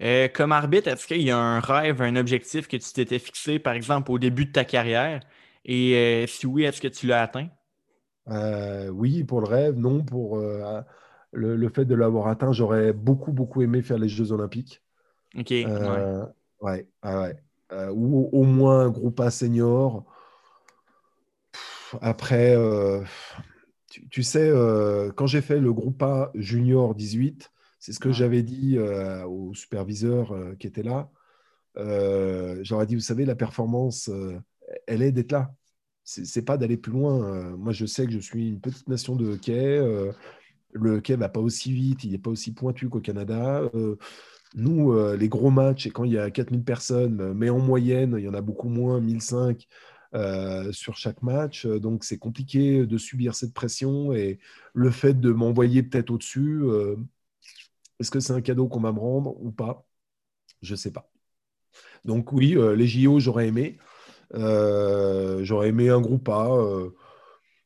Euh, 0.00 0.28
comme 0.28 0.52
arbitre, 0.52 0.88
est-ce 0.88 1.06
qu'il 1.06 1.22
y 1.22 1.30
a 1.30 1.38
un 1.38 1.60
rêve, 1.60 2.02
un 2.02 2.16
objectif 2.16 2.68
que 2.68 2.76
tu 2.76 2.92
t'étais 2.92 3.18
fixé, 3.18 3.58
par 3.58 3.72
exemple, 3.72 4.10
au 4.12 4.18
début 4.18 4.46
de 4.46 4.52
ta 4.52 4.64
carrière? 4.64 5.20
Et 5.64 5.94
euh, 5.96 6.26
si 6.26 6.46
oui, 6.46 6.64
est-ce 6.64 6.80
que 6.80 6.88
tu 6.88 7.06
l'as 7.06 7.22
atteint? 7.22 7.48
Euh, 8.28 8.88
oui, 8.88 9.24
pour 9.24 9.40
le 9.40 9.46
rêve, 9.46 9.76
non. 9.76 10.04
Pour 10.04 10.38
le, 11.32 11.68
fait 11.68 11.84
de 11.84 11.94
l'avoir 11.94 12.28
atteint, 12.28 12.52
j'aurais 12.52 12.92
beaucoup, 12.92 13.32
beaucoup 13.32 13.62
aimé 13.62 13.82
faire 13.82 13.98
les 13.98 14.08
Jeux 14.08 14.32
Olympiques. 14.32 14.82
OK. 15.36 15.50
ouais, 15.50 16.86
ouais, 17.02 17.36
ou 17.90 18.28
au 18.32 18.44
moins 18.44 18.80
un 18.80 18.90
groupe 18.90 19.20
A 19.20 19.30
senior. 19.30 20.04
après, 22.00 22.56
tu, 23.90 24.08
tu, 24.08 24.22
sais, 24.22 24.52
quand 25.16 25.26
j'ai 25.26 25.40
fait 25.40 25.58
le 25.58 25.72
groupe 25.72 26.02
A 26.02 26.30
junior 26.34 26.94
18, 26.94 27.50
c'est 27.88 27.94
ce 27.94 28.00
que 28.00 28.12
j'avais 28.12 28.42
dit 28.42 28.76
euh, 28.76 29.24
au 29.24 29.54
superviseur 29.54 30.32
euh, 30.32 30.54
qui 30.56 30.66
était 30.66 30.82
là. 30.82 31.10
Euh, 31.78 32.58
J'aurais 32.62 32.84
dit, 32.84 32.94
vous 32.94 33.00
savez, 33.00 33.24
la 33.24 33.34
performance, 33.34 34.10
elle 34.86 35.00
est 35.00 35.10
d'être 35.10 35.32
là. 35.32 35.54
C'est 36.04 36.42
pas 36.42 36.58
d'aller 36.58 36.76
plus 36.76 36.92
loin. 36.92 37.56
moi, 37.56 37.72
je 37.72 37.86
sais 37.86 38.04
que 38.04 38.12
je 38.12 38.18
suis 38.18 38.48
une 38.50 38.60
petite 38.60 38.88
nation 38.88 39.16
de 39.16 39.26
hockey. 39.26 39.78
le 40.72 40.96
hockey 40.96 41.16
va 41.16 41.30
pas 41.30 41.40
aussi 41.40 41.72
vite, 41.72 42.04
il 42.04 42.12
n'est 42.12 42.18
pas 42.18 42.30
aussi 42.30 42.52
pointu 42.52 42.90
qu'au 42.90 43.00
Canada. 43.00 43.70
nous, 44.54 45.14
les 45.14 45.28
gros 45.28 45.50
matchs, 45.50 45.86
et 45.86 45.90
quand 45.90 46.04
il 46.04 46.12
y 46.12 46.18
a 46.18 46.30
4000 46.30 46.64
personnes, 46.64 47.32
mais 47.34 47.48
en 47.48 47.58
moyenne, 47.58 48.16
il 48.18 48.24
y 48.24 48.28
en 48.28 48.34
a 48.34 48.42
beaucoup 48.42 48.68
moins, 48.68 49.00
1005 49.00 49.66
sur 50.72 50.96
chaque 50.96 51.22
match. 51.22 51.66
Donc, 51.66 52.04
c'est 52.04 52.18
compliqué 52.18 52.86
de 52.86 52.98
subir 52.98 53.34
cette 53.34 53.54
pression. 53.54 54.12
Et 54.12 54.40
le 54.74 54.90
fait 54.90 55.18
de 55.18 55.30
m'envoyer 55.30 55.82
peut-être 55.82 56.10
au-dessus, 56.10 56.62
est-ce 57.98 58.10
que 58.10 58.20
c'est 58.20 58.32
un 58.32 58.40
cadeau 58.40 58.68
qu'on 58.68 58.80
va 58.80 58.92
me 58.92 59.00
rendre 59.00 59.34
ou 59.42 59.50
pas? 59.50 59.84
Je 60.62 60.72
ne 60.72 60.76
sais 60.76 60.92
pas. 60.92 61.10
Donc 62.04 62.32
oui, 62.32 62.56
euh, 62.56 62.74
les 62.74 62.86
JO, 62.86 63.20
j'aurais 63.20 63.48
aimé. 63.48 63.78
Euh, 64.34 65.40
j'aurais 65.42 65.68
aimé 65.68 65.88
un 65.88 66.00
groupe 66.00 66.28
A, 66.28 66.48
euh, 66.50 66.90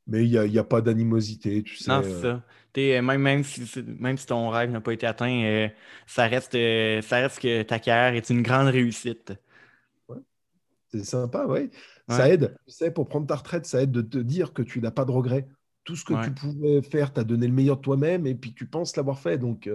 mais 0.07 0.25
il 0.25 0.51
n'y 0.51 0.59
a, 0.59 0.65
pas 0.65 0.81
d'animosité, 0.81 1.63
tu 1.63 1.77
sais. 1.77 1.91
Non, 1.91 2.03
c'est 2.03 2.21
ça. 2.21 2.43
Même, 2.77 3.21
même, 3.21 3.45
si, 3.45 3.63
même 3.99 4.17
si 4.17 4.27
ton 4.27 4.49
rêve 4.49 4.71
n'a 4.71 4.81
pas 4.81 4.93
été 4.93 5.07
atteint, 5.07 5.69
ça, 6.07 6.27
reste, 6.27 6.53
ça 6.53 7.17
reste 7.17 7.41
que 7.41 7.63
ta 7.63 7.79
carrière 7.79 8.15
est 8.15 8.31
une 8.31 8.43
grande 8.43 8.69
réussite. 8.69 9.35
C'est 10.89 11.05
sympa, 11.05 11.47
oui. 11.49 11.71
Ça 12.09 12.29
aide. 12.29 12.57
Tu 12.67 12.75
sais, 12.75 12.91
pour 12.91 13.09
prendre 13.09 13.27
ta 13.27 13.37
retraite, 13.37 13.67
ça 13.67 13.83
aide 13.83 13.93
de 13.93 14.03
te 14.03 14.19
dire 14.19 14.53
que 14.53 14.63
tu 14.63 14.81
n'as 14.81 14.91
pas 14.91 15.05
de 15.05 15.11
regrets. 15.11 15.49
Tout 15.85 15.97
ce 15.97 16.05
que 16.05 16.25
tu 16.25 16.31
pouvais 16.31 16.83
faire, 16.83 17.13
tu 17.13 17.21
as 17.21 17.25
donné 17.25 17.47
le 17.47 17.53
meilleur 17.53 17.77
de 17.77 17.83
toi-même 17.83 18.27
et 18.27 18.35
puis 18.35 18.55
tu 18.55 18.67
penses 18.67 18.97
l'avoir 18.97 19.19
fait. 19.19 19.39
Donc, 19.39 19.69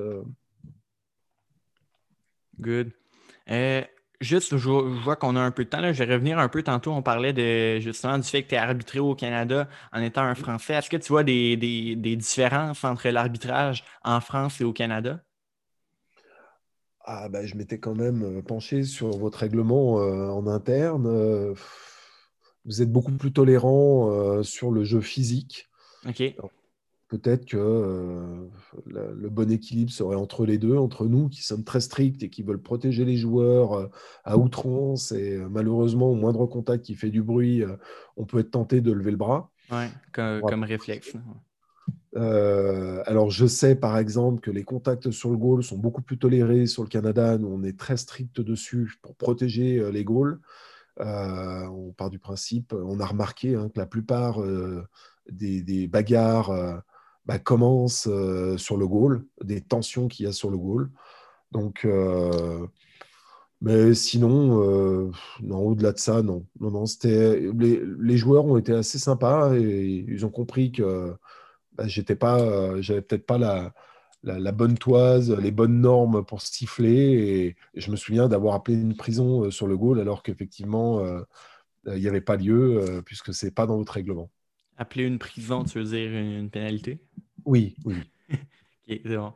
Good. 2.60 2.92
Euh, 3.50 3.82
juste, 4.22 4.58
je, 4.58 4.70
vois 4.70 5.16
qu'on 5.16 5.36
a 5.36 5.40
un 5.40 5.52
peu 5.52 5.66
de 5.66 5.70
temps. 5.70 5.80
Là. 5.80 5.94
Je 5.94 6.04
vais 6.04 6.14
revenir 6.14 6.40
un 6.40 6.50
peu. 6.50 6.64
Tantôt, 6.64 6.92
on 6.92 7.02
parlait 7.02 7.34
de, 7.34 7.80
justement 7.80 8.18
du 8.18 8.28
fait 8.28 8.44
que 8.44 8.50
tu 8.50 8.56
es 8.56 8.58
arbitré 8.58 9.00
au 9.00 9.16
Canada 9.16 9.68
en 9.92 10.02
étant 10.02 10.24
un 10.24 10.36
Français. 10.36 10.74
Est-ce 10.74 10.90
que 10.90 10.98
tu 10.98 11.10
vois 11.10 11.24
des, 11.24 11.96
différences 12.16 12.84
entre 12.84 13.10
l'arbitrage 13.10 13.84
en 14.04 14.20
France 14.22 14.62
et 14.62 14.64
au 14.64 14.74
Canada? 14.74 15.22
Ah, 17.10 17.30
ben, 17.30 17.46
je 17.46 17.56
m'étais 17.56 17.80
quand 17.80 17.96
même 17.96 18.24
euh, 18.24 18.42
penché 18.42 18.84
sur 18.84 19.12
votre 19.18 19.40
règlement 19.40 20.02
euh, 20.02 20.28
en 20.28 20.46
interne. 20.46 21.54
vous 22.66 22.82
êtes 22.82 22.92
beaucoup 22.92 23.14
plus 23.14 23.32
tolérant 23.32 24.44
sur 24.44 24.72
le 24.72 24.84
jeu 24.84 25.00
physique. 25.00 25.70
OK 26.06 26.36
peut-être 27.08 27.46
que 27.46 27.58
euh, 27.58 28.48
le, 28.86 29.30
bon 29.30 29.50
équilibre 29.52 29.92
serait 29.92 30.16
entre 30.16 30.46
les 30.46 30.58
deux, 30.58 30.78
entre 30.78 31.06
nous 31.06 31.30
qui 31.30 31.42
sommes 31.42 31.64
très 31.64 31.80
stricts 31.80 32.24
et 32.24 32.30
qui 32.30 32.44
veulent 32.44 32.62
protéger 32.62 33.06
les 33.06 33.16
joueurs 33.16 33.74
euh, 33.74 33.88
à 34.26 34.38
outrance. 34.38 35.12
Et 35.12 35.36
euh, 35.36 35.48
malheureusement, 35.50 36.10
au 36.10 36.16
moindre 36.16 36.46
contact 36.46 36.86
qui 36.86 36.96
fait 36.96 37.10
du 37.10 37.24
bruit, 37.24 37.64
on 38.18 38.26
peut 38.26 38.40
être 38.40 38.52
tenté 38.52 38.82
de 38.82 38.92
lever 38.92 39.12
le 39.12 39.18
bras. 39.18 39.52
Oui, 39.72 39.86
comme, 40.14 40.64
réflexe. 40.64 41.14
alors, 42.16 43.30
je 43.30 43.46
sais 43.46 43.76
par 43.76 43.98
exemple 43.98 44.42
que 44.42 44.52
les 44.52 44.64
contacts 44.64 45.12
sur 45.12 45.30
le 45.30 45.38
goal 45.38 45.64
sont 45.64 45.78
beaucoup 45.78 46.02
plus 46.02 46.18
tolérés 46.18 46.66
sur 46.66 46.84
le 46.84 46.90
Canada. 46.90 47.38
Nous, 47.38 47.48
on 47.48 47.64
est 47.64 47.78
très 47.78 47.98
strict 47.98 48.42
dessus 48.42 48.94
pour 49.02 49.16
protéger 49.16 49.92
les 49.92 50.04
goals. 50.04 50.40
on 51.00 51.94
part 51.98 52.10
du 52.10 52.20
principe, 52.20 52.74
on 52.74 53.00
a 53.00 53.06
remarqué 53.06 53.56
hein, 53.56 53.70
que 53.74 53.80
la 53.80 53.86
plupart 53.86 54.42
des, 55.30 55.62
des, 55.62 55.88
bagarres 55.88 56.82
bah, 57.28 57.40
commence 57.40 58.08
euh, 58.08 58.58
sur 58.58 58.78
le 58.78 58.88
goal, 58.88 59.26
des 59.44 59.62
tensions 59.62 60.08
qu'il 60.08 60.26
y 60.26 60.30
a 60.30 60.32
sur 60.34 60.50
le 60.50 60.58
goal. 60.58 60.90
Donc, 61.52 61.86
euh, 61.86 62.68
mais 63.62 63.94
sinon, 63.96 64.64
euh, 64.64 65.12
non, 65.42 65.60
au-delà 65.60 65.92
de 65.94 66.00
ça, 66.00 66.22
non. 66.22 66.46
non, 66.60 66.86
les, 67.04 67.82
les, 68.00 68.18
joueurs 68.18 68.46
ont 68.46 68.58
été 68.58 68.74
assez 68.74 69.00
sympas 69.00 69.56
et 69.56 70.06
ils 70.08 70.26
ont 70.26 70.30
compris 70.30 70.72
que 70.72 71.16
bah, 71.74 71.88
j'étais 71.88 72.16
pas, 72.16 72.38
peut-être 72.40 73.26
pas 73.26 73.38
la, 73.38 73.74
la, 74.24 74.52
bonne 74.52 74.78
toise, 74.78 75.32
les 75.32 75.52
bonnes 75.52 75.82
normes 75.82 76.24
pour 76.26 76.42
siffler. 76.42 77.56
Et, 77.76 77.80
je 77.80 77.92
me 77.92 77.98
souviens 77.98 78.30
d'avoir 78.30 78.56
appelé 78.56 78.78
une 78.78 78.96
prison 78.96 79.52
sur 79.52 79.68
le 79.68 79.78
goal 79.78 80.00
alors 80.00 80.24
qu'effectivement, 80.24 81.04
il 81.88 82.00
n'y 82.02 82.08
avait 82.08 82.22
pas 82.22 82.38
lieu 82.38 83.02
puisque 83.06 83.34
c'est 83.34 83.52
pas 83.52 83.68
dans 83.68 83.78
votre 83.78 83.94
règlement. 83.94 84.30
Appeler 84.78 85.06
une 85.06 85.20
prison, 85.20 85.64
tu 85.64 85.80
veux 85.80 85.86
dire 85.86 86.12
une 86.12 86.50
pénalité? 86.50 87.00
Oui, 87.46 87.76
oui. 87.86 87.96
ok, 88.32 88.38
c'est 88.88 89.18
bon. 89.18 89.34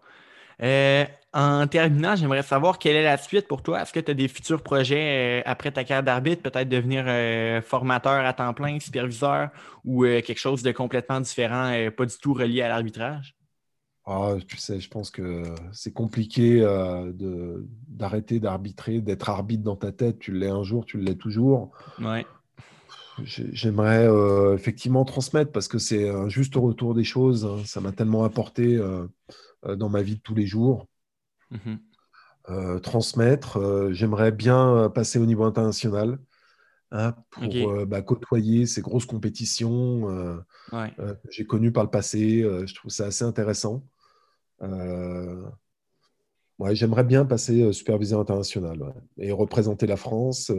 Euh, 0.62 1.06
en 1.34 1.65
terminant, 1.65 2.15
j'aimerais 2.15 2.43
savoir 2.43 2.77
quelle 2.77 2.95
est 2.95 3.04
la 3.04 3.17
suite 3.17 3.47
pour 3.47 3.63
toi. 3.63 3.82
Est-ce 3.82 3.91
que 3.91 3.99
tu 3.99 4.12
as 4.12 4.13
des 4.13 4.27
futurs 4.27 4.62
projets 4.62 5.39
euh, 5.39 5.41
après 5.45 5.71
ta 5.71 5.84
carrière 5.84 6.04
d'arbitre, 6.04 6.43
peut-être 6.43 6.69
devenir 6.69 7.06
euh, 7.08 7.62
formateur 7.62 8.25
à 8.25 8.34
temps 8.34 8.54
plein, 8.54 8.80
superviseur 8.80 9.49
ou 9.86 10.04
quelque 10.04 10.38
chose 10.38 10.62
de 10.62 10.71
complètement 10.71 11.19
différent, 11.19 11.73
pas 11.97 12.06
du 12.06 12.15
tout 12.17 12.34
relié 12.34 12.62
à 12.62 12.69
l'arbitrage? 12.69 13.36
Ah, 14.06 14.34
tu 14.47 14.58
sais, 14.58 14.80
je 14.80 14.89
pense 14.89 15.10
que 15.10 15.43
c'est 15.71 15.93
compliqué 15.93 16.60
d'arrêter 17.88 18.39
d'arbitrer, 18.39 18.99
d'être 18.99 19.30
arbitre 19.30 19.63
dans 19.63 19.75
ta 19.75 19.91
tête. 19.91 20.19
Tu 20.19 20.32
l'es 20.32 20.49
un 20.49 20.63
jour, 20.63 20.86
tu 20.86 20.99
l'es 20.99 21.15
toujours. 21.15 21.71
Ouais. 21.99 22.25
J'aimerais 23.24 24.08
euh, 24.08 24.56
effectivement 24.56 25.06
transmettre 25.06 25.52
parce 25.52 25.67
que 25.67 25.78
c'est 25.78 26.10
un 26.10 26.30
juste 26.30 26.56
retour 26.56 26.93
des 26.93 27.04
choses. 27.04 27.45
Hein. 27.45 27.58
Ça 27.65 27.82
m'a 27.82 27.91
tellement 27.91 28.24
apporté 28.24 28.78
euh, 28.78 29.08
euh, 29.65 29.76
dans 29.76 29.89
ma 29.89 30.02
vie 30.02 30.15
de 30.15 30.21
tous 30.21 30.36
les 30.36 30.47
jours. 30.47 30.88
Mm-hmm. 31.52 32.80
transmettre, 32.80 33.89
j'aimerais 33.91 34.32
bien 34.32 34.89
passer 34.95 35.19
au 35.19 35.26
niveau 35.26 35.43
international 35.43 36.17
hein, 36.91 37.13
pour 37.30 37.86
bah, 37.86 38.02
côtoyer 38.02 38.65
ces 38.65 38.80
grosses 38.80 39.06
compétitions 39.06 40.41
que 40.71 41.17
j'ai 41.30 41.45
connues 41.45 41.74
par 41.74 41.84
le 41.84 41.89
passé. 41.89 42.47
je 42.65 42.74
trouve 42.74 42.89
ça 42.89 43.08
assez 43.08 43.26
intéressant. 43.26 43.84
Ouais, 44.62 44.69
j'aimerais 46.74 47.04
bien 47.04 47.26
passer 47.26 47.74
superviseur 47.74 48.21
international 48.21 48.93
et 49.17 49.34
représenter 49.34 49.86
la 49.86 49.97
France 49.97 50.54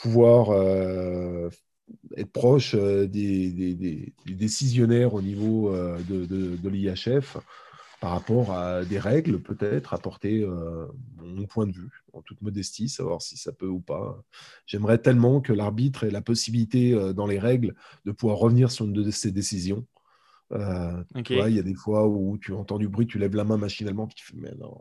pouvoir 0.00 0.50
euh, 0.50 1.48
être 2.16 2.32
proche 2.32 2.74
euh, 2.74 3.06
des, 3.06 4.12
décisionnaires 4.26 5.14
au 5.14 5.22
niveau 5.22 5.74
euh, 5.74 5.98
de, 6.08 6.68
l'IHF 6.68 7.36
par 8.00 8.12
rapport 8.12 8.52
à 8.52 8.82
des 8.84 8.98
règles, 8.98 9.40
peut-être, 9.42 9.92
apporter 9.92 10.42
mon 11.18 11.44
point 11.44 11.66
de 11.66 11.72
vue, 11.72 12.02
en 12.14 12.22
toute 12.22 12.40
modestie, 12.40 12.88
savoir 12.88 13.20
si 13.20 13.36
ça 13.36 13.52
peut 13.52 13.66
ou 13.66 13.80
pas. 13.80 14.24
J'aimerais 14.64 14.96
tellement 14.96 15.42
que 15.42 15.52
l'arbitre 15.52 16.04
ait 16.04 16.10
la 16.10 16.22
possibilité, 16.22 16.94
dans 17.12 17.26
les 17.26 17.38
règles, 17.38 17.74
de 18.06 18.12
pouvoir 18.12 18.38
revenir 18.38 18.70
sur 18.70 18.86
une 18.86 18.94
de 18.94 19.10
ses 19.10 19.32
décisions. 19.32 19.86
il 20.50 21.54
y 21.54 21.58
a 21.58 21.62
des 21.62 21.74
fois 21.74 22.08
où 22.08 22.38
tu 22.38 22.54
entends 22.54 22.78
du 22.78 22.88
bruit, 22.88 23.06
tu 23.06 23.18
lèves 23.18 23.36
la 23.36 23.44
main 23.44 23.58
machinalement, 23.58 24.06
tu 24.06 24.24
fais, 24.24 24.36
mais 24.38 24.54
non, 24.58 24.74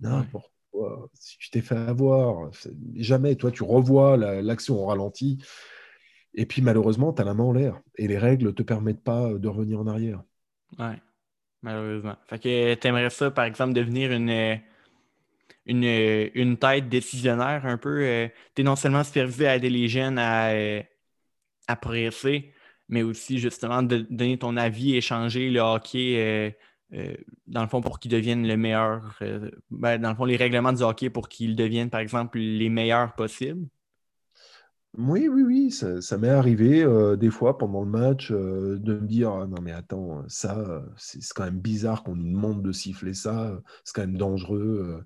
n'importe 0.00 0.50
si 1.14 1.38
tu 1.38 1.50
t'es 1.50 1.60
fait 1.60 1.76
avoir, 1.76 2.50
jamais, 2.94 3.36
toi, 3.36 3.50
tu 3.50 3.62
revois 3.62 4.16
l'action 4.16 4.76
au 4.82 4.86
ralenti. 4.86 5.42
Et 6.34 6.46
puis, 6.46 6.62
malheureusement, 6.62 7.12
tu 7.12 7.22
as 7.22 7.24
la 7.24 7.34
main 7.34 7.44
en 7.44 7.52
l'air. 7.52 7.80
Et 7.96 8.06
les 8.06 8.18
règles 8.18 8.46
ne 8.46 8.50
te 8.52 8.62
permettent 8.62 9.02
pas 9.02 9.32
de 9.32 9.48
revenir 9.48 9.80
en 9.80 9.86
arrière. 9.86 10.22
Ouais. 10.78 11.00
Malheureusement. 11.62 12.16
Fait 12.26 12.38
que 12.38 12.74
tu 12.74 12.86
aimerais 12.86 13.10
ça, 13.10 13.30
par 13.30 13.44
exemple, 13.44 13.74
devenir 13.74 14.12
une, 14.12 14.60
une, 15.66 16.30
une 16.34 16.56
tête 16.56 16.88
décisionnaire 16.88 17.66
un 17.66 17.76
peu. 17.76 18.02
Euh, 18.02 18.28
tu 18.54 18.62
es 18.62 18.64
non 18.64 18.76
seulement 18.76 19.04
supervisé 19.04 19.46
à 19.46 19.56
aider 19.56 19.70
les 19.70 19.88
jeunes 19.88 20.18
à, 20.18 20.52
euh, 20.52 20.82
à 21.66 21.76
progresser, 21.76 22.52
mais 22.88 23.02
aussi 23.02 23.38
justement 23.38 23.82
de 23.82 24.06
donner 24.08 24.38
ton 24.38 24.56
avis, 24.56 24.96
échanger 24.96 25.50
le 25.50 25.60
hockey, 25.60 26.56
euh, 26.92 27.14
dans 27.46 27.62
le 27.62 27.68
fond, 27.68 27.80
pour 27.80 27.98
qu'ils 27.98 28.10
deviennent 28.10 28.46
le 28.46 28.56
meilleur. 28.56 29.20
Ben, 29.70 30.00
dans 30.00 30.10
le 30.10 30.16
fond, 30.16 30.24
les 30.24 30.36
règlements 30.36 30.72
du 30.72 30.82
hockey 30.82 31.10
pour 31.10 31.28
qu'ils 31.28 31.56
deviennent, 31.56 31.90
par 31.90 32.00
exemple, 32.00 32.38
les 32.38 32.68
meilleurs 32.68 33.14
possibles. 33.14 33.66
Oui, 34.98 35.28
oui, 35.28 35.42
oui, 35.42 35.70
ça, 35.70 36.18
m'est 36.18 36.28
arrivé 36.28 36.84
des 37.16 37.30
fois 37.30 37.58
pendant 37.58 37.82
le 37.84 37.90
match 37.90 38.32
de 38.32 38.80
me 38.82 39.06
dire 39.06 39.30
«Ah 39.30 39.46
non 39.46 39.62
mais 39.62 39.70
attends, 39.70 40.24
ça, 40.26 40.82
c'est 40.96 41.20
quand 41.32 41.44
même 41.44 41.60
bizarre 41.60 42.02
qu'on 42.02 42.16
nous 42.16 42.28
demande 42.28 42.60
de 42.60 42.72
siffler 42.72 43.14
ça, 43.14 43.56
c'est 43.84 43.94
quand 43.94 44.00
même 44.00 44.16
dangereux. 44.16 45.04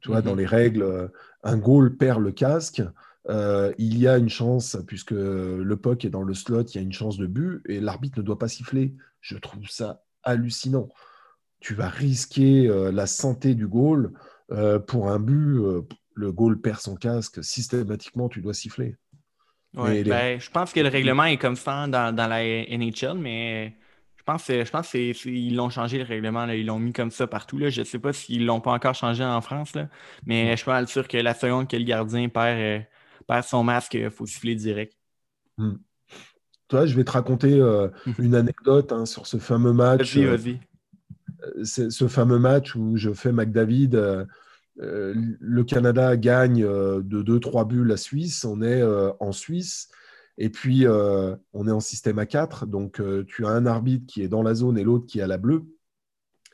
Tu 0.00 0.10
vois, 0.10 0.22
dans 0.22 0.36
mmh 0.36 0.38
les 0.38 0.46
règles, 0.46 1.10
un 1.42 1.58
goal 1.58 1.96
perd 1.96 2.22
le 2.22 2.30
casque. 2.30 2.84
il 3.28 3.98
y 3.98 4.06
a 4.06 4.16
une 4.16 4.28
chance, 4.28 4.78
puisque 4.86 5.10
le 5.10 5.74
puck 5.74 6.04
est 6.04 6.10
dans 6.10 6.22
le 6.22 6.34
slot, 6.34 6.62
il 6.62 6.76
y 6.76 6.78
a 6.78 6.82
une 6.82 6.92
chance 6.92 7.16
de 7.16 7.26
but 7.26 7.62
et 7.68 7.80
l'arbitre 7.80 8.20
ne 8.20 8.24
doit 8.24 8.38
pas 8.38 8.46
siffler. 8.46 8.94
Je 9.20 9.36
trouve 9.36 9.66
ça 9.68 10.04
hallucinant. 10.24 10.88
Tu 11.60 11.74
vas 11.74 11.88
risquer 11.88 12.68
la 12.92 13.06
santé 13.06 13.54
du 13.54 13.66
goal 13.66 14.12
pour 14.86 15.10
un 15.10 15.18
but. 15.18 15.58
le 16.14 16.32
goal 16.32 16.60
perd 16.60 16.80
son 16.80 16.94
casque, 16.94 17.42
systématiquement, 17.42 18.28
tu 18.28 18.40
dois 18.40 18.54
siffler. 18.54 18.96
Ouais, 19.74 20.04
ben, 20.04 20.38
je 20.38 20.50
pense 20.50 20.72
que 20.72 20.80
le 20.80 20.88
règlement 20.88 21.24
est 21.24 21.36
comme 21.36 21.56
ça 21.56 21.86
dans, 21.88 22.14
dans 22.14 22.28
la 22.28 22.44
NHL, 22.44 23.18
mais 23.18 23.76
je 24.16 24.32
pense, 24.32 24.46
je 24.46 24.70
pense 24.70 24.90
qu'ils 24.90 25.54
l'ont 25.54 25.68
changé 25.68 25.98
le 25.98 26.04
règlement, 26.04 26.46
ils 26.46 26.64
l'ont 26.64 26.78
mis 26.78 26.92
comme 26.92 27.10
ça 27.10 27.26
partout. 27.26 27.58
Là. 27.58 27.70
Je 27.70 27.80
ne 27.80 27.84
sais 27.84 27.98
pas 27.98 28.12
s'ils 28.12 28.42
ne 28.42 28.46
l'ont 28.46 28.60
pas 28.60 28.72
encore 28.72 28.94
changé 28.94 29.24
en 29.24 29.40
France, 29.40 29.74
là, 29.74 29.88
mais 30.24 30.52
je 30.52 30.56
suis 30.56 30.64
pas 30.64 30.86
sûr 30.86 31.08
que 31.08 31.18
la 31.18 31.34
seconde 31.34 31.68
que 31.68 31.76
le 31.76 31.84
gardien 31.84 32.28
perd, 32.28 32.58
euh, 32.58 32.80
perd 33.26 33.44
son 33.44 33.64
masque, 33.64 33.94
il 33.94 34.10
faut 34.10 34.26
siffler 34.26 34.54
direct. 34.54 34.96
Hmm. 35.58 35.74
Toi, 36.68 36.86
je 36.86 36.96
vais 36.96 37.04
te 37.04 37.12
raconter 37.12 37.60
euh, 37.60 37.88
une 38.18 38.34
anecdote 38.34 38.92
hein, 38.92 39.06
sur 39.06 39.26
ce 39.26 39.36
fameux 39.36 39.72
match. 39.72 40.16
Vas-y, 40.16 40.26
vas-y. 40.26 40.60
Euh, 41.44 41.90
ce 41.90 42.08
fameux 42.08 42.38
match 42.38 42.74
où 42.74 42.96
je 42.96 43.12
fais 43.12 43.32
McDavid. 43.32 44.26
le 44.76 45.62
Canada 45.62 46.16
gagne 46.16 46.62
de 46.62 47.22
2-3 47.22 47.66
buts 47.66 47.84
la 47.84 47.96
Suisse. 47.96 48.44
On 48.44 48.62
est 48.62 48.82
en 49.20 49.32
Suisse. 49.32 49.88
Et 50.38 50.50
puis, 50.50 50.86
euh, 50.86 51.36
on 51.52 51.68
est 51.68 51.72
en 51.72 51.80
système 51.80 52.18
à 52.18 52.26
4. 52.26 52.66
Donc, 52.66 53.00
euh, 53.00 53.24
tu 53.26 53.46
as 53.46 53.50
un 53.50 53.66
arbitre 53.66 54.06
qui 54.06 54.22
est 54.22 54.28
dans 54.28 54.42
la 54.42 54.54
zone 54.54 54.78
et 54.78 54.84
l'autre 54.84 55.06
qui 55.06 55.20
est 55.20 55.22
à 55.22 55.26
la 55.26 55.38
bleue. 55.38 55.64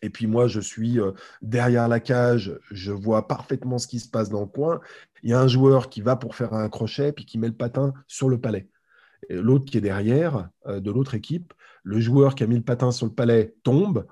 Et 0.03 0.11
puis, 0.11 0.27
moi, 0.27 0.47
je 0.47 0.61
suis 0.61 0.99
euh, 1.01 1.13
derrière 1.43 1.89
la 1.89 2.01
cage. 2.01 2.59
Je 2.71 2.93
vois 2.93 3.27
parfaitement 3.29 3.79
ce 3.79 3.87
qui 3.87 4.01
se 4.01 4.09
passe 4.09 4.31
dans 4.31 4.41
le 4.41 4.47
coin. 4.47 4.81
Il 5.23 5.31
y 5.31 5.33
a 5.33 5.41
un 5.41 5.49
joueur 5.49 5.89
qui 5.89 6.01
va 6.03 6.17
pour 6.17 6.35
faire 6.37 6.55
un 6.55 6.69
crochet, 6.69 7.13
puis 7.13 7.27
qui 7.27 7.39
met 7.39 7.49
le 7.49 7.55
patin 7.55 7.93
sur 8.07 8.29
le 8.29 8.41
palais. 8.41 8.69
L'autre 9.29 9.65
qui 9.65 9.79
est 9.79 9.83
derrière, 9.83 10.49
de 10.67 10.91
l'autre 10.91 11.15
équipe, 11.15 11.53
le 11.83 12.01
joueur 12.01 12.35
qui 12.35 12.43
a 12.43 12.47
mis 12.47 12.57
le 12.57 12.63
patin 12.63 12.91
sur 12.91 13.07
le 13.07 13.13
palais 13.13 13.55
tombe 13.63 14.07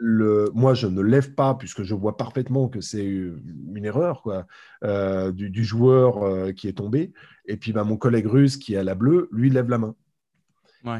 moi, 0.00 0.74
je 0.74 0.86
ne 0.86 1.00
lève 1.00 1.34
pas 1.34 1.54
puisque 1.54 1.82
je 1.82 1.94
vois 1.94 2.16
parfaitement 2.16 2.68
que 2.68 2.80
c'est 2.80 3.04
une 3.04 3.84
erreur 3.84 4.22
quoi, 4.22 4.46
euh, 4.84 5.32
du, 5.32 5.64
joueur 5.64 6.22
euh, 6.22 6.52
qui 6.52 6.68
est 6.68 6.74
tombé. 6.74 7.12
Et 7.46 7.56
puis, 7.56 7.72
bah, 7.72 7.84
mon 7.84 7.96
collègue 7.96 8.26
russe 8.26 8.56
qui 8.56 8.74
est 8.74 8.78
à 8.78 8.84
la 8.84 8.94
bleue, 8.94 9.28
lui, 9.32 9.50
lève 9.50 9.68
la 9.68 9.78
main. 9.78 9.94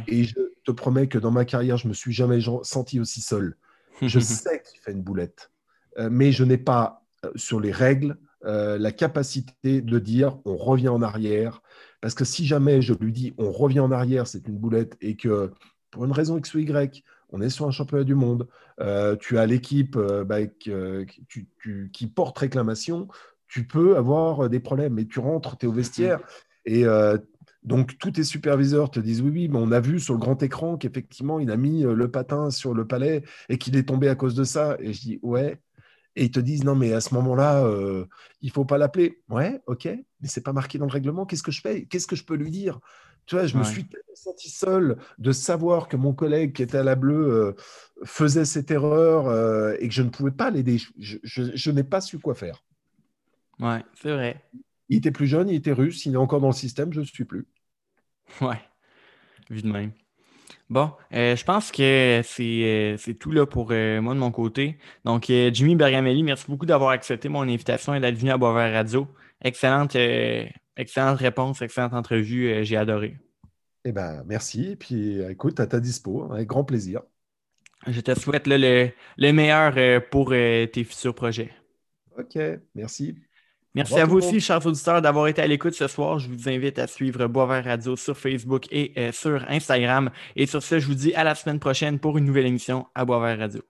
Et 0.06 0.24
je 0.24 0.34
te 0.64 0.72
promets 0.72 1.08
que 1.08 1.18
dans 1.18 1.30
ma 1.30 1.44
carrière, 1.44 1.78
je 1.78 1.88
me 1.88 1.94
suis 1.94 2.12
jamais 2.12 2.40
senti 2.62 3.00
aussi 3.00 3.22
seul. 3.22 3.56
Je 4.02 4.20
sais 4.20 4.62
qu'il 4.62 4.80
fait 4.80 4.92
une 4.92 5.02
boulette, 5.02 5.50
euh, 5.98 6.10
mais 6.10 6.32
je 6.32 6.44
n'ai 6.44 6.58
pas, 6.58 7.04
sur 7.34 7.60
les 7.60 7.72
règles, 7.72 8.18
la 8.42 8.90
capacité 8.90 9.82
de 9.82 9.98
dire 9.98 10.38
on 10.46 10.56
revient 10.56 10.88
en 10.88 11.02
arrière. 11.02 11.60
Parce 12.00 12.14
que 12.14 12.24
si 12.24 12.46
jamais 12.46 12.82
je 12.82 12.94
lui 12.94 13.12
dis 13.12 13.34
on 13.38 13.50
revient 13.50 13.80
en 13.80 13.92
arrière, 13.92 14.26
c'est 14.26 14.46
une 14.48 14.58
boulette, 14.58 14.96
et 15.00 15.16
que 15.16 15.50
pour 15.90 16.04
une 16.04 16.12
raison 16.12 16.38
X 16.38 16.54
ou 16.54 16.58
Y, 16.58 17.04
on 17.32 17.40
est 17.40 17.50
sur 17.50 17.66
un 17.66 17.70
championnat 17.70 18.04
du 18.04 18.14
monde, 18.14 18.48
euh, 18.80 19.16
tu 19.16 19.38
as 19.38 19.46
l'équipe 19.46 19.96
euh, 19.96 20.24
bah, 20.24 20.38
qui 20.46 22.06
porte 22.06 22.38
réclamation, 22.38 23.08
tu 23.48 23.66
peux 23.66 23.96
avoir 23.96 24.48
des 24.48 24.60
problèmes. 24.60 24.98
Et 24.98 25.06
tu 25.06 25.18
rentres, 25.18 25.56
tu 25.58 25.66
es 25.66 25.68
au 25.68 25.72
vestiaire, 25.72 26.20
et 26.64 26.84
euh, 26.84 27.18
donc 27.62 27.98
tous 27.98 28.12
tes 28.12 28.24
superviseurs 28.24 28.90
te 28.90 29.00
disent 29.00 29.20
oui, 29.20 29.30
oui, 29.30 29.48
mais 29.48 29.58
on 29.58 29.70
a 29.72 29.80
vu 29.80 30.00
sur 30.00 30.14
le 30.14 30.20
grand 30.20 30.42
écran 30.42 30.76
qu'effectivement, 30.76 31.40
il 31.40 31.50
a 31.50 31.56
mis 31.56 31.82
le 31.82 32.10
patin 32.10 32.50
sur 32.50 32.74
le 32.74 32.86
palais 32.86 33.22
et 33.48 33.58
qu'il 33.58 33.76
est 33.76 33.88
tombé 33.88 34.08
à 34.08 34.14
cause 34.14 34.34
de 34.34 34.44
ça. 34.44 34.76
Et 34.80 34.92
je 34.92 35.00
dis 35.00 35.18
ouais. 35.22 35.60
Et 36.16 36.24
ils 36.24 36.30
te 36.30 36.40
disent 36.40 36.64
non, 36.64 36.74
mais 36.74 36.92
à 36.92 37.00
ce 37.00 37.14
moment-là, 37.14 37.64
il 38.42 38.50
faut 38.50 38.64
pas 38.64 38.78
l'appeler. 38.78 39.22
Ouais, 39.28 39.60
ok, 39.66 39.84
mais 39.84 40.28
c'est 40.28 40.42
pas 40.42 40.52
marqué 40.52 40.76
dans 40.78 40.86
le 40.86 40.92
règlement. 40.92 41.24
Qu'est-ce 41.24 41.42
que 41.42 41.52
je 41.52 41.60
fais 41.60 41.84
Qu'est-ce 41.84 42.06
que 42.06 42.16
je 42.16 42.24
peux 42.24 42.34
lui 42.34 42.50
dire? 42.50 42.80
Tu 43.26 43.36
vois, 43.36 43.46
je 43.46 43.56
me 43.56 43.62
suis 43.62 43.86
senti 44.14 44.50
seul 44.50 44.96
de 45.18 45.30
savoir 45.30 45.86
que 45.86 45.96
mon 45.96 46.12
collègue 46.12 46.52
qui 46.52 46.62
était 46.62 46.78
à 46.78 46.82
la 46.82 46.96
bleue 46.96 47.32
euh, 47.32 47.52
faisait 48.04 48.44
cette 48.44 48.72
erreur 48.72 49.28
euh, 49.28 49.76
et 49.78 49.86
que 49.86 49.94
je 49.94 50.02
ne 50.02 50.08
pouvais 50.08 50.32
pas 50.32 50.50
l'aider. 50.50 50.78
Je, 50.98 51.70
n'ai 51.70 51.84
pas 51.84 52.00
su 52.00 52.18
quoi 52.18 52.34
faire. 52.34 52.64
Ouais, 53.60 53.84
c'est 53.94 54.12
vrai. 54.12 54.44
Il 54.88 54.96
était 54.98 55.12
plus 55.12 55.28
jeune, 55.28 55.48
il 55.48 55.54
était 55.54 55.72
russe, 55.72 56.06
il 56.06 56.14
est 56.14 56.16
encore 56.16 56.40
dans 56.40 56.48
le 56.48 56.52
système, 56.52 56.92
je 56.92 57.00
ne 57.00 57.04
suis 57.04 57.24
plus. 57.24 57.46
Ouais, 58.40 58.60
vu 59.48 59.62
de 59.62 59.70
même. 59.70 59.92
Bon, 60.70 60.92
euh, 61.12 61.36
je 61.36 61.44
pense 61.44 61.70
que 61.72 62.22
c'est 62.24 63.14
tout 63.18 63.32
là 63.32 63.44
pour 63.44 63.68
moi 63.68 64.14
de 64.14 64.18
mon 64.18 64.30
côté. 64.30 64.78
Donc, 65.04 65.24
Jimmy 65.26 65.76
Bergamelli, 65.76 66.22
merci 66.22 66.46
beaucoup 66.48 66.66
d'avoir 66.66 66.90
accepté 66.90 67.28
mon 67.28 67.42
invitation 67.42 67.94
et 67.94 68.00
d'être 68.00 68.16
venu 68.16 68.30
à 68.30 68.38
Boisvert 68.38 68.72
Radio. 68.72 69.08
Excellente 69.42 69.96
Excellente 70.80 71.18
réponse, 71.18 71.60
excellente 71.60 71.92
entrevue. 71.92 72.48
Euh, 72.48 72.64
j'ai 72.64 72.78
adoré. 72.78 73.18
Eh 73.84 73.92
ben, 73.92 74.24
merci. 74.26 74.76
Puis, 74.76 75.20
écoute, 75.20 75.60
à 75.60 75.66
ta 75.66 75.78
dispo, 75.78 76.32
avec 76.32 76.48
grand 76.48 76.64
plaisir. 76.64 77.02
Je 77.86 78.00
te 78.00 78.18
souhaite 78.18 78.46
le, 78.46 78.92
meilleur 79.18 79.74
euh, 79.76 80.00
pour 80.00 80.32
euh, 80.32 80.64
tes 80.64 80.84
futurs 80.84 81.14
projets. 81.14 81.50
OK, 82.18 82.38
merci. 82.74 83.14
Merci 83.74 84.00
à 84.00 84.04
vous 84.04 84.16
aussi, 84.16 84.40
chers 84.40 84.64
auditeurs, 84.66 85.00
d'avoir 85.00 85.28
été 85.28 85.40
à 85.40 85.46
l'écoute 85.46 85.74
ce 85.74 85.86
soir. 85.86 86.18
Je 86.18 86.28
vous 86.28 86.48
invite 86.48 86.78
à 86.78 86.86
suivre 86.86 87.26
Boisvert 87.28 87.64
Radio 87.64 87.94
sur 87.94 88.16
Facebook 88.16 88.66
et 88.72 89.12
sur 89.12 89.44
Instagram. 89.48 90.10
Et 90.34 90.46
sur 90.46 90.62
ce, 90.62 90.80
je 90.80 90.86
vous 90.86 90.94
dis 90.94 91.14
à 91.14 91.22
la 91.22 91.34
semaine 91.36 91.60
prochaine 91.60 91.98
pour 92.00 92.18
une 92.18 92.24
nouvelle 92.24 92.46
émission 92.46 92.86
à 92.94 93.04
Boisvert 93.04 93.38
Radio. 93.38 93.62